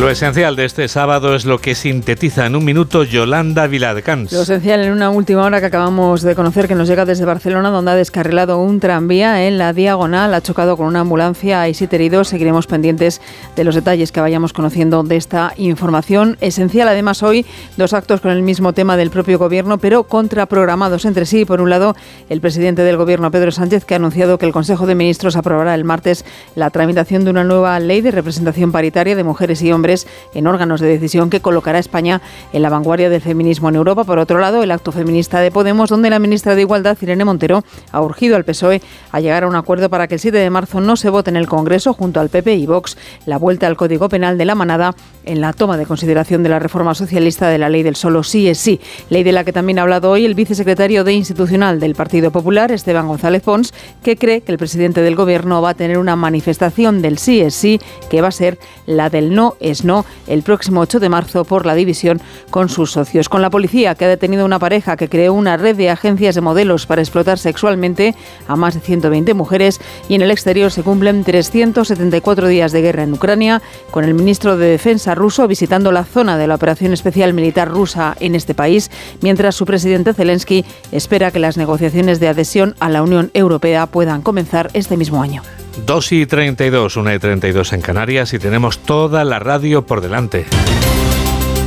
Lo 0.00 0.08
esencial 0.08 0.56
de 0.56 0.64
este 0.64 0.88
sábado 0.88 1.34
es 1.34 1.44
lo 1.44 1.58
que 1.58 1.74
sintetiza 1.74 2.46
en 2.46 2.56
un 2.56 2.64
minuto 2.64 3.04
Yolanda 3.04 3.66
Viladcans. 3.66 4.32
Lo 4.32 4.40
esencial 4.40 4.80
en 4.80 4.92
una 4.92 5.10
última 5.10 5.44
hora 5.44 5.60
que 5.60 5.66
acabamos 5.66 6.22
de 6.22 6.34
conocer 6.34 6.68
que 6.68 6.74
nos 6.74 6.88
llega 6.88 7.04
desde 7.04 7.26
Barcelona, 7.26 7.68
donde 7.68 7.90
ha 7.90 7.94
descarrilado 7.94 8.62
un 8.62 8.80
tranvía 8.80 9.46
en 9.46 9.58
la 9.58 9.74
diagonal, 9.74 10.32
ha 10.32 10.40
chocado 10.40 10.78
con 10.78 10.86
una 10.86 11.00
ambulancia, 11.00 11.60
hay 11.60 11.74
siete 11.74 11.96
heridos. 11.96 12.28
Seguiremos 12.28 12.66
pendientes 12.66 13.20
de 13.56 13.62
los 13.62 13.74
detalles 13.74 14.10
que 14.10 14.22
vayamos 14.22 14.54
conociendo 14.54 15.02
de 15.02 15.16
esta 15.16 15.52
información. 15.58 16.38
Esencial 16.40 16.88
además 16.88 17.22
hoy 17.22 17.44
dos 17.76 17.92
actos 17.92 18.22
con 18.22 18.30
el 18.30 18.40
mismo 18.40 18.72
tema 18.72 18.96
del 18.96 19.10
propio 19.10 19.38
gobierno, 19.38 19.76
pero 19.76 20.04
contraprogramados 20.04 21.04
entre 21.04 21.26
sí. 21.26 21.44
Por 21.44 21.60
un 21.60 21.68
lado, 21.68 21.94
el 22.30 22.40
presidente 22.40 22.84
del 22.84 22.96
gobierno, 22.96 23.30
Pedro 23.30 23.50
Sánchez, 23.50 23.84
que 23.84 23.92
ha 23.92 23.98
anunciado 23.98 24.38
que 24.38 24.46
el 24.46 24.52
Consejo 24.52 24.86
de 24.86 24.94
Ministros 24.94 25.36
aprobará 25.36 25.74
el 25.74 25.84
martes 25.84 26.24
la 26.54 26.70
tramitación 26.70 27.24
de 27.24 27.32
una 27.32 27.44
nueva 27.44 27.78
ley 27.80 28.00
de 28.00 28.12
representación 28.12 28.72
paritaria 28.72 29.14
de 29.14 29.24
mujeres 29.24 29.60
y 29.60 29.70
hombres 29.70 29.89
en 30.34 30.46
órganos 30.46 30.80
de 30.80 30.88
decisión 30.88 31.30
que 31.30 31.40
colocará 31.40 31.78
a 31.78 31.80
España 31.80 32.20
en 32.52 32.62
la 32.62 32.70
vanguardia 32.70 33.10
del 33.10 33.20
feminismo 33.20 33.68
en 33.68 33.76
Europa. 33.76 34.04
Por 34.04 34.18
otro 34.18 34.38
lado, 34.38 34.62
el 34.62 34.70
acto 34.70 34.92
feminista 34.92 35.40
de 35.40 35.50
Podemos, 35.50 35.90
donde 35.90 36.10
la 36.10 36.18
ministra 36.18 36.54
de 36.54 36.62
Igualdad, 36.62 36.96
Irene 37.00 37.24
Montero, 37.24 37.64
ha 37.92 38.00
urgido 38.00 38.36
al 38.36 38.44
PSOE 38.44 38.80
a 39.12 39.20
llegar 39.20 39.44
a 39.44 39.48
un 39.48 39.56
acuerdo 39.56 39.90
para 39.90 40.06
que 40.08 40.14
el 40.14 40.20
7 40.20 40.36
de 40.38 40.50
marzo 40.50 40.80
no 40.80 40.96
se 40.96 41.10
vote 41.10 41.30
en 41.30 41.36
el 41.36 41.46
Congreso, 41.46 41.92
junto 41.94 42.20
al 42.20 42.28
PP 42.28 42.54
y 42.54 42.66
Vox, 42.66 42.96
la 43.26 43.38
vuelta 43.38 43.66
al 43.66 43.76
Código 43.76 44.08
Penal 44.08 44.38
de 44.38 44.44
la 44.44 44.54
manada 44.54 44.94
en 45.24 45.40
la 45.40 45.52
toma 45.52 45.76
de 45.76 45.86
consideración 45.86 46.42
de 46.42 46.48
la 46.48 46.58
reforma 46.58 46.94
socialista 46.94 47.48
de 47.48 47.58
la 47.58 47.68
ley 47.68 47.82
del 47.82 47.96
solo 47.96 48.22
sí 48.22 48.48
es 48.48 48.58
sí, 48.58 48.80
ley 49.08 49.22
de 49.22 49.32
la 49.32 49.44
que 49.44 49.52
también 49.52 49.78
ha 49.78 49.82
hablado 49.82 50.10
hoy 50.10 50.24
el 50.24 50.34
vicesecretario 50.34 51.04
de 51.04 51.12
Institucional 51.12 51.80
del 51.80 51.94
Partido 51.94 52.30
Popular, 52.30 52.72
Esteban 52.72 53.08
González 53.08 53.42
Pons, 53.42 53.74
que 54.02 54.16
cree 54.16 54.40
que 54.40 54.52
el 54.52 54.58
presidente 54.58 55.02
del 55.02 55.16
Gobierno 55.16 55.62
va 55.62 55.70
a 55.70 55.74
tener 55.74 55.98
una 55.98 56.16
manifestación 56.16 57.02
del 57.02 57.18
sí 57.18 57.40
es 57.40 57.54
sí, 57.54 57.80
que 58.10 58.20
va 58.20 58.28
a 58.28 58.32
ser 58.32 58.58
la 58.86 59.10
del 59.10 59.34
no 59.34 59.56
es 59.60 59.79
no 59.84 60.04
el 60.26 60.42
próximo 60.42 60.80
8 60.80 61.00
de 61.00 61.08
marzo 61.08 61.44
por 61.44 61.66
la 61.66 61.74
división 61.74 62.20
con 62.50 62.68
sus 62.68 62.92
socios. 62.92 63.28
Con 63.28 63.42
la 63.42 63.50
policía, 63.50 63.94
que 63.94 64.04
ha 64.04 64.08
detenido 64.08 64.44
una 64.44 64.58
pareja 64.58 64.96
que 64.96 65.08
creó 65.08 65.34
una 65.34 65.56
red 65.56 65.76
de 65.76 65.90
agencias 65.90 66.34
de 66.34 66.40
modelos 66.40 66.86
para 66.86 67.02
explotar 67.02 67.38
sexualmente 67.38 68.14
a 68.48 68.56
más 68.56 68.74
de 68.74 68.80
120 68.80 69.34
mujeres 69.34 69.80
y 70.08 70.14
en 70.14 70.22
el 70.22 70.30
exterior 70.30 70.70
se 70.70 70.82
cumplen 70.82 71.24
374 71.24 72.48
días 72.48 72.72
de 72.72 72.82
guerra 72.82 73.02
en 73.02 73.12
Ucrania, 73.12 73.62
con 73.90 74.04
el 74.04 74.14
ministro 74.14 74.56
de 74.56 74.68
Defensa 74.68 75.14
ruso 75.14 75.46
visitando 75.48 75.92
la 75.92 76.04
zona 76.04 76.36
de 76.36 76.46
la 76.46 76.54
operación 76.54 76.92
especial 76.92 77.34
militar 77.34 77.68
rusa 77.68 78.16
en 78.20 78.34
este 78.34 78.54
país, 78.54 78.90
mientras 79.20 79.54
su 79.54 79.66
presidente 79.66 80.14
Zelensky 80.14 80.64
espera 80.92 81.30
que 81.30 81.38
las 81.38 81.56
negociaciones 81.56 82.20
de 82.20 82.28
adhesión 82.28 82.74
a 82.80 82.88
la 82.88 83.02
Unión 83.02 83.30
Europea 83.34 83.86
puedan 83.86 84.22
comenzar 84.22 84.70
este 84.74 84.96
mismo 84.96 85.22
año. 85.22 85.42
2 85.86 86.12
y 86.12 86.26
32, 86.26 86.96
1 86.96 87.14
y 87.14 87.18
32 87.18 87.72
en 87.72 87.80
Canarias 87.80 88.32
y 88.34 88.38
tenemos 88.38 88.78
toda 88.78 89.24
la 89.24 89.38
radio 89.38 89.86
por 89.86 90.00
delante. 90.00 90.46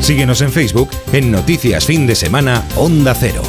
Síguenos 0.02 0.42
en 0.42 0.52
Facebook 0.52 0.90
en 1.12 1.32
Noticias 1.32 1.86
Fin 1.86 2.08
de 2.08 2.16
Semana 2.16 2.64
Onda 2.76 3.14
Cero. 3.14 3.42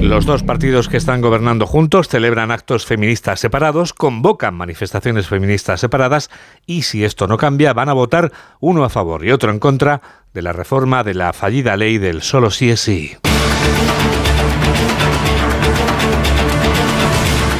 Los 0.00 0.26
dos 0.26 0.42
partidos 0.42 0.88
que 0.88 0.96
están 0.96 1.20
gobernando 1.20 1.66
juntos 1.66 2.08
celebran 2.08 2.50
actos 2.50 2.86
feministas 2.86 3.38
separados, 3.38 3.92
convocan 3.92 4.54
manifestaciones 4.54 5.28
feministas 5.28 5.80
separadas 5.80 6.28
y 6.66 6.82
si 6.82 7.04
esto 7.04 7.28
no 7.28 7.36
cambia 7.36 7.72
van 7.72 7.88
a 7.88 7.92
votar 7.92 8.32
uno 8.58 8.84
a 8.84 8.88
favor 8.88 9.24
y 9.24 9.30
otro 9.30 9.52
en 9.52 9.60
contra 9.60 10.02
de 10.34 10.42
la 10.42 10.52
reforma 10.52 11.04
de 11.04 11.14
la 11.14 11.32
fallida 11.32 11.76
ley 11.76 11.98
del 11.98 12.20
solo 12.20 12.50
sí 12.50 12.70
es 12.70 12.80
sí. 12.80 13.16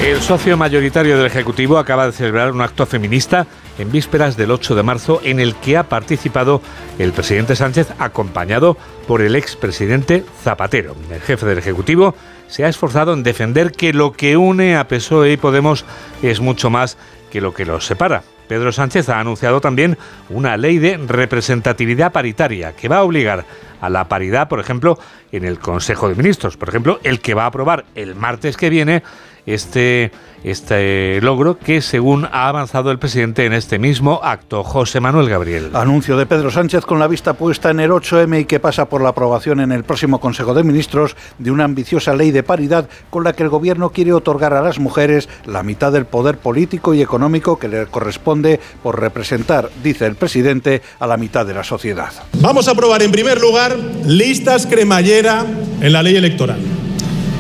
El 0.03 0.21
socio 0.21 0.57
mayoritario 0.57 1.17
del 1.17 1.27
Ejecutivo 1.27 1.79
acaba 1.79 2.07
de 2.07 2.13
celebrar 2.13 2.51
un 2.51 2.61
acto 2.61 2.87
feminista 2.87 3.47
en 3.79 3.93
vísperas 3.93 4.37
del 4.37 4.51
8 4.51 4.75
de 4.75 4.83
marzo 4.83 5.21
en 5.23 5.39
el 5.39 5.55
que 5.55 5.77
ha 5.77 5.85
participado 5.85 6.61
el 6.99 7.13
presidente 7.13 7.55
Sánchez 7.55 7.93
acompañado 8.01 8.77
por 9.07 9.23
el 9.23 9.37
expresidente 9.37 10.25
Zapatero. 10.43 10.97
El 11.09 11.21
jefe 11.21 11.47
del 11.47 11.59
Ejecutivo 11.59 12.17
se 12.49 12.65
ha 12.65 12.69
esforzado 12.69 13.13
en 13.13 13.23
defender 13.23 13.71
que 13.71 13.93
lo 13.93 14.13
que 14.13 14.37
une 14.37 14.77
a 14.77 14.89
PSOE 14.89 15.35
y 15.35 15.37
Podemos 15.37 15.85
es 16.21 16.41
mucho 16.41 16.69
más 16.69 16.99
que 17.31 17.41
lo 17.41 17.55
que 17.55 17.65
los 17.65 17.87
separa. 17.87 18.25
Pedro 18.49 18.73
Sánchez 18.73 19.09
ha 19.09 19.21
anunciado 19.21 19.61
también 19.61 19.97
una 20.29 20.57
ley 20.57 20.79
de 20.79 20.97
representatividad 20.97 22.11
paritaria 22.11 22.73
que 22.73 22.89
va 22.89 22.99
a 22.99 23.05
obligar 23.05 23.45
a 23.81 23.89
la 23.89 24.09
paridad, 24.09 24.49
por 24.49 24.59
ejemplo, 24.59 24.99
en 25.31 25.45
el 25.45 25.61
Consejo 25.61 26.09
de 26.09 26.17
Ministros. 26.17 26.57
Por 26.57 26.69
ejemplo, 26.69 26.99
el 27.05 27.21
que 27.21 27.35
va 27.35 27.45
a 27.45 27.47
aprobar 27.47 27.85
el 27.95 28.17
martes 28.17 28.57
que 28.57 28.69
viene 28.69 29.03
este, 29.47 30.13
este 30.45 31.21
logro 31.21 31.59
que, 31.59 31.81
según 31.81 32.27
ha 32.31 32.49
avanzado 32.49 32.91
el 32.91 32.99
presidente 32.99 33.45
en 33.45 33.53
este 33.53 33.79
mismo 33.79 34.21
acto, 34.23 34.65
José 34.65 35.01
Manuel 35.01 35.29
Gabriel. 35.29 35.71
Anuncio 35.75 36.17
de 36.17 36.27
Pedro 36.27 36.51
Sánchez 36.51 36.85
con 36.85 36.99
la 36.99 37.09
vista 37.09 37.35
puesta 37.35 37.71
en 37.71 37.81
el 37.81 37.91
8M 37.91 38.41
y 38.41 38.45
que 38.45 38.61
pasa 38.61 38.87
por 38.87 39.03
la 39.03 39.11
aprobación 39.11 39.61
en 39.61 39.73
el 39.73 39.85
próximo 39.85 40.21
Consejo 40.21 40.55
de 40.55 40.65
Ministros 40.65 41.17
de 41.39 41.51
una 41.51 41.65
ambiciosa 41.65 42.15
ley 42.15 42.31
de 42.31 42.43
paridad 42.43 42.89
con 43.11 43.25
la 43.25 43.33
que 43.33 43.43
el 43.43 43.49
Gobierno 43.49 43.91
quiere 43.91 44.13
otorgar 44.13 44.55
a 44.55 44.63
las 44.63 44.79
mujeres 44.79 45.29
la 45.47 45.63
mitad 45.63 45.93
del 45.93 46.07
poder 46.07 46.39
político 46.39 46.95
y 46.95 47.03
económico 47.03 47.59
que 47.59 47.69
le 47.69 47.87
corresponde 47.87 48.61
por 48.83 49.01
representar, 49.01 49.71
dice 49.83 50.07
el 50.07 50.17
presidente, 50.17 50.83
a 50.99 51.07
la 51.07 51.17
mitad 51.17 51.47
de 51.47 51.55
la 51.55 51.65
sociedad. 51.65 52.13
Vamos 52.41 52.69
a 52.69 52.73
aprobar 52.73 53.03
en 53.03 53.13
primer 53.13 53.41
lugar 53.41 53.77
listas 54.05 54.67
cremallera 54.67 55.45
en 55.81 55.93
la 55.93 56.03
ley 56.03 56.17
electoral. 56.17 56.61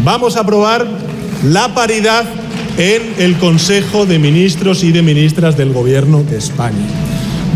Vamos 0.04 0.36
a 0.36 0.40
aprobar 0.40 0.86
la 1.42 1.74
paridad 1.74 2.24
en 2.78 3.14
el 3.18 3.36
Consejo 3.38 4.06
de 4.06 4.18
Ministros 4.18 4.84
y 4.84 4.92
de 4.92 5.02
Ministras 5.02 5.56
del 5.56 5.72
Gobierno 5.72 6.22
de 6.22 6.38
España. 6.38 7.11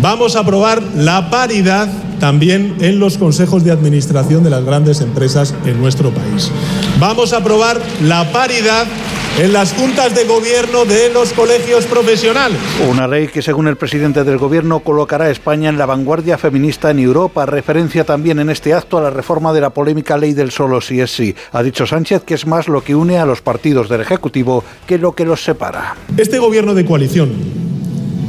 Vamos 0.09 0.37
a 0.37 0.41
aprobar 0.43 0.81
la 0.95 1.31
paridad 1.31 1.89
también 2.21 2.77
en 2.79 3.01
los 3.01 3.19
consejos 3.19 3.65
de 3.65 3.73
administración 3.73 4.45
de 4.45 4.51
las 4.51 4.65
grandes 4.65 5.01
empresas 5.01 5.53
en 5.65 5.81
nuestro 5.81 6.11
país. 6.11 6.49
Vamos 7.01 7.33
a 7.33 7.39
aprobar 7.39 7.81
la 8.03 8.31
paridad 8.31 8.87
en 9.41 9.53
las 9.53 9.73
juntas 9.73 10.15
de 10.15 10.25
gobierno 10.25 10.85
de 10.85 11.11
los 11.13 11.33
colegios 11.33 11.87
profesionales. 11.87 12.57
Una 12.89 13.09
ley 13.09 13.27
que, 13.27 13.43
según 13.43 13.67
el 13.67 13.77
presidente 13.77 14.23
del 14.23 14.39
gobierno, 14.39 14.79
colocará 14.79 15.25
a 15.25 15.31
España 15.31 15.71
en 15.71 15.77
la 15.77 15.87
vanguardia 15.87 16.39
feminista 16.39 16.93
en 16.93 17.01
Europa. 17.01 17.45
Referencia 17.45 18.05
también 18.05 18.39
en 18.39 18.49
este 18.49 18.75
acto 18.75 18.99
a 18.99 19.03
la 19.03 19.11
reforma 19.11 19.53
de 19.53 19.61
la 19.61 19.71
polémica 19.71 20.17
ley 20.17 20.35
del 20.35 20.53
solo 20.53 20.81
sí 20.81 21.01
es 21.01 21.11
sí. 21.11 21.35
Ha 21.51 21.65
dicho 21.65 21.85
Sánchez 21.85 22.23
que 22.23 22.35
es 22.35 22.47
más 22.47 22.69
lo 22.69 22.81
que 22.85 22.95
une 22.95 23.19
a 23.19 23.27
los 23.27 23.43
partidos 23.43 23.89
del 23.89 24.03
Ejecutivo 24.03 24.63
que 24.87 24.99
lo 24.99 25.17
que 25.17 25.25
los 25.25 25.43
separa. 25.43 25.97
Este 26.17 26.39
gobierno 26.39 26.75
de 26.75 26.85
coalición, 26.85 27.76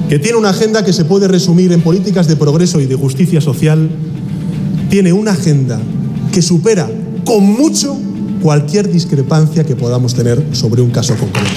que 0.10 0.20
tiene 0.20 0.38
una 0.38 0.50
agenda 0.50 0.86
que 0.86 0.94
se 0.94 1.06
puede 1.06 1.28
resumir 1.28 1.72
en 1.74 1.82
políticas 1.82 2.28
de 2.28 2.36
progreso 2.36 2.80
y 2.80 2.86
de 2.86 2.96
justicia 2.96 3.42
social, 3.42 3.90
tiene 4.90 5.12
una 5.12 5.32
agenda 5.32 5.80
que 6.32 6.42
supera 6.42 6.90
con 7.26 7.44
mucho 7.44 7.98
cualquier 8.42 8.90
discrepancia 8.90 9.66
que 9.66 9.76
podamos 9.76 10.14
tener 10.14 10.42
sobre 10.54 10.82
un 10.82 10.92
caso 10.92 11.16
concreto. 11.16 11.50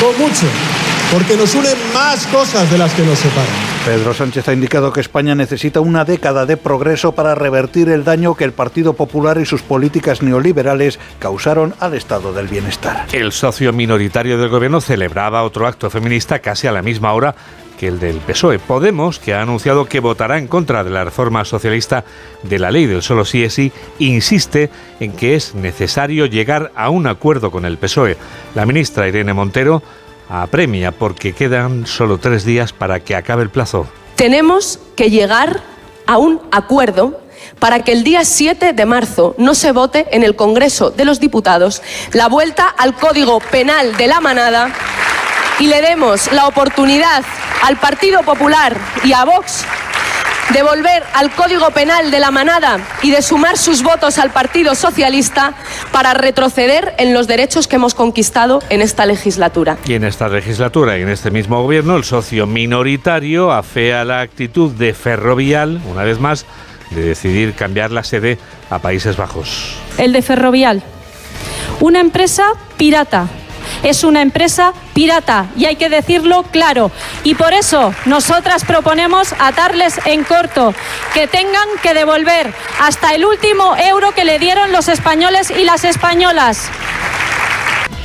Con 0.00 0.18
mucho, 0.26 0.46
porque 1.12 1.36
nos 1.36 1.54
unen 1.54 1.74
más 1.94 2.26
cosas 2.26 2.70
de 2.70 2.78
las 2.78 2.92
que 2.94 3.04
nos 3.04 3.18
separan. 3.18 3.77
Pedro 3.88 4.12
Sánchez 4.12 4.46
ha 4.46 4.52
indicado 4.52 4.92
que 4.92 5.00
España 5.00 5.34
necesita 5.34 5.80
una 5.80 6.04
década 6.04 6.44
de 6.44 6.58
progreso 6.58 7.12
para 7.12 7.34
revertir 7.34 7.88
el 7.88 8.04
daño 8.04 8.34
que 8.34 8.44
el 8.44 8.52
Partido 8.52 8.92
Popular 8.92 9.38
y 9.38 9.46
sus 9.46 9.62
políticas 9.62 10.20
neoliberales 10.20 11.00
causaron 11.18 11.72
al 11.80 11.94
estado 11.94 12.34
del 12.34 12.48
bienestar. 12.48 13.06
El 13.14 13.32
socio 13.32 13.72
minoritario 13.72 14.36
del 14.36 14.50
gobierno 14.50 14.82
celebraba 14.82 15.42
otro 15.42 15.66
acto 15.66 15.88
feminista 15.88 16.40
casi 16.40 16.66
a 16.66 16.72
la 16.72 16.82
misma 16.82 17.14
hora 17.14 17.34
que 17.78 17.88
el 17.88 17.98
del 17.98 18.16
PSOE. 18.16 18.58
Podemos, 18.58 19.18
que 19.18 19.32
ha 19.32 19.40
anunciado 19.40 19.86
que 19.86 20.00
votará 20.00 20.36
en 20.36 20.48
contra 20.48 20.84
de 20.84 20.90
la 20.90 21.04
reforma 21.04 21.46
socialista 21.46 22.04
de 22.42 22.58
la 22.58 22.70
ley 22.70 22.84
del 22.84 23.00
solo 23.00 23.24
sí 23.24 23.42
es 23.42 23.54
sí, 23.54 23.72
insiste 23.98 24.68
en 25.00 25.12
que 25.12 25.34
es 25.34 25.54
necesario 25.54 26.26
llegar 26.26 26.72
a 26.76 26.90
un 26.90 27.06
acuerdo 27.06 27.50
con 27.50 27.64
el 27.64 27.78
PSOE. 27.78 28.18
La 28.54 28.66
ministra 28.66 29.08
Irene 29.08 29.32
Montero 29.32 29.82
apremia 30.28 30.92
porque 30.92 31.32
quedan 31.32 31.86
solo 31.86 32.18
tres 32.18 32.44
días 32.44 32.72
para 32.72 33.00
que 33.00 33.16
acabe 33.16 33.42
el 33.42 33.50
plazo. 33.50 33.86
Tenemos 34.16 34.78
que 34.96 35.10
llegar 35.10 35.60
a 36.06 36.18
un 36.18 36.40
acuerdo 36.50 37.20
para 37.58 37.80
que 37.80 37.92
el 37.92 38.04
día 38.04 38.24
7 38.24 38.72
de 38.72 38.86
marzo 38.86 39.34
no 39.38 39.54
se 39.54 39.72
vote 39.72 40.06
en 40.10 40.22
el 40.22 40.36
Congreso 40.36 40.90
de 40.90 41.04
los 41.04 41.20
Diputados 41.20 41.82
la 42.12 42.28
vuelta 42.28 42.68
al 42.68 42.94
Código 42.94 43.40
Penal 43.40 43.96
de 43.96 44.06
la 44.06 44.20
Manada 44.20 44.72
y 45.58 45.66
le 45.66 45.80
demos 45.80 46.30
la 46.32 46.46
oportunidad 46.46 47.24
al 47.62 47.78
Partido 47.78 48.22
Popular 48.22 48.76
y 49.04 49.12
a 49.12 49.24
Vox 49.24 49.64
de 50.52 50.62
volver 50.62 51.02
al 51.14 51.30
Código 51.34 51.70
Penal 51.70 52.10
de 52.10 52.20
la 52.20 52.30
manada 52.30 52.78
y 53.02 53.10
de 53.10 53.22
sumar 53.22 53.58
sus 53.58 53.82
votos 53.82 54.18
al 54.18 54.30
Partido 54.30 54.74
Socialista 54.74 55.54
para 55.92 56.14
retroceder 56.14 56.94
en 56.98 57.12
los 57.12 57.26
derechos 57.26 57.68
que 57.68 57.76
hemos 57.76 57.94
conquistado 57.94 58.60
en 58.70 58.80
esta 58.80 59.04
legislatura. 59.04 59.78
Y 59.86 59.94
en 59.94 60.04
esta 60.04 60.28
legislatura 60.28 60.98
y 60.98 61.02
en 61.02 61.10
este 61.10 61.30
mismo 61.30 61.62
gobierno, 61.62 61.96
el 61.96 62.04
socio 62.04 62.46
minoritario 62.46 63.52
afea 63.52 64.04
la 64.04 64.20
actitud 64.20 64.72
de 64.72 64.94
Ferrovial, 64.94 65.80
una 65.86 66.04
vez 66.04 66.18
más, 66.18 66.46
de 66.90 67.02
decidir 67.02 67.54
cambiar 67.54 67.90
la 67.90 68.02
sede 68.02 68.38
a 68.70 68.78
Países 68.78 69.16
Bajos. 69.16 69.76
El 69.98 70.12
de 70.12 70.22
Ferrovial, 70.22 70.82
una 71.80 72.00
empresa 72.00 72.44
pirata 72.76 73.28
es 73.82 74.04
una 74.04 74.22
empresa 74.22 74.72
pirata 74.94 75.46
y 75.56 75.66
hay 75.66 75.76
que 75.76 75.88
decirlo 75.88 76.44
claro. 76.44 76.90
Y 77.24 77.34
por 77.34 77.52
eso 77.52 77.94
nosotras 78.06 78.64
proponemos 78.64 79.34
atarles 79.38 80.00
en 80.06 80.24
corto, 80.24 80.74
que 81.14 81.26
tengan 81.26 81.68
que 81.82 81.94
devolver 81.94 82.52
hasta 82.80 83.14
el 83.14 83.24
último 83.24 83.76
euro 83.76 84.12
que 84.12 84.24
le 84.24 84.38
dieron 84.38 84.72
los 84.72 84.88
españoles 84.88 85.50
y 85.50 85.64
las 85.64 85.84
españolas. 85.84 86.70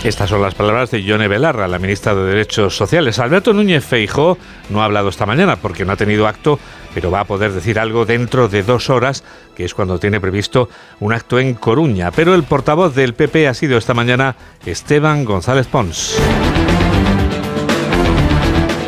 Estas 0.04 0.30
son 0.30 0.42
las 0.42 0.54
palabras 0.54 0.92
de 0.92 1.02
Yone 1.02 1.30
Belarra, 1.30 1.66
la 1.70 1.80
ministra 1.80 2.14
de 2.14 2.24
Derechos 2.24 2.76
Sociales. 2.76 3.20
Alberto 3.20 3.54
Núñez 3.54 3.86
Feijó 3.86 4.38
no 4.70 4.82
ha 4.82 4.86
hablado 4.86 5.08
esta 5.08 5.26
mañana 5.26 5.56
porque 5.56 5.86
no 5.86 5.94
ha 5.94 5.96
tenido 5.96 6.28
acto, 6.28 6.60
pero 6.94 7.12
va 7.12 7.22
a 7.22 7.26
poder 7.26 7.52
decir 7.52 7.80
algo 7.80 8.06
dentro 8.06 8.48
de 8.48 8.64
dos 8.64 8.90
horas, 8.90 9.24
que 9.56 9.66
es 9.66 9.74
cuando 9.74 10.00
tiene 10.00 10.20
previsto 10.20 10.70
un 11.00 11.14
acto 11.14 11.40
en 11.40 11.54
Coruña. 11.56 12.12
Pero 12.12 12.36
el 12.36 12.44
portavoz 12.44 12.96
del 12.96 13.14
PP 13.14 13.48
ha 13.48 13.54
sido 13.54 13.78
esta 13.78 13.94
mañana 13.94 14.36
Esteban 14.66 15.26
González 15.26 15.68
Pons. 15.68 16.20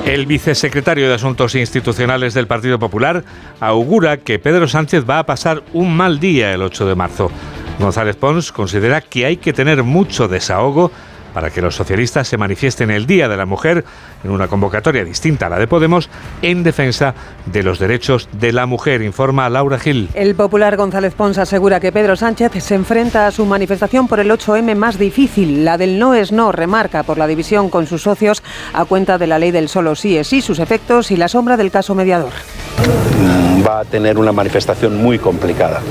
El 0.06 0.28
vicesecretario 0.28 1.10
de 1.10 1.16
Asuntos 1.16 1.56
Institucionales 1.56 2.36
del 2.36 2.46
Partido 2.46 2.78
Popular 2.78 3.24
augura 3.60 4.18
que 4.18 4.38
Pedro 4.38 4.68
Sánchez 4.68 5.04
va 5.10 5.20
a 5.20 5.26
pasar 5.26 5.64
un 5.74 5.98
mal 5.98 6.20
día 6.20 6.54
el 6.54 6.62
8 6.62 6.86
de 6.86 6.96
marzo. 6.96 7.32
González 7.80 8.16
Pons 8.16 8.52
considera 8.52 9.02
que 9.02 9.26
hay 9.26 9.38
que 9.38 9.52
tener 9.52 9.84
mucho 9.84 10.28
desahogo 10.28 10.92
para 11.36 11.50
que 11.50 11.62
los 11.62 11.76
socialistas 11.76 12.30
se 12.30 12.38
manifiesten 12.38 12.90
el 12.90 13.06
Día 13.06 13.28
de 13.28 13.36
la 13.36 13.46
Mujer 13.46 13.84
en 14.24 14.32
una 14.32 14.48
convocatoria 14.48 15.04
distinta 15.04 15.48
a 15.48 15.50
la 15.50 15.60
de 15.60 15.68
Podemos 15.68 16.10
en 16.42 16.64
defensa 16.64 17.14
de 17.46 17.62
los 17.62 17.78
derechos 17.78 18.30
de 18.32 18.54
la 18.54 18.66
mujer, 18.66 19.02
informa 19.02 19.50
Laura 19.50 19.78
Gil. 19.78 20.08
El 20.14 20.34
popular 20.36 20.78
González 20.78 21.14
Pons 21.14 21.38
asegura 21.38 21.82
que 21.82 21.92
Pedro 21.92 22.16
Sánchez 22.16 22.54
se 22.64 22.76
enfrenta 22.76 23.28
a 23.28 23.32
su 23.32 23.46
manifestación 23.46 24.08
por 24.08 24.22
el 24.22 24.32
8M 24.32 24.76
más 24.76 24.98
difícil, 24.98 25.66
la 25.66 25.78
del 25.78 26.00
no 26.00 26.16
es 26.16 26.32
no, 26.32 26.54
remarca 26.54 27.04
por 27.04 27.18
la 27.18 27.28
división 27.28 27.70
con 27.70 27.86
sus 27.86 28.04
socios 28.04 28.42
a 28.72 28.86
cuenta 28.86 29.18
de 29.18 29.28
la 29.28 29.38
ley 29.38 29.52
del 29.52 29.68
solo 29.68 29.96
sí 29.96 30.18
es 30.18 30.28
sí, 30.28 30.42
sus 30.42 30.60
efectos 30.60 31.12
y 31.12 31.18
la 31.18 31.28
sombra 31.28 31.58
del 31.58 31.70
caso 31.70 31.96
mediador 31.96 32.32
va 33.66 33.80
a 33.80 33.86
tener 33.86 34.18
una 34.18 34.32
manifestación 34.32 35.02
muy 35.02 35.18
complicada. 35.18 35.82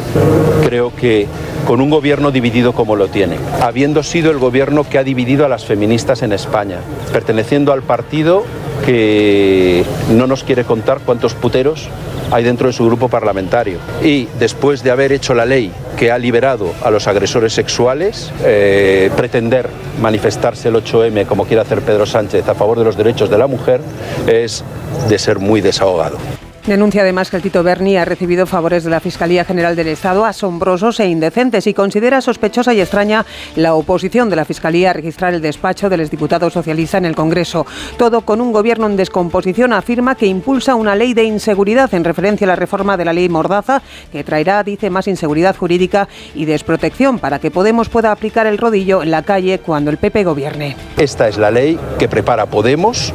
Creo 0.65 0.95
que 0.95 1.27
con 1.67 1.81
un 1.81 1.91
gobierno 1.91 2.31
dividido 2.31 2.73
como 2.73 2.97
lo 2.97 3.09
tiene, 3.09 3.37
habiendo 3.61 4.03
sido 4.03 4.31
el 4.31 4.39
gobierno 4.39 4.85
que 4.89 4.99
ha 4.99 5.05
dividido 5.05 5.45
a 5.45 5.49
las 5.49 5.65
feministas 5.65 6.23
en 6.23 6.33
España, 6.33 6.79
perteneciendo 7.13 7.73
al 7.73 7.83
partido 7.83 8.45
que 8.85 9.85
no 10.11 10.27
nos 10.27 10.45
quiere 10.45 10.65
contar 10.65 11.01
cuántos 11.05 11.35
puteros 11.35 11.89
hay 12.31 12.45
dentro 12.45 12.67
de 12.67 12.73
su 12.73 12.85
grupo 12.85 13.09
parlamentario. 13.09 13.79
Y 14.03 14.29
después 14.39 14.83
de 14.83 14.91
haber 14.91 15.13
hecho 15.13 15.35
la 15.35 15.47
ley 15.47 15.73
que 15.97 16.11
ha 16.11 16.19
liberado 16.19 16.73
a 16.83 16.91
los 16.91 17.07
agresores 17.07 17.53
sexuales, 17.53 18.33
eh, 18.43 19.11
pretender 19.17 19.69
manifestarse 20.03 20.69
el 20.69 20.77
8M 20.77 21.27
como 21.27 21.45
quiere 21.45 21.63
hacer 21.63 21.83
Pedro 21.83 22.07
Sánchez 22.07 22.49
a 22.49 22.55
favor 22.55 22.79
de 22.79 22.85
los 22.85 22.97
derechos 22.97 23.31
de 23.31 23.39
la 23.39 23.47
mujer 23.47 23.81
es 24.27 24.65
de 25.09 25.19
ser 25.19 25.39
muy 25.39 25.61
desahogado. 25.61 26.19
Denuncia 26.67 27.03
además 27.03 27.29
que 27.29 27.37
el 27.37 27.43
Tito 27.43 27.63
Berni 27.63 27.99
ha 27.99 28.07
recibido 28.07 28.47
favores 28.47 28.85
de 28.85 28.91
la 28.91 28.99
Fiscalía 28.99 29.45
General 29.45 29.77
del 29.77 29.89
Estado 29.89 30.25
asombrosos 30.25 30.99
e 30.99 31.07
indecentes 31.07 31.67
y 31.67 31.75
considera 31.75 32.23
sospechosa 32.23 32.73
y 32.73 32.81
extraña 32.81 33.27
la 33.55 33.75
oposición 33.75 34.31
de 34.31 34.37
la 34.37 34.47
Fiscalía 34.47 34.89
a 34.89 34.93
registrar 34.95 35.35
el 35.35 35.43
despacho 35.43 35.91
del 35.91 36.01
exdiputado 36.01 36.49
socialista 36.49 36.97
en 36.97 37.05
el 37.05 37.15
Congreso. 37.15 37.67
Todo 37.99 38.23
con 38.23 38.41
un 38.41 38.51
gobierno 38.51 38.87
en 38.87 38.97
descomposición 38.97 39.75
afirma 39.75 40.15
que 40.15 40.25
impulsa 40.25 40.75
una 40.75 40.97
ley 40.97 41.13
de 41.13 41.25
inseguridad 41.25 41.93
en 41.93 42.03
referencia 42.03 42.47
a 42.47 42.49
la 42.49 42.57
reforma 42.57 42.97
de 42.97 43.05
la 43.05 43.13
ley 43.13 43.29
Mordaza 43.29 43.83
que 44.11 44.25
traerá, 44.25 44.65
dice, 44.65 44.89
más 44.89 45.07
inseguridad 45.07 45.55
jurídica 45.55 46.09
y 46.35 46.47
desprotección 46.47 47.19
para 47.19 47.41
que 47.41 47.51
Podemos 47.51 47.91
pueda 47.91 48.11
aplicar 48.11 48.47
el 48.47 48.57
rodillo 48.57 49.03
en 49.03 49.11
la 49.11 49.23
calle 49.23 49.59
cuando 49.59 49.91
el 49.91 49.99
PP 49.99 50.25
gobierne. 50.25 50.77
Esta 50.97 51.29
es 51.29 51.37
la 51.37 51.51
ley 51.51 51.79
que 51.99 52.09
prepara 52.09 52.47
Podemos 52.47 53.13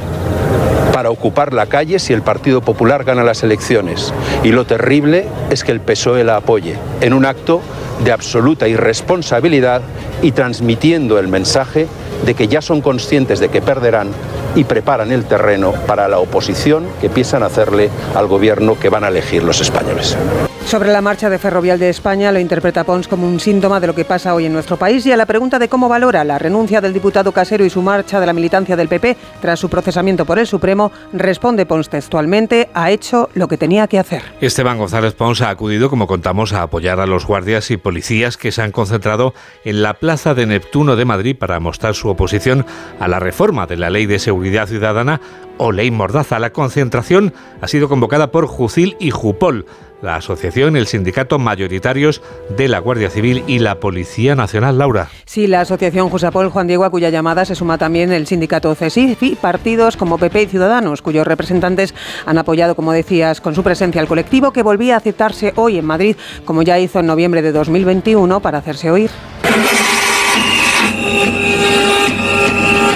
para 1.00 1.12
ocupar 1.12 1.54
la 1.54 1.68
calle 1.68 1.98
si 1.98 2.12
el 2.12 2.24
Partido 2.24 2.60
Popular 2.60 3.06
gana 3.06 3.24
las 3.24 3.42
elecciones. 3.42 4.14
Y 4.44 4.50
lo 4.52 4.66
terrible 4.66 5.28
es 5.50 5.64
que 5.64 5.72
el 5.72 5.80
PSOE 5.80 6.26
la 6.26 6.36
apoye 6.36 6.76
en 7.00 7.14
un 7.14 7.24
acto 7.24 7.62
de 8.04 8.12
absoluta 8.12 8.68
irresponsabilidad 8.68 9.82
y 10.22 10.34
transmitiendo 10.34 11.18
el 11.18 11.30
mensaje 11.30 11.88
de 12.26 12.34
que 12.34 12.50
ya 12.50 12.62
son 12.62 12.82
conscientes 12.82 13.40
de 13.40 13.48
que 13.48 13.62
perderán 13.62 14.10
y 14.56 14.64
preparan 14.64 15.12
el 15.12 15.26
terreno 15.26 15.74
para 15.88 16.08
la 16.08 16.20
oposición 16.20 16.88
que 17.02 17.10
piensan 17.10 17.44
hacerle 17.44 17.90
al 18.16 18.28
gobierno 18.28 18.78
que 18.80 18.90
van 18.90 19.04
a 19.04 19.10
elegir 19.10 19.44
los 19.44 19.62
españoles. 19.62 20.18
Sobre 20.66 20.92
la 20.92 21.02
marcha 21.02 21.32
de 21.32 21.40
Ferrovial 21.40 21.80
de 21.80 21.90
España 21.90 22.32
lo 22.32 22.40
interpreta 22.40 22.84
Pons 22.84 23.08
como 23.08 23.26
un 23.26 23.40
síntoma 23.40 23.80
de 23.80 23.88
lo 23.88 23.96
que 23.96 24.06
pasa 24.06 24.36
hoy 24.36 24.46
en 24.46 24.54
nuestro 24.54 24.78
país 24.78 25.04
y 25.06 25.12
a 25.12 25.18
la 25.18 25.26
pregunta 25.26 25.58
de 25.58 25.68
cómo 25.68 25.90
valora 25.90 26.24
la 26.24 26.38
renuncia 26.38 26.80
del 26.80 26.94
diputado 26.94 27.32
Casero 27.32 27.66
y 27.66 27.72
su 27.72 27.82
marcha 27.82 28.20
de 28.20 28.26
la 28.28 28.34
militancia 28.34 28.76
del 28.76 28.88
PP 28.88 29.18
tras 29.42 29.60
su 29.60 29.68
procesamiento 29.68 30.26
por 30.26 30.38
el 30.38 30.46
Supremo, 30.46 30.92
responde 31.12 31.66
Pons 31.66 31.90
textualmente, 31.90 32.70
ha 32.76 32.92
hecho 32.92 33.30
lo 33.34 33.48
que 33.48 33.58
tenía 33.58 33.88
que 33.88 33.98
hacer. 33.98 34.22
Esteban 34.42 34.78
González 34.78 35.16
Pons 35.16 35.42
ha 35.42 35.50
acudido, 35.50 35.90
como 35.90 36.06
contamos, 36.06 36.54
a 36.54 36.62
apoyar 36.62 37.00
a 37.00 37.08
los 37.08 37.26
guardias 37.26 37.72
y 37.72 37.78
policías 37.78 38.38
que 38.38 38.52
se 38.52 38.62
han 38.62 38.72
concentrado 38.72 39.34
en 39.66 39.82
la 39.82 39.96
Plaza 39.96 40.36
de 40.36 40.46
Neptuno 40.46 40.96
de 40.96 41.06
Madrid 41.06 41.36
para 41.36 41.60
mostrar 41.60 41.96
su 41.96 42.10
oposición 42.10 42.66
a 43.00 43.08
la 43.08 43.20
reforma 43.20 43.66
de 43.66 43.78
la 43.78 43.90
Ley 43.90 44.06
de 44.06 44.20
Seguridad 44.20 44.39
Ciudadana 44.68 45.22
o 45.58 45.72
Ley 45.72 45.92
Mordaza. 45.92 46.40
La 46.40 46.52
concentración 46.52 47.34
ha 47.62 47.68
sido 47.68 47.90
convocada 47.90 48.32
por 48.32 48.48
Jucil 48.48 48.96
y 49.00 49.12
Jupol 49.12 49.66
la 50.02 50.16
asociación 50.16 50.76
el 50.76 50.88
sindicato 50.88 51.40
mayoritarios 51.40 52.22
de 52.56 52.68
la 52.68 52.80
Guardia 52.80 53.10
Civil 53.10 53.44
y 53.48 53.60
la 53.60 53.80
Policía 53.80 54.36
Nacional, 54.36 54.78
Laura. 54.78 55.10
Sí, 55.26 55.48
la 55.48 55.62
asociación 55.62 56.10
Jusapol 56.10 56.50
Juan 56.50 56.68
Diego, 56.68 56.86
a 56.86 56.90
cuya 56.90 57.10
llamada 57.10 57.46
se 57.46 57.56
suma 57.56 57.78
también 57.78 58.12
el 58.12 58.28
sindicato 58.28 58.74
CESIF 58.76 59.22
y 59.24 59.36
partidos 59.36 59.98
como 59.98 60.18
PP 60.18 60.44
y 60.44 60.48
Ciudadanos, 60.48 61.02
cuyos 61.02 61.28
representantes 61.28 61.94
han 62.26 62.38
apoyado, 62.38 62.76
como 62.76 62.94
decías, 62.94 63.42
con 63.42 63.56
su 63.56 63.64
presencia 63.64 64.02
al 64.02 64.08
colectivo 64.08 64.54
que 64.54 64.64
volvía 64.64 64.96
a 64.96 64.98
aceptarse 64.98 65.54
hoy 65.56 65.78
en 65.78 65.86
Madrid, 65.86 66.16
como 66.46 66.62
ya 66.62 66.80
hizo 66.80 67.00
en 67.00 67.06
noviembre 67.06 67.42
de 67.42 67.52
2021, 67.52 68.40
para 68.40 68.60
hacerse 68.60 68.92
oír. 68.92 69.10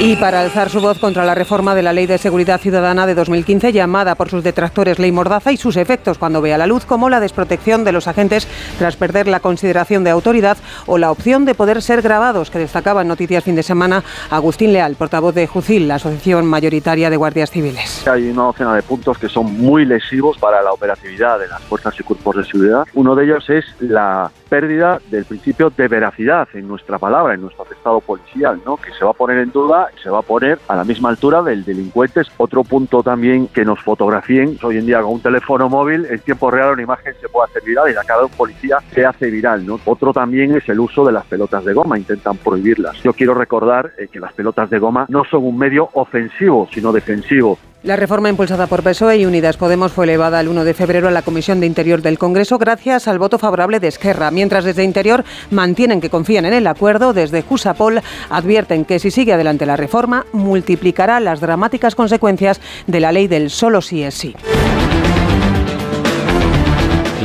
Y 0.05 0.17
para 0.17 0.41
alzar 0.41 0.69
su 0.69 0.81
voz 0.81 0.99
contra 0.99 1.23
la 1.23 1.33
reforma 1.33 1.73
de 1.73 1.81
la 1.81 1.93
Ley 1.93 2.07
de 2.07 2.17
Seguridad 2.17 2.59
Ciudadana 2.59 3.07
de 3.07 3.15
2015, 3.15 3.71
llamada 3.71 4.15
por 4.15 4.29
sus 4.29 4.43
detractores 4.43 4.99
Ley 4.99 5.13
Mordaza 5.13 5.53
y 5.53 5.55
sus 5.55 5.77
efectos 5.77 6.17
cuando 6.17 6.41
vea 6.41 6.57
la 6.57 6.67
luz, 6.67 6.83
como 6.83 7.09
la 7.09 7.21
desprotección 7.21 7.85
de 7.85 7.93
los 7.93 8.09
agentes 8.09 8.45
tras 8.77 8.97
perder 8.97 9.29
la 9.29 9.39
consideración 9.39 10.03
de 10.03 10.09
autoridad 10.09 10.57
o 10.87 10.97
la 10.97 11.09
opción 11.09 11.45
de 11.45 11.55
poder 11.55 11.81
ser 11.81 12.01
grabados, 12.01 12.51
que 12.51 12.59
destacaba 12.59 13.03
en 13.03 13.07
Noticias 13.07 13.45
Fin 13.45 13.55
de 13.55 13.63
Semana 13.63 14.03
Agustín 14.29 14.73
Leal, 14.73 14.95
portavoz 14.95 15.35
de 15.35 15.47
JUCIL, 15.47 15.87
la 15.87 15.95
Asociación 15.95 16.47
Mayoritaria 16.47 17.09
de 17.09 17.15
Guardias 17.15 17.49
Civiles. 17.49 18.05
Hay 18.05 18.29
una 18.29 18.43
docena 18.43 18.75
de 18.75 18.83
puntos 18.83 19.17
que 19.17 19.29
son 19.29 19.57
muy 19.57 19.85
lesivos 19.85 20.37
para 20.37 20.61
la 20.61 20.73
operatividad 20.73 21.39
de 21.39 21.47
las 21.47 21.61
fuerzas 21.61 21.97
y 21.97 22.03
cuerpos 22.03 22.35
de 22.35 22.43
seguridad. 22.43 22.83
Uno 22.93 23.15
de 23.15 23.23
ellos 23.23 23.49
es 23.49 23.63
la 23.79 24.29
pérdida 24.53 25.01
del 25.09 25.25
principio 25.25 25.71
de 25.75 25.87
veracidad 25.87 26.47
en 26.53 26.67
nuestra 26.67 26.99
palabra, 26.99 27.33
en 27.33 27.41
nuestro 27.41 27.65
estado 27.71 27.99
policial, 28.01 28.61
¿no? 28.63 28.77
que 28.77 28.91
se 28.91 29.03
va 29.03 29.09
a 29.09 29.15
poner 29.15 29.39
en 29.39 29.51
duda 29.51 29.87
y 29.97 29.99
se 29.99 30.11
va 30.11 30.19
a 30.19 30.21
poner 30.21 30.59
a 30.67 30.75
la 30.75 30.83
misma 30.83 31.09
altura 31.09 31.41
del 31.41 31.65
delincuente. 31.65 32.21
Otro 32.37 32.63
punto 32.63 33.01
también 33.01 33.47
que 33.47 33.65
nos 33.65 33.79
fotografíen 33.79 34.59
hoy 34.61 34.77
en 34.77 34.85
día 34.85 35.01
con 35.01 35.13
un 35.13 35.21
teléfono 35.21 35.69
móvil 35.69 36.05
en 36.05 36.19
tiempo 36.19 36.51
real 36.51 36.73
una 36.73 36.83
imagen 36.83 37.15
se 37.19 37.29
puede 37.29 37.49
hacer 37.49 37.63
viral 37.63 37.89
y 37.89 37.93
la 37.93 38.03
cara 38.03 38.19
de 38.19 38.25
un 38.25 38.31
policía 38.33 38.77
se 38.93 39.03
hace 39.03 39.31
viral. 39.31 39.65
¿no? 39.65 39.79
Otro 39.85 40.13
también 40.13 40.55
es 40.55 40.69
el 40.69 40.79
uso 40.79 41.03
de 41.03 41.13
las 41.13 41.25
pelotas 41.25 41.65
de 41.65 41.73
goma, 41.73 41.97
intentan 41.97 42.37
prohibirlas. 42.37 43.01
Yo 43.01 43.13
quiero 43.13 43.33
recordar 43.33 43.93
eh, 43.97 44.07
que 44.07 44.19
las 44.19 44.33
pelotas 44.33 44.69
de 44.69 44.77
goma 44.77 45.07
no 45.09 45.25
son 45.25 45.45
un 45.45 45.57
medio 45.57 45.89
ofensivo, 45.93 46.69
sino 46.71 46.91
defensivo. 46.91 47.57
La 47.83 47.97
reforma 47.97 48.29
impulsada 48.29 48.67
por 48.67 48.81
PSOE 48.81 49.17
y 49.17 49.25
Unidas 49.25 49.57
Podemos 49.57 49.91
fue 49.91 50.05
elevada 50.05 50.39
el 50.39 50.47
1 50.47 50.63
de 50.63 50.73
febrero 50.73 51.09
a 51.09 51.11
la 51.11 51.21
Comisión 51.21 51.59
de 51.59 51.65
Interior 51.65 52.01
del 52.01 52.17
Congreso 52.17 52.57
gracias 52.57 53.09
al 53.09 53.19
voto 53.19 53.37
favorable 53.37 53.81
de 53.81 53.89
Esquerra, 53.89 54.31
mientras 54.31 54.63
desde 54.63 54.85
Interior 54.85 55.25
mantienen 55.51 55.99
que 55.99 56.09
confían 56.09 56.45
en 56.45 56.53
el 56.53 56.65
acuerdo, 56.67 57.11
desde 57.11 57.41
Jusapol 57.41 58.01
advierten 58.29 58.85
que 58.85 58.99
si 58.99 59.11
sigue 59.11 59.33
adelante 59.33 59.65
la 59.65 59.75
reforma 59.75 60.25
multiplicará 60.31 61.19
las 61.19 61.41
dramáticas 61.41 61.93
consecuencias 61.93 62.61
de 62.87 63.01
la 63.01 63.11
ley 63.11 63.27
del 63.27 63.49
solo 63.49 63.81
sí 63.81 64.01
es 64.01 64.13
sí. 64.13 64.33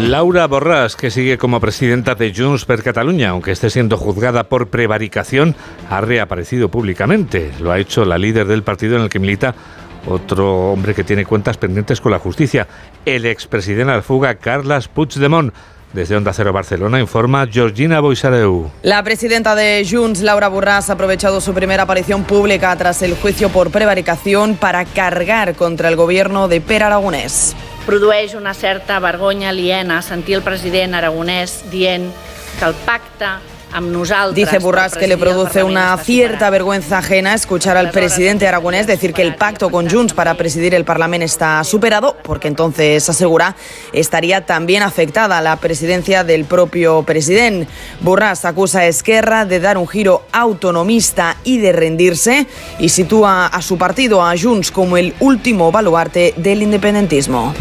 Laura 0.06 0.48
Borràs, 0.48 0.94
que 0.94 1.10
sigue 1.10 1.38
como 1.38 1.60
presidenta 1.60 2.14
de 2.14 2.32
Junts 2.32 2.64
per 2.64 2.84
Catalunya, 2.84 3.30
aunque 3.30 3.50
esté 3.50 3.68
siendo 3.68 3.96
juzgada 3.96 4.48
por 4.48 4.68
prevaricación, 4.68 5.56
ha 5.90 6.00
reaparecido 6.00 6.68
públicamente. 6.68 7.50
Lo 7.60 7.72
ha 7.72 7.80
hecho 7.80 8.04
la 8.04 8.16
líder 8.16 8.46
del 8.46 8.62
partido 8.62 8.96
en 8.96 9.02
el 9.02 9.08
que 9.08 9.18
milita 9.18 9.56
otro 10.06 10.72
hombre 10.72 10.94
que 10.94 11.04
tiene 11.04 11.24
cuentas 11.24 11.56
pendientes 11.56 12.00
con 12.00 12.12
la 12.12 12.18
justicia, 12.18 12.66
el 13.04 13.26
expresidente 13.26 13.92
al 13.92 14.02
fuga 14.02 14.34
Carles 14.36 14.88
Puigdemont. 14.88 15.52
Desde 15.92 16.16
Onda 16.16 16.34
Cero 16.34 16.52
Barcelona 16.52 17.00
informa 17.00 17.46
Georgina 17.46 18.00
Boisareu. 18.00 18.70
La 18.82 19.02
presidenta 19.02 19.54
de 19.54 19.86
Junts, 19.90 20.20
Laura 20.20 20.50
Borràs, 20.50 20.90
ha 20.90 20.92
aprovechado 20.92 21.40
su 21.40 21.54
primera 21.54 21.84
aparición 21.84 22.24
pública 22.24 22.76
tras 22.76 23.00
el 23.00 23.14
juicio 23.14 23.48
por 23.48 23.70
prevaricación 23.70 24.56
para 24.56 24.84
cargar 24.84 25.54
contra 25.54 25.88
el 25.88 25.96
gobierno 25.96 26.46
de 26.46 26.60
Per 26.60 26.82
Aragonès. 26.82 27.56
Produeix 27.86 28.34
una 28.34 28.52
certa 28.52 28.98
vergonya 29.00 29.48
aliena 29.48 30.02
sentir 30.02 30.36
el 30.36 30.42
president 30.42 30.92
aragonès 30.92 31.64
dient 31.70 32.12
que 32.58 32.66
el 32.66 32.74
pacte 32.84 33.24
Dice 34.34 34.58
Burras 34.58 34.96
que 34.96 35.06
le 35.06 35.16
produce 35.16 35.62
una 35.62 35.96
cierta 35.98 36.50
vergüenza 36.50 36.98
ajena 36.98 37.34
escuchar 37.34 37.76
al 37.76 37.90
presidente 37.90 38.48
aragonés 38.48 38.86
decir 38.86 39.12
que 39.12 39.22
el 39.22 39.36
pacto 39.36 39.70
con 39.70 39.88
Junts 39.88 40.14
para 40.14 40.34
presidir 40.34 40.74
el 40.74 40.84
Parlamento 40.84 41.24
está 41.24 41.62
superado, 41.64 42.16
porque 42.22 42.48
entonces 42.48 43.08
asegura 43.08 43.56
estaría 43.92 44.46
también 44.46 44.82
afectada 44.82 45.40
la 45.42 45.56
presidencia 45.56 46.24
del 46.24 46.44
propio 46.44 47.02
presidente. 47.02 47.68
Burras 48.00 48.44
acusa 48.44 48.80
a 48.80 48.86
Esquerra 48.86 49.44
de 49.44 49.60
dar 49.60 49.78
un 49.78 49.86
giro 49.86 50.24
autonomista 50.32 51.36
y 51.44 51.58
de 51.58 51.72
rendirse 51.72 52.46
y 52.78 52.88
sitúa 52.88 53.46
a 53.46 53.62
su 53.62 53.78
partido, 53.78 54.24
a 54.24 54.34
Junts, 54.36 54.70
como 54.70 54.96
el 54.96 55.14
último 55.20 55.70
baluarte 55.70 56.34
del 56.36 56.62
independentismo. 56.62 57.54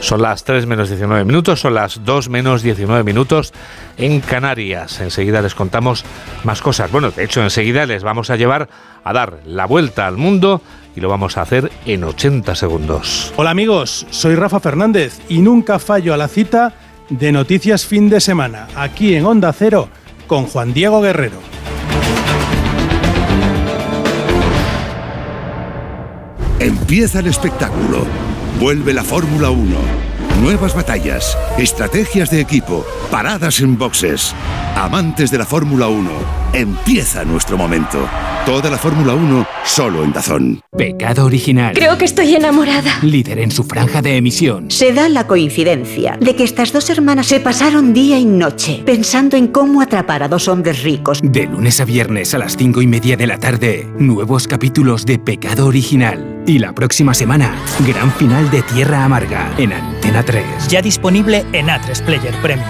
Son 0.00 0.22
las 0.22 0.44
3 0.44 0.66
menos 0.66 0.88
19 0.88 1.24
minutos, 1.24 1.60
son 1.60 1.74
las 1.74 2.04
2 2.04 2.28
menos 2.28 2.62
19 2.62 3.02
minutos 3.02 3.52
en 3.96 4.20
Canarias. 4.20 5.00
Enseguida 5.00 5.42
les 5.42 5.54
contamos 5.54 6.04
más 6.44 6.62
cosas. 6.62 6.90
Bueno, 6.90 7.10
de 7.10 7.24
hecho, 7.24 7.42
enseguida 7.42 7.84
les 7.84 8.04
vamos 8.04 8.30
a 8.30 8.36
llevar 8.36 8.68
a 9.02 9.12
dar 9.12 9.40
la 9.44 9.66
vuelta 9.66 10.06
al 10.06 10.16
mundo 10.16 10.62
y 10.94 11.00
lo 11.00 11.08
vamos 11.08 11.36
a 11.36 11.42
hacer 11.42 11.70
en 11.84 12.04
80 12.04 12.54
segundos. 12.54 13.32
Hola 13.36 13.50
amigos, 13.50 14.06
soy 14.10 14.34
Rafa 14.34 14.60
Fernández 14.60 15.20
y 15.28 15.40
nunca 15.40 15.78
fallo 15.78 16.14
a 16.14 16.16
la 16.16 16.28
cita 16.28 16.74
de 17.10 17.32
Noticias 17.32 17.84
Fin 17.84 18.08
de 18.08 18.20
Semana, 18.20 18.68
aquí 18.76 19.14
en 19.14 19.26
Onda 19.26 19.52
Cero, 19.52 19.88
con 20.26 20.46
Juan 20.46 20.72
Diego 20.72 21.00
Guerrero. 21.00 21.38
Empieza 26.60 27.20
el 27.20 27.26
espectáculo 27.26 28.27
Vuelve 28.60 28.92
la 28.92 29.04
Fórmula 29.04 29.50
1. 29.50 30.07
Nuevas 30.40 30.72
batallas, 30.72 31.36
estrategias 31.58 32.30
de 32.30 32.40
equipo, 32.40 32.86
paradas 33.10 33.58
en 33.58 33.76
boxes. 33.76 34.34
Amantes 34.76 35.32
de 35.32 35.38
la 35.38 35.44
Fórmula 35.44 35.88
1, 35.88 36.10
empieza 36.52 37.24
nuestro 37.24 37.58
momento. 37.58 37.98
Toda 38.46 38.70
la 38.70 38.78
Fórmula 38.78 39.14
1 39.14 39.46
solo 39.64 40.04
en 40.04 40.12
Dazón. 40.12 40.60
Pecado 40.76 41.26
original. 41.26 41.74
Creo 41.74 41.98
que 41.98 42.04
estoy 42.04 42.36
enamorada. 42.36 42.98
Líder 43.02 43.40
en 43.40 43.50
su 43.50 43.64
franja 43.64 44.00
de 44.00 44.16
emisión. 44.16 44.70
Se 44.70 44.92
da 44.92 45.08
la 45.08 45.26
coincidencia 45.26 46.16
de 46.20 46.36
que 46.36 46.44
estas 46.44 46.72
dos 46.72 46.88
hermanas 46.88 47.26
se 47.26 47.40
pasaron 47.40 47.92
día 47.92 48.16
y 48.18 48.24
noche 48.24 48.82
pensando 48.86 49.36
en 49.36 49.48
cómo 49.48 49.82
atrapar 49.82 50.22
a 50.22 50.28
dos 50.28 50.46
hombres 50.46 50.84
ricos. 50.84 51.18
De 51.22 51.46
lunes 51.46 51.80
a 51.80 51.84
viernes 51.84 52.32
a 52.32 52.38
las 52.38 52.56
cinco 52.56 52.80
y 52.80 52.86
media 52.86 53.16
de 53.16 53.26
la 53.26 53.38
tarde, 53.38 53.86
nuevos 53.98 54.46
capítulos 54.46 55.04
de 55.04 55.18
Pecado 55.18 55.66
original. 55.66 56.42
Y 56.46 56.60
la 56.60 56.72
próxima 56.72 57.12
semana, 57.12 57.54
gran 57.86 58.10
final 58.12 58.50
de 58.50 58.62
Tierra 58.62 59.04
Amarga 59.04 59.52
en 59.58 59.72
Antena 59.98 60.22
3. 60.22 60.68
Ya 60.68 60.80
disponible 60.80 61.44
en 61.52 61.66
A3 61.66 62.04
Player 62.04 62.32
Premium. 62.40 62.68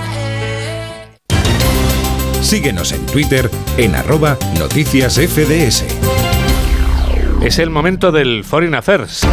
Síguenos 2.40 2.92
en 2.92 3.04
Twitter 3.04 3.50
en 3.76 3.94
arroba 3.94 4.38
noticias 4.58 5.16
FDS. 5.16 5.84
Es 7.42 7.58
el 7.58 7.68
momento 7.68 8.12
del 8.12 8.44
Foreign 8.44 8.74
Affairs. 8.74 9.26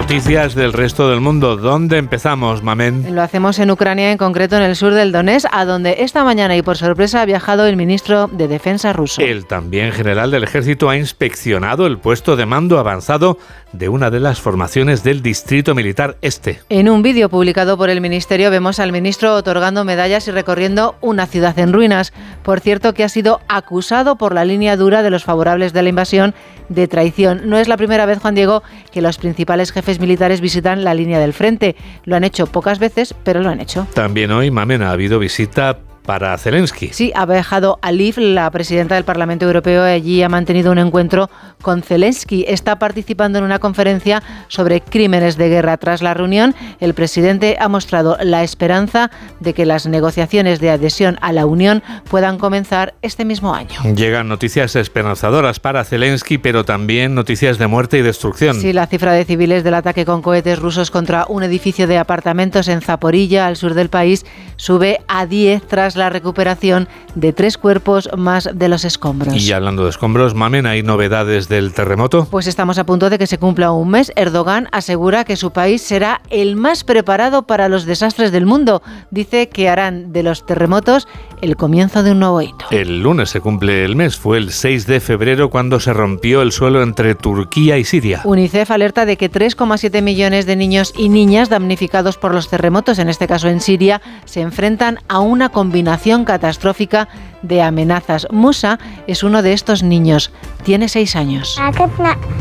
Noticias 0.00 0.54
del 0.54 0.72
resto 0.72 1.10
del 1.10 1.20
mundo. 1.20 1.58
¿Dónde 1.58 1.98
empezamos, 1.98 2.62
Mamen? 2.62 3.14
Lo 3.14 3.20
hacemos 3.20 3.58
en 3.58 3.70
Ucrania, 3.70 4.10
en 4.10 4.16
concreto 4.16 4.56
en 4.56 4.62
el 4.62 4.74
sur 4.74 4.94
del 4.94 5.12
Donetsk, 5.12 5.46
a 5.52 5.66
donde 5.66 5.96
esta 5.98 6.24
mañana 6.24 6.56
y 6.56 6.62
por 6.62 6.78
sorpresa 6.78 7.20
ha 7.20 7.26
viajado 7.26 7.66
el 7.66 7.76
ministro 7.76 8.26
de 8.32 8.48
Defensa 8.48 8.94
ruso. 8.94 9.20
El 9.20 9.44
también 9.44 9.92
general 9.92 10.30
del 10.30 10.42
ejército 10.42 10.88
ha 10.88 10.96
inspeccionado 10.96 11.86
el 11.86 11.98
puesto 11.98 12.34
de 12.34 12.46
mando 12.46 12.78
avanzado 12.78 13.36
de 13.72 13.88
una 13.90 14.10
de 14.10 14.20
las 14.20 14.40
formaciones 14.40 15.04
del 15.04 15.22
Distrito 15.22 15.74
Militar 15.74 16.16
Este. 16.22 16.60
En 16.70 16.88
un 16.88 17.02
vídeo 17.02 17.28
publicado 17.28 17.76
por 17.76 17.90
el 17.90 18.00
ministerio 18.00 18.50
vemos 18.50 18.80
al 18.80 18.92
ministro 18.92 19.34
otorgando 19.34 19.84
medallas 19.84 20.26
y 20.26 20.30
recorriendo 20.30 20.96
una 21.02 21.26
ciudad 21.26 21.56
en 21.58 21.72
ruinas. 21.72 22.12
Por 22.42 22.60
cierto, 22.60 22.94
que 22.94 23.04
ha 23.04 23.08
sido 23.08 23.40
acusado 23.48 24.16
por 24.16 24.34
la 24.34 24.46
línea 24.46 24.76
dura 24.76 25.02
de 25.02 25.10
los 25.10 25.24
favorables 25.24 25.72
de 25.72 25.82
la 25.82 25.90
invasión 25.90 26.34
de 26.68 26.88
traición. 26.88 27.42
No 27.44 27.58
es 27.58 27.68
la 27.68 27.76
primera 27.76 28.06
vez, 28.06 28.18
Juan 28.18 28.34
Diego, 28.34 28.62
que 28.92 29.02
los 29.02 29.18
principales 29.18 29.72
jefes 29.72 29.89
militares 29.98 30.40
visitan 30.40 30.84
la 30.84 30.94
línea 30.94 31.18
del 31.18 31.32
frente. 31.32 31.74
Lo 32.04 32.16
han 32.16 32.24
hecho 32.24 32.46
pocas 32.46 32.78
veces, 32.78 33.14
pero 33.24 33.40
lo 33.40 33.48
han 33.48 33.60
hecho. 33.60 33.86
También 33.94 34.30
hoy, 34.30 34.50
Mamen, 34.50 34.82
ha 34.82 34.92
habido 34.92 35.18
visita 35.18 35.78
para 36.04 36.36
Zelensky. 36.38 36.90
Sí, 36.92 37.12
ha 37.14 37.26
viajado 37.26 37.78
a 37.82 37.92
Liv, 37.92 38.18
la 38.18 38.50
presidenta 38.50 38.94
del 38.94 39.04
Parlamento 39.04 39.46
Europeo, 39.46 39.82
allí 39.82 40.22
ha 40.22 40.28
mantenido 40.28 40.72
un 40.72 40.78
encuentro 40.78 41.30
con 41.62 41.82
Zelensky. 41.82 42.44
Está 42.48 42.78
participando 42.78 43.38
en 43.38 43.44
una 43.44 43.58
conferencia 43.58 44.22
sobre 44.48 44.80
crímenes 44.80 45.36
de 45.36 45.48
guerra. 45.48 45.76
Tras 45.76 46.02
la 46.02 46.14
reunión, 46.14 46.54
el 46.80 46.94
presidente 46.94 47.56
ha 47.60 47.68
mostrado 47.68 48.16
la 48.22 48.42
esperanza 48.42 49.10
de 49.40 49.54
que 49.54 49.66
las 49.66 49.86
negociaciones 49.86 50.60
de 50.60 50.70
adhesión 50.70 51.18
a 51.20 51.32
la 51.32 51.46
Unión 51.46 51.82
puedan 52.08 52.38
comenzar 52.38 52.94
este 53.02 53.24
mismo 53.24 53.54
año. 53.54 53.80
Llegan 53.94 54.28
noticias 54.28 54.76
esperanzadoras 54.76 55.60
para 55.60 55.84
Zelensky, 55.84 56.38
pero 56.38 56.64
también 56.64 57.14
noticias 57.14 57.58
de 57.58 57.66
muerte 57.66 57.98
y 57.98 58.02
destrucción. 58.02 58.60
Sí, 58.60 58.72
la 58.72 58.86
cifra 58.86 59.12
de 59.12 59.24
civiles 59.24 59.64
del 59.64 59.74
ataque 59.74 60.04
con 60.04 60.22
cohetes 60.22 60.58
rusos 60.58 60.90
contra 60.90 61.26
un 61.28 61.42
edificio 61.42 61.86
de 61.86 61.98
apartamentos 61.98 62.68
en 62.68 62.80
Zaporilla, 62.80 63.46
al 63.46 63.56
sur 63.56 63.74
del 63.74 63.90
país, 63.90 64.24
sube 64.56 65.00
a 65.08 65.26
10 65.26 65.66
tras 65.66 65.89
la 65.96 66.10
recuperación 66.10 66.88
de 67.14 67.32
tres 67.32 67.58
cuerpos 67.58 68.08
más 68.16 68.48
de 68.52 68.68
los 68.68 68.84
escombros. 68.84 69.36
Y 69.36 69.52
hablando 69.52 69.84
de 69.84 69.90
escombros, 69.90 70.34
Mamen, 70.34 70.66
¿hay 70.66 70.82
novedades 70.82 71.48
del 71.48 71.72
terremoto? 71.72 72.26
Pues 72.30 72.46
estamos 72.46 72.78
a 72.78 72.84
punto 72.84 73.10
de 73.10 73.18
que 73.18 73.26
se 73.26 73.38
cumpla 73.38 73.72
un 73.72 73.90
mes. 73.90 74.12
Erdogan 74.16 74.68
asegura 74.72 75.24
que 75.24 75.36
su 75.36 75.52
país 75.52 75.82
será 75.82 76.20
el 76.30 76.56
más 76.56 76.84
preparado 76.84 77.46
para 77.46 77.68
los 77.68 77.84
desastres 77.84 78.32
del 78.32 78.46
mundo. 78.46 78.82
Dice 79.10 79.48
que 79.48 79.68
harán 79.68 80.12
de 80.12 80.22
los 80.22 80.46
terremotos 80.46 81.08
el 81.40 81.56
comienzo 81.56 82.02
de 82.02 82.12
un 82.12 82.20
nuevo 82.20 82.42
hito. 82.42 82.66
El 82.70 83.02
lunes 83.02 83.30
se 83.30 83.40
cumple 83.40 83.84
el 83.84 83.96
mes, 83.96 84.16
fue 84.16 84.38
el 84.38 84.52
6 84.52 84.86
de 84.86 85.00
febrero 85.00 85.50
cuando 85.50 85.80
se 85.80 85.92
rompió 85.92 86.42
el 86.42 86.52
suelo 86.52 86.82
entre 86.82 87.14
Turquía 87.14 87.78
y 87.78 87.84
Siria. 87.84 88.20
UNICEF 88.24 88.70
alerta 88.70 89.06
de 89.06 89.16
que 89.16 89.30
3,7 89.30 90.02
millones 90.02 90.46
de 90.46 90.56
niños 90.56 90.92
y 90.96 91.08
niñas 91.08 91.48
damnificados 91.48 92.18
por 92.18 92.34
los 92.34 92.48
terremotos, 92.48 92.98
en 92.98 93.08
este 93.08 93.26
caso 93.26 93.48
en 93.48 93.60
Siria, 93.60 94.00
se 94.24 94.40
enfrentan 94.40 94.98
a 95.08 95.20
una 95.20 95.48
combinación 95.48 95.79
catastrófica 96.24 97.08
de 97.42 97.62
amenazas. 97.62 98.26
Musa 98.30 98.78
es 99.06 99.22
uno 99.22 99.42
de 99.42 99.52
estos 99.52 99.82
niños. 99.82 100.32
Tiene 100.62 100.88
seis 100.88 101.16
años. 101.16 101.58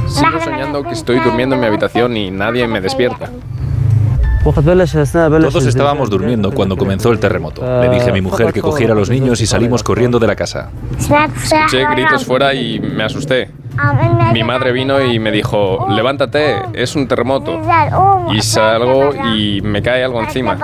Sigo 0.08 0.40
soñando 0.44 0.84
que 0.84 0.92
estoy 0.92 1.20
durmiendo 1.20 1.56
en 1.56 1.62
mi 1.62 1.68
habitación 1.68 2.18
y 2.18 2.32
nadie 2.32 2.68
me 2.68 2.82
despierta. 2.82 3.30
Todos 4.44 5.66
estábamos 5.66 6.10
durmiendo 6.10 6.52
cuando 6.52 6.78
comenzó 6.78 7.12
el 7.12 7.20
terremoto. 7.20 7.62
Le 7.82 7.90
dije 7.90 8.10
a 8.10 8.14
mi 8.14 8.22
mujer 8.22 8.54
que 8.54 8.62
cogiera 8.62 8.94
a 8.94 8.96
los 8.96 9.10
niños 9.10 9.42
y 9.42 9.46
salimos 9.46 9.84
corriendo 9.84 10.20
de 10.20 10.28
la 10.28 10.36
casa. 10.36 10.72
Escuché 10.98 11.86
gritos 11.92 12.26
fuera 12.26 12.54
y 12.54 12.80
me 12.80 13.04
asusté. 13.04 13.52
Mi 14.34 14.44
madre 14.44 14.72
vino 14.72 15.02
y 15.02 15.20
me 15.20 15.32
dijo, 15.32 15.88
levántate, 15.90 16.56
es 16.74 16.96
un 16.96 17.08
terremoto. 17.08 17.60
Y 18.32 18.42
salgo 18.42 19.14
y 19.36 19.62
me 19.62 19.82
cae 19.82 20.04
algo 20.04 20.22
encima. 20.22 20.58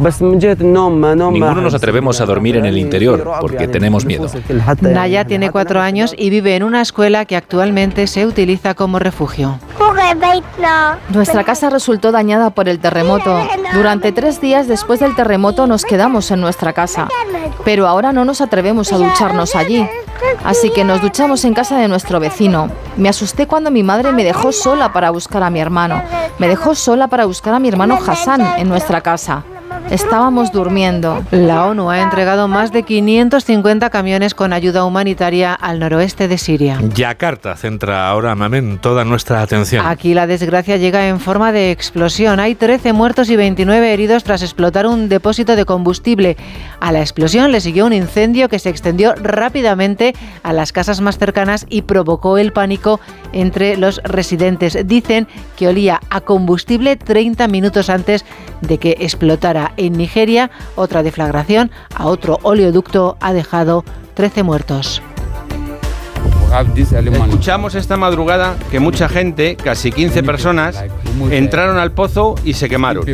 Ninguno 0.00 1.60
nos 1.60 1.74
atrevemos 1.74 2.20
a 2.20 2.26
dormir 2.26 2.56
en 2.56 2.64
el 2.64 2.78
interior 2.78 3.30
porque 3.40 3.68
tenemos 3.68 4.06
miedo. 4.06 4.28
Naya 4.80 5.26
tiene 5.26 5.50
cuatro 5.50 5.80
años 5.80 6.14
y 6.16 6.30
vive 6.30 6.56
en 6.56 6.62
una 6.62 6.80
escuela 6.80 7.26
que 7.26 7.36
actualmente 7.36 8.06
se 8.06 8.26
utiliza 8.26 8.74
como 8.74 8.98
refugio. 8.98 9.58
Nuestra 11.10 11.44
casa 11.44 11.68
resultó 11.70 12.12
dañada 12.12 12.50
por 12.50 12.68
el 12.68 12.78
terremoto. 12.78 13.38
Durante 13.74 14.12
tres 14.12 14.40
días 14.40 14.66
después 14.68 15.00
del 15.00 15.14
terremoto 15.14 15.66
nos 15.66 15.84
quedamos 15.84 16.30
en 16.30 16.40
nuestra 16.40 16.72
casa, 16.72 17.08
pero 17.64 17.86
ahora 17.86 18.12
no 18.12 18.24
nos 18.24 18.40
atrevemos 18.40 18.92
a 18.92 18.98
ducharnos 18.98 19.54
allí. 19.54 19.86
Así 20.44 20.70
que 20.70 20.84
nos 20.84 21.02
duchamos 21.02 21.44
en 21.44 21.54
casa 21.54 21.78
de 21.78 21.88
nuestro 21.88 22.20
vecino. 22.20 22.70
Me 22.96 23.08
asusté 23.08 23.46
cuando 23.46 23.70
mi 23.70 23.82
madre 23.82 24.12
me 24.12 24.24
dejó 24.24 24.52
sola 24.52 24.92
para 24.92 25.10
buscar 25.10 25.42
a 25.42 25.50
mi 25.50 25.60
hermano. 25.60 26.02
Me 26.38 26.48
dejó 26.48 26.74
sola 26.74 27.08
para 27.08 27.26
buscar 27.26 27.54
a 27.54 27.58
mi 27.58 27.68
hermano 27.68 27.98
Hassan 28.06 28.40
en 28.58 28.68
nuestra 28.68 29.00
casa. 29.00 29.44
Estábamos 29.90 30.52
durmiendo. 30.52 31.24
La 31.32 31.66
ONU 31.66 31.90
ha 31.90 32.00
entregado 32.00 32.46
más 32.46 32.70
de 32.70 32.84
550 32.84 33.90
camiones 33.90 34.36
con 34.36 34.52
ayuda 34.52 34.84
humanitaria 34.84 35.52
al 35.52 35.80
noroeste 35.80 36.28
de 36.28 36.38
Siria. 36.38 36.78
Yakarta 36.94 37.56
centra 37.56 38.08
ahora, 38.08 38.36
Mamen, 38.36 38.78
toda 38.78 39.04
nuestra 39.04 39.42
atención. 39.42 39.84
Aquí 39.84 40.14
la 40.14 40.28
desgracia 40.28 40.76
llega 40.76 41.08
en 41.08 41.18
forma 41.18 41.50
de 41.50 41.72
explosión. 41.72 42.38
Hay 42.38 42.54
13 42.54 42.92
muertos 42.92 43.30
y 43.30 43.36
29 43.36 43.92
heridos 43.92 44.22
tras 44.22 44.42
explotar 44.42 44.86
un 44.86 45.08
depósito 45.08 45.56
de 45.56 45.64
combustible. 45.64 46.36
A 46.78 46.92
la 46.92 47.00
explosión 47.00 47.50
le 47.50 47.60
siguió 47.60 47.84
un 47.86 47.92
incendio 47.92 48.48
que 48.48 48.60
se 48.60 48.68
extendió 48.68 49.16
rápidamente 49.16 50.14
a 50.44 50.52
las 50.52 50.70
casas 50.70 51.00
más 51.00 51.18
cercanas 51.18 51.66
y 51.68 51.82
provocó 51.82 52.38
el 52.38 52.52
pánico 52.52 53.00
entre 53.32 53.76
los 53.76 54.00
residentes. 54.04 54.78
Dicen 54.86 55.26
que 55.56 55.66
olía 55.66 56.00
a 56.10 56.20
combustible 56.20 56.94
30 56.94 57.48
minutos 57.48 57.90
antes 57.90 58.24
de 58.60 58.78
que 58.78 58.96
explotara 59.00 59.72
en 59.86 59.94
Nigeria, 59.94 60.50
otra 60.76 61.02
deflagración 61.02 61.70
a 61.94 62.06
otro 62.06 62.38
oleoducto 62.42 63.16
ha 63.20 63.32
dejado 63.32 63.84
13 64.14 64.42
muertos. 64.42 65.02
Escuchamos 66.50 67.76
esta 67.76 67.96
madrugada 67.96 68.56
que 68.72 68.80
mucha 68.80 69.08
gente, 69.08 69.56
casi 69.56 69.92
15 69.92 70.24
personas, 70.24 70.82
entraron 71.30 71.78
al 71.78 71.92
pozo 71.92 72.34
y 72.44 72.54
se 72.54 72.68
quemaron. 72.68 73.04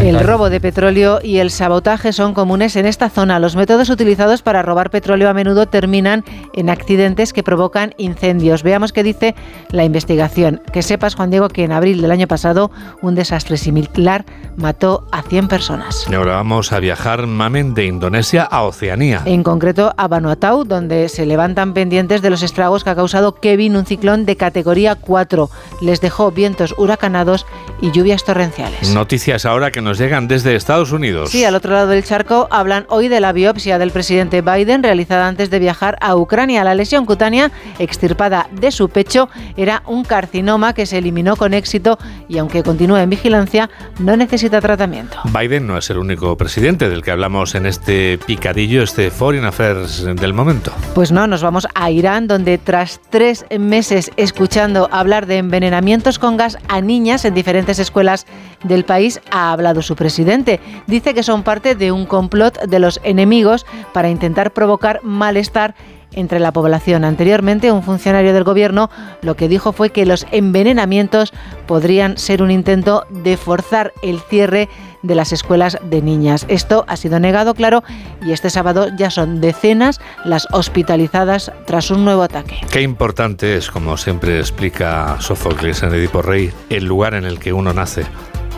El 0.00 0.18
robo 0.20 0.48
de 0.48 0.58
petróleo 0.58 1.20
y 1.22 1.38
el 1.38 1.50
sabotaje 1.50 2.14
son 2.14 2.32
comunes 2.32 2.74
en 2.76 2.86
esta 2.86 3.10
zona. 3.10 3.38
Los 3.38 3.56
métodos 3.56 3.90
utilizados 3.90 4.40
para 4.40 4.62
robar 4.62 4.90
petróleo 4.90 5.28
a 5.28 5.34
menudo 5.34 5.66
terminan 5.66 6.24
en 6.54 6.70
accidentes 6.70 7.34
que 7.34 7.42
provocan 7.42 7.92
incendios. 7.98 8.62
Veamos 8.62 8.92
qué 8.92 9.02
dice 9.02 9.34
la 9.70 9.84
investigación. 9.84 10.62
Que 10.72 10.82
sepas, 10.82 11.14
Juan 11.14 11.30
Diego, 11.30 11.48
que 11.48 11.64
en 11.64 11.72
abril 11.72 12.00
del 12.00 12.10
año 12.10 12.26
pasado 12.26 12.70
un 13.02 13.14
desastre 13.14 13.58
similar 13.58 14.24
mató 14.56 15.06
a 15.12 15.22
100 15.22 15.48
personas. 15.48 16.06
Y 16.10 16.14
ahora 16.14 16.36
vamos 16.36 16.72
a 16.72 16.80
viajar, 16.80 17.26
Mamen, 17.26 17.74
de 17.74 17.84
Indonesia 17.84 18.42
a 18.44 18.62
Oceanía. 18.62 19.22
En 19.26 19.42
concreto 19.42 19.92
a 19.96 20.08
Vanuatu, 20.08 20.64
donde 20.64 21.10
se 21.10 21.26
levantan 21.26 21.74
pendientes 21.74 22.22
de 22.22 22.30
los 22.30 22.42
estragos 22.42 22.61
que 22.62 22.90
ha 22.90 22.94
causado 22.94 23.34
Kevin, 23.34 23.76
un 23.76 23.84
ciclón 23.84 24.24
de 24.24 24.36
categoría 24.36 24.94
4. 24.94 25.50
Les 25.80 26.00
dejó 26.00 26.30
vientos 26.30 26.74
huracanados 26.78 27.44
y 27.80 27.90
lluvias 27.90 28.24
torrenciales. 28.24 28.94
Noticias 28.94 29.44
ahora 29.44 29.72
que 29.72 29.82
nos 29.82 29.98
llegan 29.98 30.28
desde 30.28 30.54
Estados 30.54 30.92
Unidos. 30.92 31.30
Sí, 31.30 31.44
al 31.44 31.56
otro 31.56 31.72
lado 31.72 31.88
del 31.88 32.04
charco 32.04 32.46
hablan 32.52 32.86
hoy 32.88 33.08
de 33.08 33.18
la 33.18 33.32
biopsia 33.32 33.78
del 33.78 33.90
presidente 33.90 34.42
Biden 34.42 34.84
realizada 34.84 35.26
antes 35.26 35.50
de 35.50 35.58
viajar 35.58 35.98
a 36.00 36.14
Ucrania. 36.14 36.62
La 36.62 36.76
lesión 36.76 37.04
cutánea 37.04 37.50
extirpada 37.80 38.48
de 38.52 38.70
su 38.70 38.88
pecho 38.88 39.28
era 39.56 39.82
un 39.86 40.04
carcinoma 40.04 40.72
que 40.72 40.86
se 40.86 40.98
eliminó 40.98 41.34
con 41.34 41.54
éxito 41.54 41.98
y 42.28 42.38
aunque 42.38 42.62
continúa 42.62 43.02
en 43.02 43.10
vigilancia, 43.10 43.68
no 43.98 44.16
necesita 44.16 44.60
tratamiento. 44.60 45.18
Biden 45.36 45.66
no 45.66 45.76
es 45.76 45.90
el 45.90 45.98
único 45.98 46.36
presidente 46.36 46.88
del 46.88 47.02
que 47.02 47.10
hablamos 47.10 47.56
en 47.56 47.66
este 47.66 48.18
picadillo, 48.18 48.84
este 48.84 49.10
Foreign 49.10 49.44
Affairs 49.44 50.04
del 50.04 50.32
momento. 50.32 50.72
Pues 50.94 51.10
no, 51.10 51.26
nos 51.26 51.42
vamos 51.42 51.66
a 51.74 51.90
Irán, 51.90 52.28
donde 52.28 52.51
tras 52.58 53.00
tres 53.10 53.44
meses 53.58 54.10
escuchando 54.16 54.88
hablar 54.92 55.26
de 55.26 55.38
envenenamientos 55.38 56.18
con 56.18 56.36
gas 56.36 56.58
a 56.68 56.80
niñas 56.80 57.24
en 57.24 57.34
diferentes 57.34 57.78
escuelas 57.78 58.26
del 58.64 58.84
país, 58.84 59.20
ha 59.30 59.52
hablado 59.52 59.82
su 59.82 59.96
presidente. 59.96 60.60
Dice 60.86 61.14
que 61.14 61.22
son 61.22 61.42
parte 61.42 61.74
de 61.74 61.92
un 61.92 62.06
complot 62.06 62.60
de 62.62 62.78
los 62.78 63.00
enemigos 63.04 63.66
para 63.92 64.10
intentar 64.10 64.52
provocar 64.52 65.00
malestar 65.02 65.74
entre 66.14 66.40
la 66.40 66.52
población. 66.52 67.04
Anteriormente, 67.04 67.72
un 67.72 67.82
funcionario 67.82 68.34
del 68.34 68.44
gobierno 68.44 68.90
lo 69.22 69.36
que 69.36 69.48
dijo 69.48 69.72
fue 69.72 69.90
que 69.90 70.06
los 70.06 70.26
envenenamientos 70.30 71.32
podrían 71.66 72.18
ser 72.18 72.42
un 72.42 72.50
intento 72.50 73.06
de 73.10 73.36
forzar 73.36 73.92
el 74.02 74.20
cierre 74.20 74.68
de 75.02 75.14
las 75.14 75.32
escuelas 75.32 75.78
de 75.82 76.02
niñas. 76.02 76.46
Esto 76.48 76.84
ha 76.88 76.96
sido 76.96 77.20
negado, 77.20 77.54
claro, 77.54 77.82
y 78.22 78.32
este 78.32 78.50
sábado 78.50 78.88
ya 78.96 79.10
son 79.10 79.40
decenas 79.40 80.00
las 80.24 80.46
hospitalizadas 80.52 81.52
tras 81.66 81.90
un 81.90 82.04
nuevo 82.04 82.22
ataque. 82.22 82.60
Qué 82.70 82.82
importante 82.82 83.56
es, 83.56 83.70
como 83.70 83.96
siempre 83.96 84.38
explica 84.38 85.16
Sófocles 85.20 85.82
en 85.82 85.94
Edipo 85.94 86.22
Rey, 86.22 86.52
el 86.70 86.84
lugar 86.84 87.14
en 87.14 87.24
el 87.24 87.38
que 87.38 87.52
uno 87.52 87.72
nace. 87.72 88.04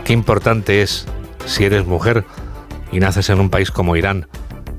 Qué 0.04 0.12
importante 0.12 0.82
es, 0.82 1.06
si 1.46 1.64
eres 1.64 1.86
mujer 1.86 2.24
y 2.92 3.00
naces 3.00 3.30
en 3.30 3.40
un 3.40 3.50
país 3.50 3.70
como 3.70 3.96
Irán, 3.96 4.28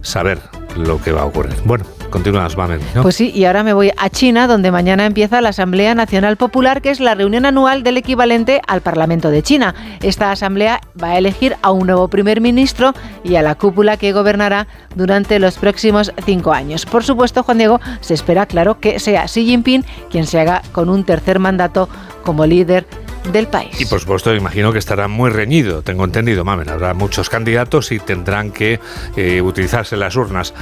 saber 0.01 0.39
lo 0.77 1.01
que 1.01 1.11
va 1.11 1.21
a 1.21 1.25
ocurrir. 1.25 1.55
Bueno, 1.65 1.85
continúas, 2.09 2.55
Mamen. 2.57 2.79
¿no? 2.93 3.01
Pues 3.01 3.15
sí, 3.15 3.31
y 3.33 3.45
ahora 3.45 3.63
me 3.63 3.73
voy 3.73 3.91
a 3.97 4.09
China, 4.09 4.47
donde 4.47 4.71
mañana 4.71 5.05
empieza 5.05 5.41
la 5.41 5.49
Asamblea 5.49 5.95
Nacional 5.95 6.37
Popular, 6.37 6.81
que 6.81 6.89
es 6.89 6.99
la 6.99 7.15
reunión 7.15 7.45
anual 7.45 7.83
del 7.83 7.97
equivalente 7.97 8.61
al 8.67 8.81
Parlamento 8.81 9.29
de 9.29 9.43
China. 9.43 9.75
Esta 10.01 10.31
asamblea 10.31 10.81
va 11.01 11.11
a 11.11 11.17
elegir 11.17 11.55
a 11.61 11.71
un 11.71 11.87
nuevo 11.87 12.07
primer 12.07 12.41
ministro 12.41 12.93
y 13.23 13.35
a 13.35 13.41
la 13.41 13.55
cúpula 13.55 13.97
que 13.97 14.13
gobernará 14.13 14.67
durante 14.95 15.39
los 15.39 15.57
próximos 15.57 16.11
cinco 16.25 16.53
años. 16.53 16.85
Por 16.85 17.03
supuesto, 17.03 17.43
Juan 17.43 17.57
Diego, 17.57 17.79
se 18.01 18.13
espera, 18.13 18.45
claro, 18.45 18.79
que 18.79 18.99
sea 18.99 19.25
Xi 19.25 19.45
Jinping 19.45 19.83
quien 20.09 20.25
se 20.25 20.39
haga 20.39 20.61
con 20.71 20.89
un 20.89 21.03
tercer 21.03 21.39
mandato 21.39 21.89
como 22.23 22.45
líder 22.45 22.85
del 23.31 23.47
país. 23.47 23.79
Y 23.79 23.85
por 23.85 23.99
supuesto, 23.99 24.33
imagino 24.35 24.71
que 24.71 24.79
estará 24.79 25.07
muy 25.07 25.29
reñido, 25.29 25.81
tengo 25.81 26.03
entendido, 26.05 26.43
Mamen. 26.43 26.69
Habrá 26.69 26.93
muchos 26.93 27.29
candidatos 27.29 27.91
y 27.91 27.99
tendrán 27.99 28.51
que 28.51 28.79
eh, 29.15 29.41
utilizarse 29.41 29.97
las 29.97 30.15
urnas. 30.15 30.53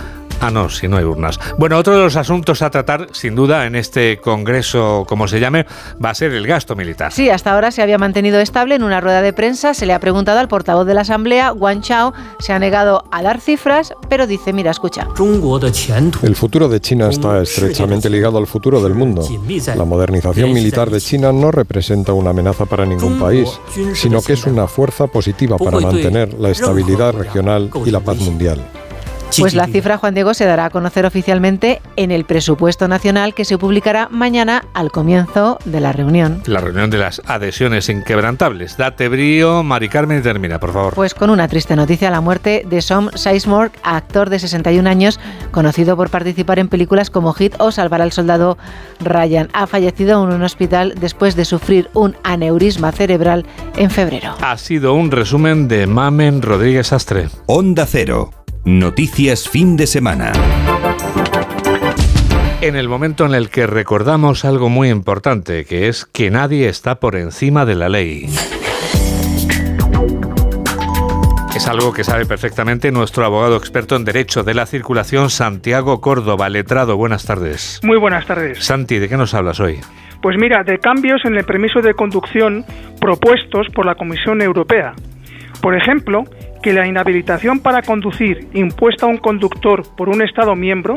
Ah, 0.42 0.52
no, 0.52 0.70
si 0.70 0.88
no 0.88 0.98
hay 0.98 1.04
urnas. 1.04 1.40
Bueno, 1.58 1.78
otro 1.78 1.96
de 1.96 2.04
los 2.04 2.16
asuntos 2.16 2.62
a 2.62 2.70
tratar, 2.70 3.08
sin 3.14 3.36
duda, 3.36 3.66
en 3.66 3.76
este 3.76 4.20
congreso, 4.20 5.06
como 5.08 5.28
se 5.28 5.40
llame, 5.40 5.66
va 6.04 6.10
a 6.10 6.16
ser 6.16 6.34
el 6.34 6.46
gasto 6.46 6.76
militar. 6.76 7.12
Sí, 7.12 7.30
hasta 7.30 7.54
ahora 7.54 7.72
se 7.72 7.82
había 7.82 7.98
mantenido 7.98 8.40
estable. 8.40 8.76
En 8.76 8.84
una 8.84 9.02
rueda 9.02 9.22
de 9.22 9.34
prensa 9.34 9.74
se 9.74 9.86
le 9.86 9.94
ha 9.94 10.00
preguntado 10.00 10.40
al 10.40 10.48
portavoz 10.48 10.86
de 10.86 10.94
la 10.94 11.02
Asamblea, 11.02 11.54
Wang 11.54 11.82
Chao, 11.82 12.14
se 12.40 12.54
ha 12.54 12.60
negado 12.60 13.06
a 13.12 13.22
dar 13.22 13.40
cifras, 13.40 13.94
pero 14.10 14.28
dice, 14.28 14.54
mira, 14.54 14.72
escucha. 14.72 15.08
El 16.22 16.36
futuro 16.36 16.70
de 16.70 16.80
China 16.80 17.10
está 17.10 17.42
estrechamente 17.42 18.10
ligado 18.10 18.38
al 18.38 18.48
futuro 18.48 18.82
del 18.82 18.94
mundo. 18.94 19.28
La 19.76 19.86
modernización 19.86 20.54
militar 20.54 20.90
de 20.90 21.00
China 21.00 21.32
no 21.32 21.52
representa 21.52 22.14
una 22.14 22.32
amenaza 22.32 22.66
para 22.66 22.86
ningún 22.86 23.20
país, 23.20 23.50
sino 23.94 24.22
que 24.22 24.34
es 24.34 24.46
una 24.46 24.68
fuerza 24.68 25.08
positiva 25.08 25.58
para 25.58 25.80
mantener 25.80 26.34
la 26.34 26.50
estabilidad 26.50 27.14
regional 27.14 27.70
y 27.86 27.92
la 27.92 28.00
paz 28.00 28.18
mundial. 28.20 28.62
Pues 29.40 29.54
la 29.56 29.68
cifra, 29.68 29.98
Juan 29.98 30.14
Diego, 30.14 30.34
se 30.34 30.46
dará 30.46 30.66
a 30.66 30.70
conocer 30.70 31.06
oficialmente 31.06 31.82
en 31.96 32.12
el 32.12 32.26
presupuesto 32.26 32.88
nacional 32.88 33.34
que 33.34 33.46
se 33.46 33.58
publicará 33.58 34.08
mañana 34.10 34.66
al 34.74 34.92
comienzo 34.92 35.60
de 35.66 35.80
la 35.80 35.92
reunión. 35.92 36.42
La 36.46 36.60
reunión 36.60 36.90
de 36.90 36.98
las 36.98 37.22
adhesiones 37.26 37.90
inquebrantables. 37.90 38.78
Date 38.78 39.08
brío, 39.10 39.64
Mari 39.64 39.90
Carmen, 39.90 40.20
y 40.20 40.22
termina, 40.22 40.60
por 40.60 40.74
favor. 40.74 40.94
Pues 40.94 41.14
con 41.14 41.30
una 41.30 41.48
triste 41.48 41.76
noticia, 41.76 42.12
la 42.12 42.22
muerte 42.22 42.64
de 42.70 42.82
Som 42.82 43.10
Sizemore, 43.16 43.72
actor 43.84 44.30
de 44.30 44.40
61 44.40 44.90
años, 44.90 45.20
conocido 45.52 45.96
por 45.96 46.10
participar 46.10 46.60
en 46.60 46.70
películas 46.70 47.10
como 47.10 47.34
Hit 47.34 47.56
o 47.60 47.72
Salvar 47.72 48.02
al 48.02 48.12
soldado 48.12 48.58
Ryan. 49.00 49.50
Ha 49.54 49.68
fallecido 49.68 50.24
en 50.24 50.34
un 50.34 50.44
hospital 50.44 50.94
después 51.00 51.36
de 51.36 51.46
sufrir 51.46 51.90
un 51.94 52.16
aneurisma 52.24 52.92
cerebral 52.92 53.46
en 53.76 53.90
febrero. 53.90 54.36
Ha 54.42 54.58
sido 54.58 54.94
un 54.94 55.12
resumen 55.12 55.68
de 55.68 55.88
Mamen 55.88 56.42
Rodríguez 56.42 56.94
Astre. 56.94 57.30
Onda 57.48 57.86
Cero. 57.86 58.43
Noticias 58.66 59.50
fin 59.50 59.76
de 59.76 59.86
semana. 59.86 60.32
En 62.62 62.78
el 62.78 62.88
momento 62.88 63.26
en 63.26 63.36
el 63.36 63.50
que 63.50 63.68
recordamos 63.68 64.46
algo 64.46 64.70
muy 64.70 64.90
importante, 64.90 65.66
que 65.66 65.90
es 65.90 66.06
que 66.06 66.32
nadie 66.32 66.70
está 66.70 66.96
por 67.02 67.18
encima 67.18 67.66
de 67.66 67.76
la 67.76 67.90
ley. 67.90 68.28
Es 71.54 71.68
algo 71.68 71.92
que 71.92 72.06
sabe 72.06 72.26
perfectamente 72.26 72.90
nuestro 72.94 73.26
abogado 73.26 73.58
experto 73.58 73.98
en 73.98 74.06
Derecho 74.06 74.44
de 74.44 74.54
la 74.54 74.66
Circulación, 74.66 75.30
Santiago 75.30 76.00
Córdoba, 76.00 76.48
letrado. 76.48 76.96
Buenas 76.96 77.26
tardes. 77.26 77.82
Muy 77.84 77.98
buenas 77.98 78.26
tardes. 78.26 78.64
Santi, 78.64 78.98
¿de 78.98 79.10
qué 79.10 79.18
nos 79.18 79.34
hablas 79.34 79.60
hoy? 79.60 79.82
Pues 80.22 80.38
mira, 80.40 80.64
de 80.64 80.80
cambios 80.80 81.26
en 81.26 81.36
el 81.36 81.44
permiso 81.44 81.82
de 81.82 81.94
conducción 81.96 82.64
propuestos 83.02 83.68
por 83.76 83.86
la 83.86 83.96
Comisión 83.96 84.42
Europea. 84.42 84.94
Por 85.62 85.76
ejemplo, 85.76 86.24
que 86.64 86.74
la 86.74 86.88
inhabilitación 86.88 87.60
para 87.60 87.82
conducir 87.82 88.48
impuesta 88.54 89.06
a 89.06 89.10
un 89.10 89.18
conductor 89.18 89.84
por 89.96 90.10
un 90.10 90.24
Estado 90.24 90.56
miembro 90.56 90.96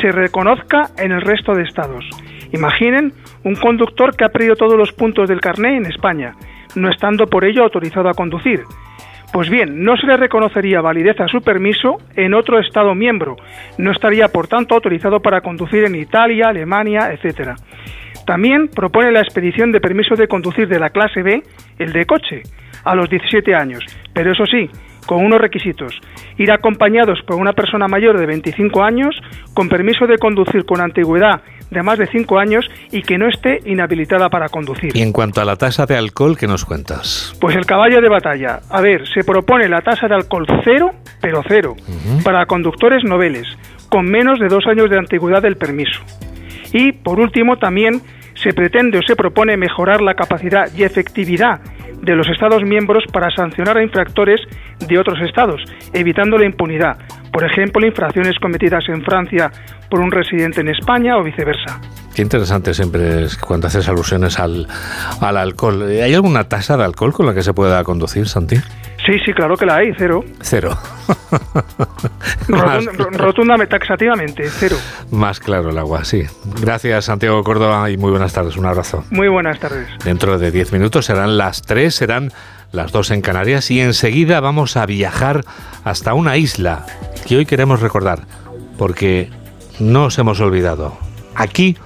se 0.00 0.12
reconozca 0.12 0.90
en 0.96 1.10
el 1.10 1.20
resto 1.20 1.54
de 1.54 1.64
Estados. 1.64 2.08
Imaginen 2.52 3.12
un 3.44 3.56
conductor 3.56 4.16
que 4.16 4.24
ha 4.24 4.28
perdido 4.28 4.54
todos 4.54 4.78
los 4.78 4.92
puntos 4.92 5.28
del 5.28 5.40
carné 5.40 5.76
en 5.76 5.86
España, 5.86 6.34
no 6.76 6.88
estando 6.88 7.26
por 7.26 7.44
ello 7.44 7.64
autorizado 7.64 8.08
a 8.08 8.14
conducir. 8.14 8.62
Pues 9.32 9.50
bien, 9.50 9.82
no 9.82 9.96
se 9.96 10.06
le 10.06 10.16
reconocería 10.16 10.80
validez 10.80 11.20
a 11.20 11.28
su 11.28 11.42
permiso 11.42 11.98
en 12.14 12.32
otro 12.32 12.60
Estado 12.60 12.94
miembro, 12.94 13.36
no 13.76 13.90
estaría 13.90 14.28
por 14.28 14.46
tanto 14.46 14.76
autorizado 14.76 15.20
para 15.20 15.40
conducir 15.40 15.84
en 15.84 15.96
Italia, 15.96 16.48
Alemania, 16.48 17.10
etc. 17.12 17.50
También 18.24 18.68
propone 18.68 19.10
la 19.10 19.20
expedición 19.20 19.72
de 19.72 19.80
permiso 19.80 20.14
de 20.14 20.28
conducir 20.28 20.68
de 20.68 20.78
la 20.78 20.90
clase 20.90 21.22
B, 21.22 21.42
el 21.78 21.92
de 21.92 22.06
coche, 22.06 22.42
a 22.84 22.94
los 22.94 23.10
17 23.10 23.54
años, 23.54 23.84
pero 24.14 24.32
eso 24.32 24.46
sí, 24.46 24.70
con 25.08 25.24
unos 25.24 25.40
requisitos. 25.40 25.98
Ir 26.36 26.52
acompañados 26.52 27.20
por 27.26 27.36
una 27.36 27.54
persona 27.54 27.88
mayor 27.88 28.18
de 28.18 28.26
25 28.26 28.82
años, 28.82 29.18
con 29.54 29.70
permiso 29.70 30.06
de 30.06 30.18
conducir 30.18 30.66
con 30.66 30.82
antigüedad 30.82 31.40
de 31.70 31.82
más 31.82 31.98
de 31.98 32.06
5 32.06 32.38
años 32.38 32.68
y 32.92 33.00
que 33.00 33.16
no 33.16 33.26
esté 33.26 33.60
inhabilitada 33.64 34.28
para 34.28 34.50
conducir. 34.50 34.94
Y 34.94 35.00
en 35.00 35.12
cuanto 35.12 35.40
a 35.40 35.46
la 35.46 35.56
tasa 35.56 35.86
de 35.86 35.96
alcohol, 35.96 36.36
¿qué 36.36 36.46
nos 36.46 36.66
cuentas? 36.66 37.34
Pues 37.40 37.56
el 37.56 37.64
caballo 37.64 38.02
de 38.02 38.08
batalla. 38.10 38.60
A 38.68 38.82
ver, 38.82 39.08
se 39.08 39.24
propone 39.24 39.66
la 39.66 39.80
tasa 39.80 40.08
de 40.08 40.14
alcohol 40.14 40.46
cero, 40.62 40.90
pero 41.22 41.42
cero, 41.48 41.74
para 42.22 42.44
conductores 42.44 43.02
noveles, 43.02 43.46
con 43.88 44.04
menos 44.04 44.38
de 44.38 44.48
dos 44.48 44.66
años 44.66 44.90
de 44.90 44.98
antigüedad 44.98 45.40
del 45.40 45.56
permiso. 45.56 46.00
Y, 46.74 46.92
por 46.92 47.18
último, 47.18 47.56
también 47.56 48.02
se 48.34 48.52
pretende 48.52 48.98
o 48.98 49.02
se 49.02 49.16
propone 49.16 49.56
mejorar 49.56 50.02
la 50.02 50.14
capacidad 50.14 50.68
y 50.76 50.82
efectividad 50.82 51.60
de 52.00 52.14
los 52.14 52.28
Estados 52.28 52.62
miembros 52.62 53.04
para 53.12 53.30
sancionar 53.30 53.76
a 53.76 53.82
infractores 53.82 54.40
de 54.86 54.98
otros 54.98 55.20
Estados, 55.20 55.62
evitando 55.92 56.38
la 56.38 56.46
impunidad. 56.46 56.98
Por 57.32 57.44
ejemplo, 57.44 57.86
infracciones 57.86 58.38
cometidas 58.38 58.84
en 58.88 59.02
Francia 59.02 59.50
por 59.90 60.00
un 60.00 60.10
residente 60.10 60.60
en 60.60 60.68
España 60.68 61.16
o 61.16 61.22
viceversa. 61.22 61.80
Qué 62.14 62.22
interesante 62.22 62.74
siempre 62.74 63.24
es 63.24 63.36
cuando 63.36 63.68
haces 63.68 63.88
alusiones 63.88 64.40
al, 64.40 64.66
al 65.20 65.36
alcohol. 65.36 65.82
¿Hay 65.82 66.12
alguna 66.14 66.48
tasa 66.48 66.76
de 66.76 66.84
alcohol 66.84 67.12
con 67.12 67.26
la 67.26 67.34
que 67.34 67.42
se 67.42 67.54
pueda 67.54 67.84
conducir, 67.84 68.26
Santi? 68.26 68.56
Sí, 69.06 69.18
sí, 69.24 69.32
claro 69.32 69.56
que 69.56 69.64
la 69.64 69.76
hay, 69.76 69.92
cero. 69.96 70.24
Cero. 70.40 70.76
Rotund, 72.48 73.16
rotundamente, 73.16 73.70
taxativamente, 73.70 74.42
cero. 74.50 74.76
Más 75.10 75.40
claro 75.40 75.70
el 75.70 75.78
agua, 75.78 76.04
sí. 76.04 76.24
Gracias, 76.60 77.06
Santiago 77.06 77.42
Córdoba, 77.42 77.88
y 77.90 77.96
muy 77.96 78.10
buenas 78.10 78.32
tardes. 78.32 78.56
Un 78.56 78.66
abrazo. 78.66 79.04
Muy 79.10 79.28
buenas 79.28 79.58
tardes. 79.60 79.88
Dentro 80.04 80.38
de 80.38 80.50
10 80.50 80.72
minutos 80.72 81.06
serán 81.06 81.38
las 81.38 81.62
3, 81.62 81.77
serán 81.90 82.32
las 82.72 82.92
2 82.92 83.12
en 83.12 83.20
Canarias, 83.22 83.70
y 83.70 83.80
enseguida 83.80 84.40
vamos 84.40 84.76
a 84.76 84.84
viajar 84.86 85.44
hasta 85.84 86.14
una 86.14 86.36
isla 86.36 86.84
que 87.26 87.36
hoy 87.36 87.46
queremos 87.46 87.80
recordar, 87.80 88.26
porque 88.76 89.30
no 89.78 90.06
os 90.06 90.18
hemos 90.18 90.40
olvidado. 90.40 90.98
Aquí 91.34 91.76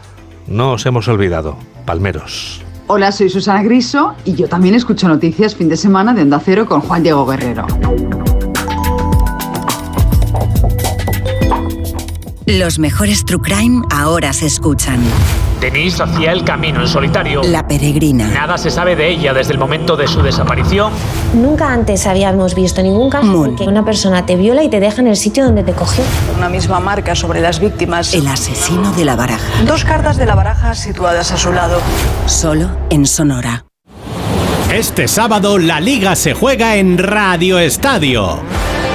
no 0.47 0.73
os 0.73 0.87
hemos 0.87 1.09
olvidado. 1.09 1.57
Palmeros. 1.85 2.63
Hola, 2.87 3.13
soy 3.13 3.29
Susana 3.29 3.63
Griso 3.63 4.15
y 4.25 4.35
yo 4.35 4.49
también 4.49 4.75
escucho 4.75 5.09
noticias 5.09 5.55
fin 5.55 5.69
de 5.69 5.77
semana 5.77 6.13
de 6.15 6.23
Onda 6.23 6.41
Cero 6.45 6.67
con 6.67 6.81
Juan 6.81 7.03
Diego 7.03 7.27
Guerrero. 7.27 7.67
Los 12.47 12.79
mejores 12.79 13.25
True 13.25 13.41
Crime 13.41 13.83
ahora 13.91 14.33
se 14.33 14.47
escuchan. 14.47 15.01
Denise 15.63 16.03
hacía 16.03 16.33
el 16.33 16.43
camino 16.43 16.81
en 16.81 16.89
solitario. 16.89 17.41
La 17.45 17.69
peregrina. 17.69 18.27
Nada 18.27 18.59
se 18.59 18.69
sabe 18.69 18.97
de 18.97 19.09
ella 19.09 19.33
desde 19.33 19.53
el 19.53 19.61
momento 19.61 19.97
de 19.97 20.09
su 20.09 20.21
desaparición. 20.21 20.93
Nunca 21.35 21.73
antes 21.73 22.05
habíamos 22.09 22.57
visto 22.57 22.83
ningún 22.83 23.09
caso 23.09 23.47
en 23.47 23.55
que 23.55 23.63
una 23.63 23.85
persona 23.85 24.27
te 24.27 24.35
viola 24.35 24.65
y 24.65 24.69
te 24.69 24.81
deja 24.81 25.01
en 25.01 25.07
el 25.07 25.17
sitio 25.17 25.45
donde 25.45 25.63
te 25.63 25.73
cogió. 25.73 26.03
Una 26.37 26.49
misma 26.49 26.81
marca 26.81 27.15
sobre 27.15 27.41
las 27.41 27.61
víctimas. 27.61 28.13
El 28.13 28.27
asesino 28.27 28.91
de 28.91 29.05
la 29.05 29.15
baraja. 29.15 29.63
Dos 29.65 29.85
cartas 29.85 30.17
de 30.17 30.27
la 30.27 30.35
baraja 30.35 30.75
situadas 30.75 31.31
a 31.31 31.37
su 31.37 31.53
lado. 31.53 31.79
Solo 32.27 32.69
en 32.91 33.07
Sonora. 33.07 33.65
Este 34.75 35.07
sábado 35.07 35.59
la 35.59 35.79
liga 35.79 36.17
se 36.17 36.35
juega 36.35 36.75
en 36.75 36.99
Radio 36.99 37.61
Estadio. 37.61 38.41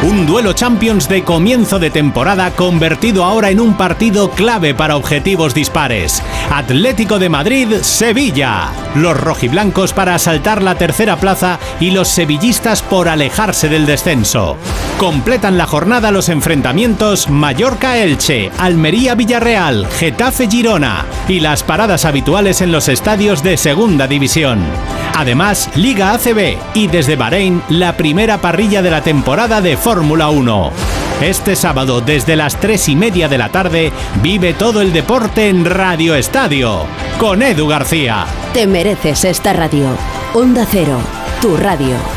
Un 0.03 0.27
duelo 0.27 0.53
Champions 0.53 1.09
de 1.09 1.23
comienzo 1.23 1.79
de 1.79 1.89
temporada 1.89 2.51
convertido 2.51 3.23
ahora 3.23 3.49
en 3.49 3.59
un 3.59 3.75
partido 3.75 4.29
clave 4.29 4.75
para 4.75 4.95
objetivos 4.95 5.55
dispares. 5.55 6.21
Atlético 6.51 7.17
de 7.17 7.29
Madrid, 7.29 7.67
Sevilla. 7.81 8.71
Los 8.93 9.19
rojiblancos 9.19 9.93
para 9.93 10.13
asaltar 10.13 10.61
la 10.61 10.75
tercera 10.75 11.17
plaza 11.17 11.59
y 11.79 11.91
los 11.91 12.09
sevillistas 12.09 12.83
por 12.83 13.09
alejarse 13.09 13.69
del 13.69 13.87
descenso. 13.87 14.55
Completan 14.99 15.57
la 15.57 15.65
jornada 15.65 16.11
los 16.11 16.29
enfrentamientos 16.29 17.27
Mallorca-Elche, 17.29 18.51
Almería-Villarreal, 18.59 19.87
Getafe-Girona 19.87 21.05
y 21.27 21.39
las 21.39 21.63
paradas 21.63 22.05
habituales 22.05 22.61
en 22.61 22.71
los 22.71 22.87
estadios 22.87 23.41
de 23.41 23.57
Segunda 23.57 24.07
División. 24.07 24.59
Además, 25.15 25.69
Liga 25.75 26.13
ACB 26.13 26.57
y 26.75 26.87
desde 26.87 27.15
Bahrein 27.15 27.63
la 27.69 27.97
primera 27.97 28.39
parrilla 28.39 28.83
de 28.83 28.91
la 28.91 29.01
temporada 29.01 29.61
de 29.61 29.75
Fórmula 29.87 30.27
1. 30.27 30.71
Este 31.21 31.55
sábado 31.55 32.01
desde 32.01 32.35
las 32.35 32.59
3 32.59 32.89
y 32.89 32.95
media 32.97 33.29
de 33.29 33.37
la 33.37 33.47
tarde 33.47 33.93
vive 34.21 34.53
todo 34.53 34.81
el 34.81 34.91
deporte 34.91 35.47
en 35.47 35.63
Radio 35.63 36.13
Estadio 36.13 36.81
con 37.17 37.41
Edu 37.41 37.67
García. 37.67 38.25
Te 38.53 38.67
mereces 38.67 39.23
esta 39.23 39.53
radio. 39.53 39.87
Onda 40.33 40.67
Cero, 40.69 40.99
tu 41.41 41.55
radio. 41.55 42.16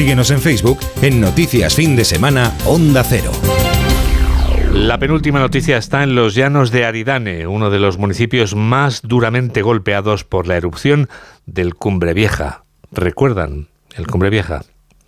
Síguenos 0.00 0.30
en 0.30 0.40
Facebook 0.40 0.78
en 1.02 1.20
Noticias 1.20 1.74
Fin 1.74 1.94
de 1.94 2.06
Semana 2.06 2.56
Onda 2.64 3.04
Cero. 3.04 3.30
La 4.72 4.96
penúltima 4.96 5.40
noticia 5.40 5.76
está 5.76 6.02
en 6.02 6.14
los 6.14 6.34
llanos 6.34 6.70
de 6.70 6.86
Aridane, 6.86 7.46
uno 7.46 7.68
de 7.68 7.80
los 7.80 7.98
municipios 7.98 8.54
más 8.54 9.02
duramente 9.02 9.60
golpeados 9.60 10.24
por 10.24 10.46
la 10.46 10.56
erupción 10.56 11.10
del 11.44 11.74
Cumbre 11.74 12.14
Vieja. 12.14 12.64
¿Recuerdan 12.90 13.68
el 13.94 14.06
Cumbre 14.06 14.30
Vieja? 14.30 14.62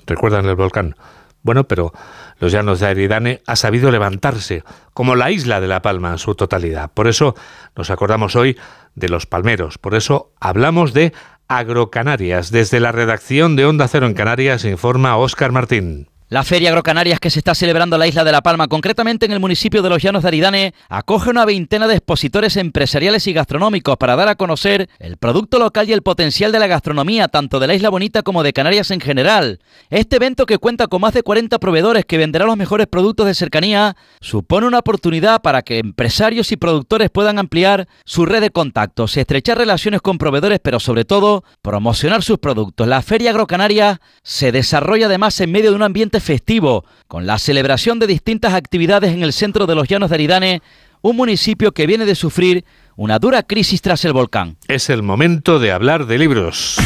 ¿Recuerdan 0.07 0.45
el 0.45 0.57
volcán? 0.57 0.95
Bueno, 1.43 1.65
pero 1.65 1.95
los 2.39 2.53
llanos 2.53 2.79
de 2.79 2.89
Aridane 2.89 3.41
ha 3.47 3.57
sabido 3.57 3.91
levantarse, 3.91 4.63
como 4.93 5.17
la 5.17 5.31
isla 5.31 5.63
de 5.63 5.69
La 5.69 5.81
Palma 5.81 6.11
en 6.11 6.19
su 6.19 6.35
totalidad. 6.35 6.91
Por 6.93 7.09
eso 7.09 7.35
nos 7.77 7.91
acordamos 7.91 8.37
hoy 8.37 8.59
de 8.95 9.09
los 9.09 9.25
palmeros, 9.25 9.79
por 9.79 9.95
eso 9.95 10.33
hablamos 10.39 10.93
de 10.93 11.15
Agrocanarias. 11.49 12.51
Desde 12.51 12.81
la 12.81 12.93
redacción 12.93 13.57
de 13.57 13.67
Onda 13.67 13.89
Cero 13.89 14.07
en 14.07 14.15
Canarias 14.15 14.65
informa 14.65 15.17
Óscar 15.17 15.53
Martín. 15.53 16.12
La 16.33 16.45
Feria 16.45 16.71
Agrocanarias 16.71 17.21
que 17.21 17.29
se 17.29 17.41
está 17.41 17.55
celebrando 17.55 17.97
en 17.97 18.01
la 18.01 18.07
isla 18.07 18.25
de 18.25 18.33
La 18.33 18.41
Palma, 18.41 18.67
concretamente 18.67 19.27
en 19.27 19.33
el 19.33 19.39
municipio 19.39 19.83
de 19.83 19.91
Los 19.91 20.03
Llanos 20.03 20.23
de 20.23 20.29
Aridane, 20.29 20.73
acoge 20.89 21.29
una 21.29 21.45
veintena 21.45 21.87
de 21.87 21.97
expositores 21.97 22.57
empresariales 22.57 23.27
y 23.27 23.35
gastronómicos 23.35 23.99
para 23.99 24.17
dar 24.17 24.29
a 24.29 24.35
conocer 24.37 24.89
el 24.99 25.19
producto 25.19 25.59
local 25.59 25.91
y 25.91 25.93
el 25.93 26.01
potencial 26.01 26.51
de 26.51 26.59
la 26.59 26.69
gastronomía, 26.69 27.29
tanto 27.29 27.61
de 27.61 27.67
la 27.67 27.75
Isla 27.75 27.91
Bonita 27.91 28.23
como 28.23 28.43
de 28.43 28.55
Canarias 28.55 28.91
en 28.91 29.01
general. 29.03 29.59
Este 29.91 30.17
evento, 30.17 30.47
que 30.47 30.57
cuenta 30.57 30.87
con 30.87 31.03
más 31.03 31.13
de 31.13 31.23
40 31.23 31.59
proveedores 31.59 32.07
que 32.07 32.17
venderán 32.17 32.49
los 32.49 32.57
mejores 32.57 32.87
productos 32.87 33.27
de 33.27 33.35
cercanía, 33.35 33.95
supone 34.23 34.67
una 34.67 34.79
oportunidad 34.79 35.43
para 35.43 35.61
que 35.61 35.81
empresarios 35.81 36.51
y 36.51 36.57
productores 36.57 37.11
puedan 37.11 37.39
ampliar 37.39 37.89
su 38.07 38.25
red 38.25 38.41
de 38.41 38.49
contactos, 38.49 39.19
estrechar 39.19 39.59
relaciones 39.59 40.01
con 40.01 40.17
proveedores, 40.17 40.61
pero 40.61 40.81
sobre 40.81 41.05
todo 41.05 41.45
promocionar 41.61 42.23
sus 42.23 42.39
productos. 42.39 42.89
La 42.89 43.03
Feria 43.03 43.33
Agrocanaria 43.33 44.01
se 44.23 44.51
desarrolla 44.51 45.09
además 45.09 45.39
en 45.39 45.53
medio 45.53 45.69
de 45.69 45.77
un 45.77 45.83
ambiente 45.83 46.22
festivo, 46.23 46.85
con 47.09 47.27
la 47.27 47.39
celebración 47.39 47.99
de 47.99 48.07
distintas 48.07 48.55
actividades 48.55 49.13
en 49.13 49.23
el 49.23 49.33
centro 49.33 49.67
de 49.67 49.75
los 49.75 49.89
Llanos 49.89 50.11
de 50.11 50.17
Aridane, 50.17 50.63
un 51.03 51.17
municipio 51.17 51.73
que 51.73 51.87
viene 51.87 52.07
de 52.07 52.15
sufrir 52.15 52.65
una 52.97 53.19
dura 53.19 53.43
crisis 53.43 53.83
tras 53.83 54.05
el 54.05 54.13
volcán. 54.13 54.57
Es 54.69 54.89
el 54.89 55.03
momento 55.03 55.59
de 55.59 55.73
hablar 55.73 56.07
de 56.07 56.19
libros. 56.19 56.77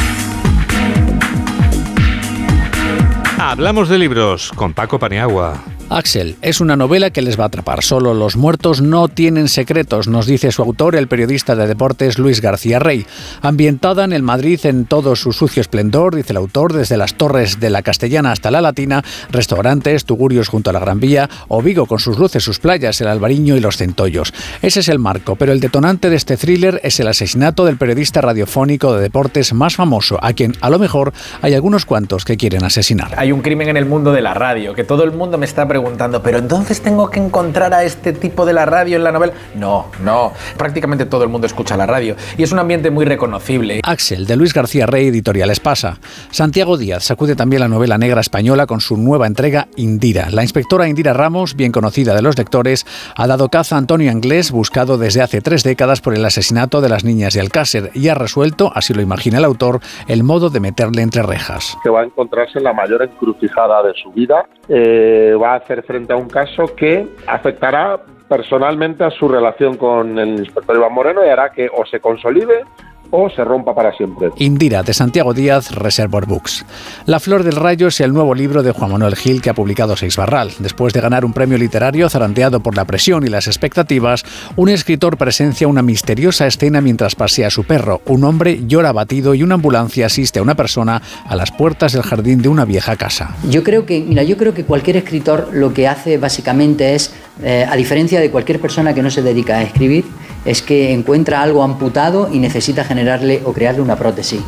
Hablamos 3.39 3.89
de 3.89 3.99
libros 3.99 4.51
con 4.57 4.73
Paco 4.73 4.99
Paniagua. 4.99 5.76
Axel, 5.89 6.37
es 6.43 6.61
una 6.61 6.75
novela 6.75 7.11
que 7.11 7.23
les 7.23 7.39
va 7.39 7.45
a 7.45 7.47
atrapar. 7.47 7.83
Solo 7.85 8.13
los 8.13 8.37
muertos 8.37 8.83
no 8.83 9.07
tienen 9.07 9.49
secretos, 9.49 10.09
nos 10.09 10.27
dice 10.27 10.51
su 10.51 10.63
autor, 10.63 10.97
el 10.97 11.07
periodista 11.07 11.55
de 11.55 11.69
deportes 11.69 12.19
Luis 12.19 12.41
García 12.41 12.81
Rey. 12.81 13.07
Ambientada 13.41 14.05
en 14.05 14.13
el 14.13 14.23
Madrid 14.23 14.59
en 14.65 14.87
todo 14.87 15.15
su 15.15 15.33
sucio 15.33 15.61
esplendor, 15.61 16.17
dice 16.17 16.33
el 16.33 16.39
autor, 16.39 16.73
desde 16.73 16.97
las 16.97 17.15
torres 17.15 17.61
de 17.61 17.71
la 17.71 17.83
Castellana 17.83 18.33
hasta 18.33 18.51
la 18.51 18.61
Latina, 18.61 19.05
restaurantes, 19.31 20.05
tugurios 20.05 20.49
junto 20.49 20.71
a 20.71 20.73
la 20.73 20.81
Gran 20.81 20.99
Vía, 20.99 21.31
o 21.47 21.63
Vigo 21.63 21.87
con 21.87 22.01
sus 22.01 22.19
luces, 22.19 22.43
sus 22.43 22.59
playas, 22.59 23.01
el 23.01 23.07
Albariño 23.07 23.57
y 23.57 23.61
los 23.61 23.77
Centollos. 23.77 24.35
Ese 24.63 24.81
es 24.81 24.89
el 24.89 24.99
marco, 24.99 25.37
pero 25.37 25.53
el 25.53 25.61
detonante 25.61 26.11
de 26.11 26.17
este 26.17 26.37
thriller 26.37 26.81
es 26.83 26.99
el 26.99 27.07
asesinato 27.07 27.65
del 27.65 27.77
periodista 27.77 28.21
radiofónico 28.21 28.95
de 28.95 29.03
deportes 29.03 29.53
más 29.53 29.77
famoso, 29.77 30.19
a 30.21 30.33
quien 30.33 30.53
a 30.61 30.69
lo 30.69 30.81
mejor 30.81 31.13
hay 31.43 31.55
algunos 31.55 31.87
cuantos 31.87 32.25
que 32.25 32.37
quieren 32.37 32.65
asesinar. 32.65 33.15
Hay 33.17 33.31
un 33.31 33.41
crimen 33.41 33.69
en 33.69 33.77
el 33.77 33.87
mundo 33.87 34.11
de 34.11 34.23
la 34.23 34.35
radio, 34.35 34.75
que 34.75 34.83
todo 34.83 35.05
el 35.05 35.13
mundo 35.13 35.39
me 35.39 35.47
está 35.47 35.69
preguntando, 35.77 36.23
pero 36.23 36.39
entonces 36.39 36.81
tengo 36.81 37.11
que 37.11 37.21
encontrar 37.21 37.75
a 37.75 37.85
este 37.85 38.15
tipo 38.15 38.47
de 38.47 38.55
la 38.55 38.65
radio 38.65 38.97
en 38.97 39.05
la 39.05 39.13
novela. 39.13 39.35
No, 39.57 39.89
no, 40.03 40.33
prácticamente 40.57 41.05
todo 41.05 41.23
el 41.23 41.29
mundo 41.29 41.47
escucha 41.47 41.77
la 41.77 41.85
radio 41.85 42.17
y 42.39 42.43
es 42.43 42.51
un 42.51 42.59
ambiente 42.59 42.91
muy 42.91 43.05
reconocible. 43.05 43.81
Axel, 43.85 44.25
de 44.27 44.37
Luis 44.37 44.55
García 44.55 44.87
Rey, 44.87 45.09
editorial 45.09 45.51
Espasa. 45.51 45.99
Santiago 46.31 46.79
Díaz 46.79 47.05
sacude 47.05 47.37
también 47.37 47.61
la 47.61 47.69
novela 47.69 47.99
negra 47.99 48.23
española 48.23 48.65
con 48.67 48.81
su 48.81 48.97
nueva 48.97 49.27
entrega 49.27 49.69
Indira. 49.77 50.31
La 50.31 50.41
inspectora 50.41 50.89
Indira 50.89 51.13
Ramos, 51.13 51.57
bien 51.57 51.73
conocida 51.73 52.15
de 52.15 52.23
los 52.23 52.39
lectores, 52.39 52.87
ha 53.15 53.27
dado 53.27 53.51
caza 53.51 53.75
a 53.75 53.79
Antonio 53.79 54.11
Anglés, 54.11 54.53
buscado 54.53 54.97
desde 54.97 55.21
hace 55.21 55.43
tres 55.43 55.63
décadas 55.63 56.01
por 56.01 56.15
el 56.15 56.25
asesinato 56.25 56.81
de 56.81 56.89
las 56.89 57.05
niñas 57.05 57.35
de 57.35 57.41
Alcácer, 57.41 57.91
y 57.93 58.09
ha 58.09 58.15
resuelto, 58.15 58.73
así 58.75 58.95
lo 58.95 59.03
imagina 59.03 59.37
el 59.37 59.45
autor, 59.45 59.81
el 60.09 60.23
modo 60.23 60.49
de 60.49 60.61
meterle 60.61 61.03
entre 61.03 61.23
rejas. 61.23 61.77
que 61.83 61.91
va 61.91 62.01
a 62.01 62.05
encontrarse 62.05 62.57
en 62.61 62.65
la 62.65 62.73
mayor 62.73 63.03
encrucijada 63.03 63.83
de 63.83 63.93
su 64.03 64.11
vida. 64.13 64.47
Eh, 64.69 65.35
va 65.41 65.57
a 65.57 65.66
hacer 65.67 65.83
frente 65.83 66.13
a 66.13 66.17
un 66.17 66.29
caso 66.29 66.65
que 66.77 67.09
afectará 67.27 68.01
personalmente 68.29 69.05
a 69.05 69.11
su 69.11 69.29
relación 69.29 69.77
con 69.77 70.19
el 70.19 70.39
inspector 70.39 70.77
Iván 70.77 70.93
Moreno 70.93 71.27
y 71.27 71.29
hará 71.29 71.51
que 71.51 71.69
o 71.73 71.85
se 71.85 72.01
consolide 72.01 72.65
o 73.11 73.31
se 73.31 73.45
rompa 73.45 73.75
para 73.75 73.97
siempre. 73.97 74.31
Indira, 74.37 74.83
de 74.83 74.95
Santiago 74.95 75.35
Díaz, 75.35 75.73
Reservoir 75.73 76.27
Books. 76.27 76.65
La 77.07 77.21
Flor 77.21 77.43
del 77.43 77.57
Rayo 77.57 77.89
es 77.89 78.01
el 78.01 78.13
nuevo 78.13 78.35
libro 78.35 78.63
de 78.63 78.73
Juan 78.73 78.93
Manuel 78.93 79.17
Gil 79.17 79.43
que 79.43 79.51
ha 79.51 79.55
publicado 79.55 79.97
Seix 79.97 80.17
Barral. 80.17 80.53
Después 80.59 80.93
de 80.93 81.01
ganar 81.01 81.25
un 81.25 81.33
premio 81.33 81.59
literario 81.59 82.09
zarandeado 82.09 82.61
por 82.61 82.77
la 82.77 82.85
presión 82.85 83.25
y 83.25 83.29
las 83.29 83.47
expectativas, 83.47 84.25
un 84.57 84.69
escritor 84.69 85.17
presencia 85.17 85.69
una 85.69 85.83
misteriosa 85.83 86.47
escena 86.47 86.81
mientras 86.81 87.15
pasea 87.15 87.49
a 87.49 87.51
su 87.51 87.65
perro. 87.65 88.01
Un 88.07 88.25
hombre 88.25 88.67
llora 88.67 88.91
abatido 88.91 89.35
y 89.35 89.43
una 89.43 89.55
ambulancia 89.55 90.07
asiste 90.07 90.39
a 90.39 90.43
una 90.43 90.55
persona 90.55 91.03
a 91.27 91.37
las 91.37 91.51
puertas 91.53 91.93
del 91.93 92.03
jardín 92.03 92.43
de 92.43 92.49
una 92.49 92.65
vieja 92.65 92.97
casa. 92.97 93.37
Yo 93.51 93.63
creo 93.63 93.87
que, 93.87 94.01
mira, 94.01 94.23
yo 94.23 94.37
creo 94.37 94.55
que 94.55 94.65
cualquier 94.65 94.97
escritor 94.97 95.51
lo 95.53 95.73
que 95.73 95.89
hace 95.89 96.19
básicamente 96.19 96.95
es, 96.95 97.15
eh, 97.43 97.67
a 97.69 97.77
diferencia 97.77 98.21
de 98.21 98.31
cualquier 98.31 98.61
persona 98.61 98.95
que 98.95 99.03
no 99.03 99.11
se 99.11 99.23
dedica 99.23 99.59
a 99.59 99.63
escribir, 99.63 100.05
es 100.47 100.63
que 100.63 100.93
encuentra 100.93 101.43
algo 101.43 101.63
amputado 101.63 102.29
y 102.33 102.39
necesita 102.39 102.85
generarle 102.85 103.43
o 103.45 103.53
crearle 103.53 103.83
una 103.83 103.97
prótesis. 103.97 104.41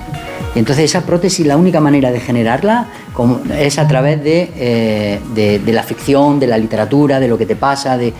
Y 0.55 0.59
entonces 0.61 0.85
esa 0.87 1.03
prótesis, 1.03 1.47
la 1.47 1.57
única 1.57 1.81
manera 1.81 2.11
de 2.11 2.21
generarla 2.21 2.87
es 3.59 3.79
a 3.79 3.87
través 3.87 4.23
de, 4.25 4.51
eh, 4.57 5.21
de- 5.35 5.59
de 5.59 5.73
la 5.73 5.83
ficción, 5.83 6.41
de 6.41 6.47
la 6.47 6.57
literatura, 6.57 7.21
de 7.21 7.29
lo 7.29 7.37
que 7.37 7.45
te 7.47 7.57
pasa, 7.57 7.99
de, 7.99 8.13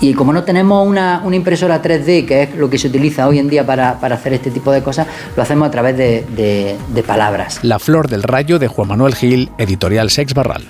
y, 0.00 0.14
como 0.14 0.32
no 0.32 0.44
tenemos 0.44 0.86
una, 0.86 1.22
una 1.24 1.34
impresora 1.34 1.82
3D, 1.82 2.24
que 2.24 2.42
es 2.44 2.54
lo 2.56 2.70
que 2.70 2.78
se 2.78 2.86
utiliza 2.88 3.26
hoy 3.26 3.38
en 3.40 3.48
día 3.48 3.66
para, 3.66 3.98
para 3.98 4.14
hacer 4.14 4.32
este 4.34 4.50
tipo 4.50 4.70
de 4.70 4.82
cosas, 4.82 5.06
lo 5.36 5.42
hacemos 5.42 5.66
a 5.68 5.70
través 5.70 5.96
de- 5.96 6.76
de 6.88 7.02
palabras. 7.02 7.58
La 7.62 7.78
Flor 7.78 8.08
del 8.08 8.22
Rayo 8.22 8.58
de 8.58 8.68
Juan 8.68 8.88
Manuel 8.88 9.14
Gil, 9.14 9.50
editorial 9.58 10.10
Sex 10.10 10.34
Barral. 10.34 10.62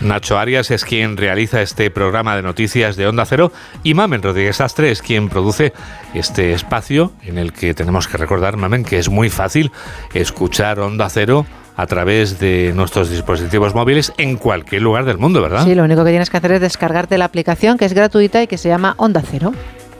Nacho 0.00 0.38
Arias 0.38 0.70
es 0.70 0.84
quien 0.84 1.16
realiza 1.16 1.60
este 1.60 1.90
programa 1.90 2.36
de 2.36 2.42
noticias 2.42 2.96
de 2.96 3.06
Onda 3.08 3.24
Cero 3.26 3.50
y 3.82 3.94
Mamen 3.94 4.22
Rodríguez 4.22 4.60
Astre 4.60 4.90
es 4.90 5.02
quien 5.02 5.28
produce 5.28 5.72
este 6.14 6.52
espacio 6.52 7.12
en 7.24 7.36
el 7.36 7.52
que 7.52 7.74
tenemos 7.74 8.06
que 8.06 8.16
recordar, 8.16 8.56
Mamen, 8.56 8.84
que 8.84 8.98
es 8.98 9.08
muy 9.08 9.28
fácil 9.28 9.72
escuchar 10.14 10.78
Onda 10.78 11.08
Cero 11.08 11.46
a 11.76 11.86
través 11.86 12.38
de 12.38 12.72
nuestros 12.74 13.10
dispositivos 13.10 13.74
móviles 13.74 14.12
en 14.18 14.36
cualquier 14.36 14.82
lugar 14.82 15.04
del 15.04 15.18
mundo, 15.18 15.42
¿verdad? 15.42 15.64
Sí, 15.64 15.74
lo 15.74 15.84
único 15.84 16.04
que 16.04 16.10
tienes 16.10 16.30
que 16.30 16.36
hacer 16.36 16.52
es 16.52 16.60
descargarte 16.60 17.18
la 17.18 17.24
aplicación 17.24 17.76
que 17.76 17.84
es 17.84 17.92
gratuita 17.92 18.42
y 18.42 18.46
que 18.46 18.58
se 18.58 18.68
llama 18.68 18.94
Onda 18.98 19.22
Cero. 19.28 19.52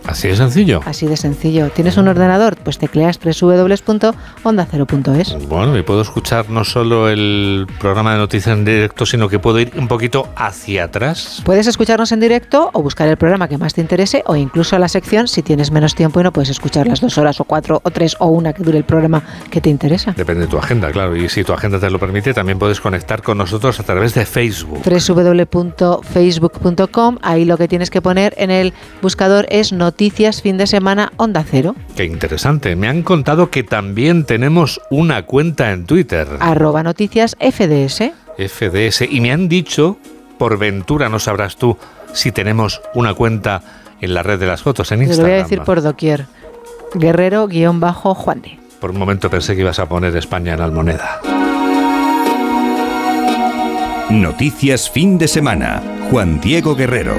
Así 0.09 0.27
de 0.27 0.35
sencillo. 0.37 0.81
Así 0.87 1.07
de 1.07 1.19
sencillo. 1.19 1.69
¿Tienes 1.69 1.99
un 1.99 2.09
ordenador? 2.09 2.57
Pues 2.57 2.79
tecleas 2.79 3.21
www.ondacero.es. 3.21 5.49
Bueno, 5.49 5.77
y 5.77 5.83
puedo 5.83 6.01
escuchar 6.01 6.49
no 6.49 6.65
solo 6.65 7.11
el 7.11 7.67
programa 7.79 8.13
de 8.13 8.19
noticias 8.19 8.57
en 8.57 8.65
directo, 8.65 9.05
sino 9.05 9.29
que 9.29 9.39
puedo 9.39 9.61
ir 9.61 9.71
un 9.77 9.87
poquito 9.87 10.31
hacia 10.35 10.85
atrás. 10.85 11.43
Puedes 11.45 11.67
escucharnos 11.67 12.11
en 12.13 12.21
directo 12.21 12.71
o 12.73 12.83
buscar 12.83 13.07
el 13.07 13.19
programa 13.19 13.49
que 13.49 13.59
más 13.59 13.75
te 13.75 13.83
interese 13.83 14.23
o 14.25 14.35
incluso 14.35 14.79
la 14.79 14.89
sección 14.89 15.29
si 15.29 15.43
tienes 15.43 15.71
menos 15.71 15.95
tiempo 15.95 16.21
y 16.21 16.23
no 16.23 16.33
puedes 16.33 16.49
escuchar 16.49 16.87
las 16.87 17.03
dos 17.03 17.19
horas 17.19 17.39
o 17.41 17.45
cuatro 17.45 17.83
o 17.85 17.91
tres 17.91 18.17
o 18.19 18.29
una 18.29 18.55
que 18.55 18.63
dure 18.63 18.79
el 18.79 18.85
programa 18.85 19.23
que 19.51 19.61
te 19.61 19.69
interesa. 19.69 20.15
Depende 20.17 20.47
de 20.47 20.49
tu 20.49 20.57
agenda, 20.57 20.91
claro. 20.91 21.15
Y 21.17 21.29
si 21.29 21.45
tu 21.45 21.53
agenda 21.53 21.79
te 21.79 21.91
lo 21.91 21.99
permite, 21.99 22.33
también 22.33 22.59
puedes 22.59 22.81
conectar 22.81 23.23
con 23.23 23.37
nosotros 23.37 23.79
a 23.79 23.83
través 23.83 24.15
de 24.15 24.25
Facebook. 24.25 24.81
www.facebook.com, 24.83 27.19
ahí 27.21 27.45
lo 27.45 27.59
que 27.59 27.69
tienes 27.69 27.91
que 27.91 28.01
poner 28.01 28.33
en 28.39 28.51
el 28.51 28.73
buscador 29.03 29.45
es 29.51 29.71
noticias 29.71 29.98
fin 30.43 30.57
de 30.57 30.67
semana 30.67 31.13
Onda 31.17 31.45
Cero, 31.49 31.75
Qué 31.97 32.05
interesante. 32.05 32.77
Me 32.77 32.89
han 32.89 33.03
contado 33.03 33.51
que 33.51 33.63
también 33.65 34.25
tenemos 34.25 34.81
una 34.91 35.23
cuenta 35.27 35.73
en 35.73 35.85
Twitter, 35.87 36.27
arroba 36.41 36.83
noticias 36.83 37.37
FDS. 37.41 38.13
FDS, 38.39 39.03
y 39.11 39.21
me 39.21 39.33
han 39.33 39.49
dicho, 39.49 39.99
por 40.39 40.57
ventura 40.59 41.09
no 41.09 41.19
sabrás 41.19 41.57
tú, 41.57 41.77
si 42.13 42.31
tenemos 42.33 42.81
una 42.95 43.15
cuenta 43.15 43.63
en 44.01 44.15
la 44.15 44.23
red 44.23 44.39
de 44.39 44.47
las 44.47 44.63
fotos 44.63 44.93
en 44.93 45.01
Te 45.01 45.07
lo 45.07 45.09
voy 45.09 45.15
Instagram. 45.17 45.41
a 45.41 45.43
decir 45.43 45.61
por 45.63 45.83
doquier. 45.83 46.27
Guerrero-Juan 46.95 48.41
de. 48.43 48.59
Por 48.81 48.93
un 48.93 48.99
momento 48.99 49.29
pensé 49.29 49.55
que 49.57 49.63
ibas 49.63 49.81
a 49.81 49.89
poner 49.89 50.17
España 50.17 50.55
en 50.55 50.61
Almoneda. 50.61 51.21
Noticias 54.11 54.89
fin 54.89 55.19
de 55.19 55.29
semana. 55.29 55.83
Juan 56.11 56.41
Diego 56.41 56.75
Guerrero. 56.75 57.15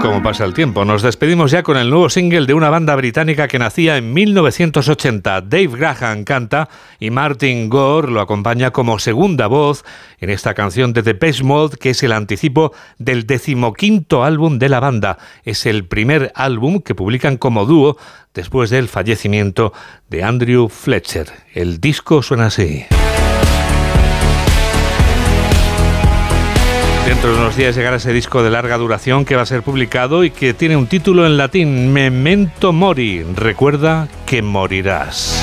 Como 0.00 0.22
pasa 0.22 0.44
el 0.44 0.54
tiempo, 0.54 0.84
nos 0.84 1.02
despedimos 1.02 1.50
ya 1.50 1.64
con 1.64 1.76
el 1.76 1.90
nuevo 1.90 2.08
single 2.08 2.46
de 2.46 2.54
una 2.54 2.70
banda 2.70 2.94
británica 2.94 3.48
que 3.48 3.58
nacía 3.58 3.96
en 3.96 4.12
1980. 4.12 5.40
Dave 5.42 5.66
Graham 5.66 6.22
canta 6.22 6.68
y 7.00 7.10
Martin 7.10 7.68
Gore 7.68 8.12
lo 8.12 8.20
acompaña 8.20 8.70
como 8.70 9.00
segunda 9.00 9.48
voz 9.48 9.84
en 10.20 10.30
esta 10.30 10.54
canción 10.54 10.92
de 10.92 11.02
The 11.02 11.14
Best 11.14 11.42
Mode, 11.42 11.76
que 11.78 11.90
es 11.90 12.02
el 12.04 12.12
anticipo 12.12 12.72
del 12.98 13.26
decimoquinto 13.26 14.22
álbum 14.22 14.60
de 14.60 14.68
la 14.68 14.78
banda. 14.78 15.18
Es 15.42 15.66
el 15.66 15.84
primer 15.84 16.30
álbum 16.36 16.80
que 16.80 16.94
publican 16.94 17.36
como 17.36 17.66
dúo 17.66 17.96
después 18.34 18.70
del 18.70 18.88
fallecimiento 18.88 19.72
de 20.08 20.22
Andrew 20.22 20.68
Fletcher. 20.68 21.26
El 21.54 21.80
disco 21.80 22.22
suena 22.22 22.46
así. 22.46 22.86
Dentro 27.08 27.32
de 27.32 27.38
unos 27.38 27.56
días 27.56 27.74
llegará 27.74 27.96
ese 27.96 28.12
disco 28.12 28.42
de 28.42 28.50
larga 28.50 28.76
duración 28.76 29.24
que 29.24 29.34
va 29.34 29.40
a 29.40 29.46
ser 29.46 29.62
publicado 29.62 30.24
y 30.24 30.30
que 30.30 30.52
tiene 30.52 30.76
un 30.76 30.86
título 30.86 31.24
en 31.24 31.38
latín, 31.38 31.90
Memento 31.90 32.70
Mori. 32.74 33.24
Recuerda 33.34 34.08
que 34.26 34.42
morirás. 34.42 35.42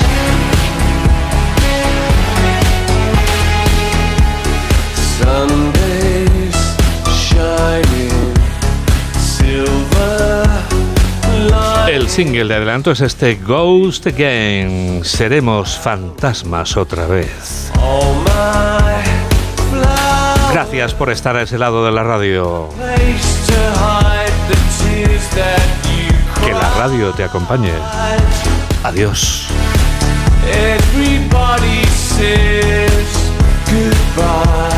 El 11.88 12.08
single 12.08 12.44
de 12.44 12.54
adelanto 12.54 12.92
es 12.92 13.00
este 13.00 13.34
Ghost 13.44 14.06
Again. 14.06 15.04
Seremos 15.04 15.76
fantasmas 15.76 16.76
otra 16.76 17.08
vez. 17.08 17.72
Gracias 20.56 20.94
por 20.94 21.10
estar 21.10 21.36
a 21.36 21.42
ese 21.42 21.58
lado 21.58 21.84
de 21.84 21.92
la 21.92 22.02
radio. 22.02 22.70
Que 26.42 26.50
la 26.50 26.70
radio 26.78 27.12
te 27.12 27.24
acompañe. 27.24 27.72
Adiós. 28.82 29.48
Everybody 30.50 31.84
says 31.84 33.32
goodbye. 33.66 34.75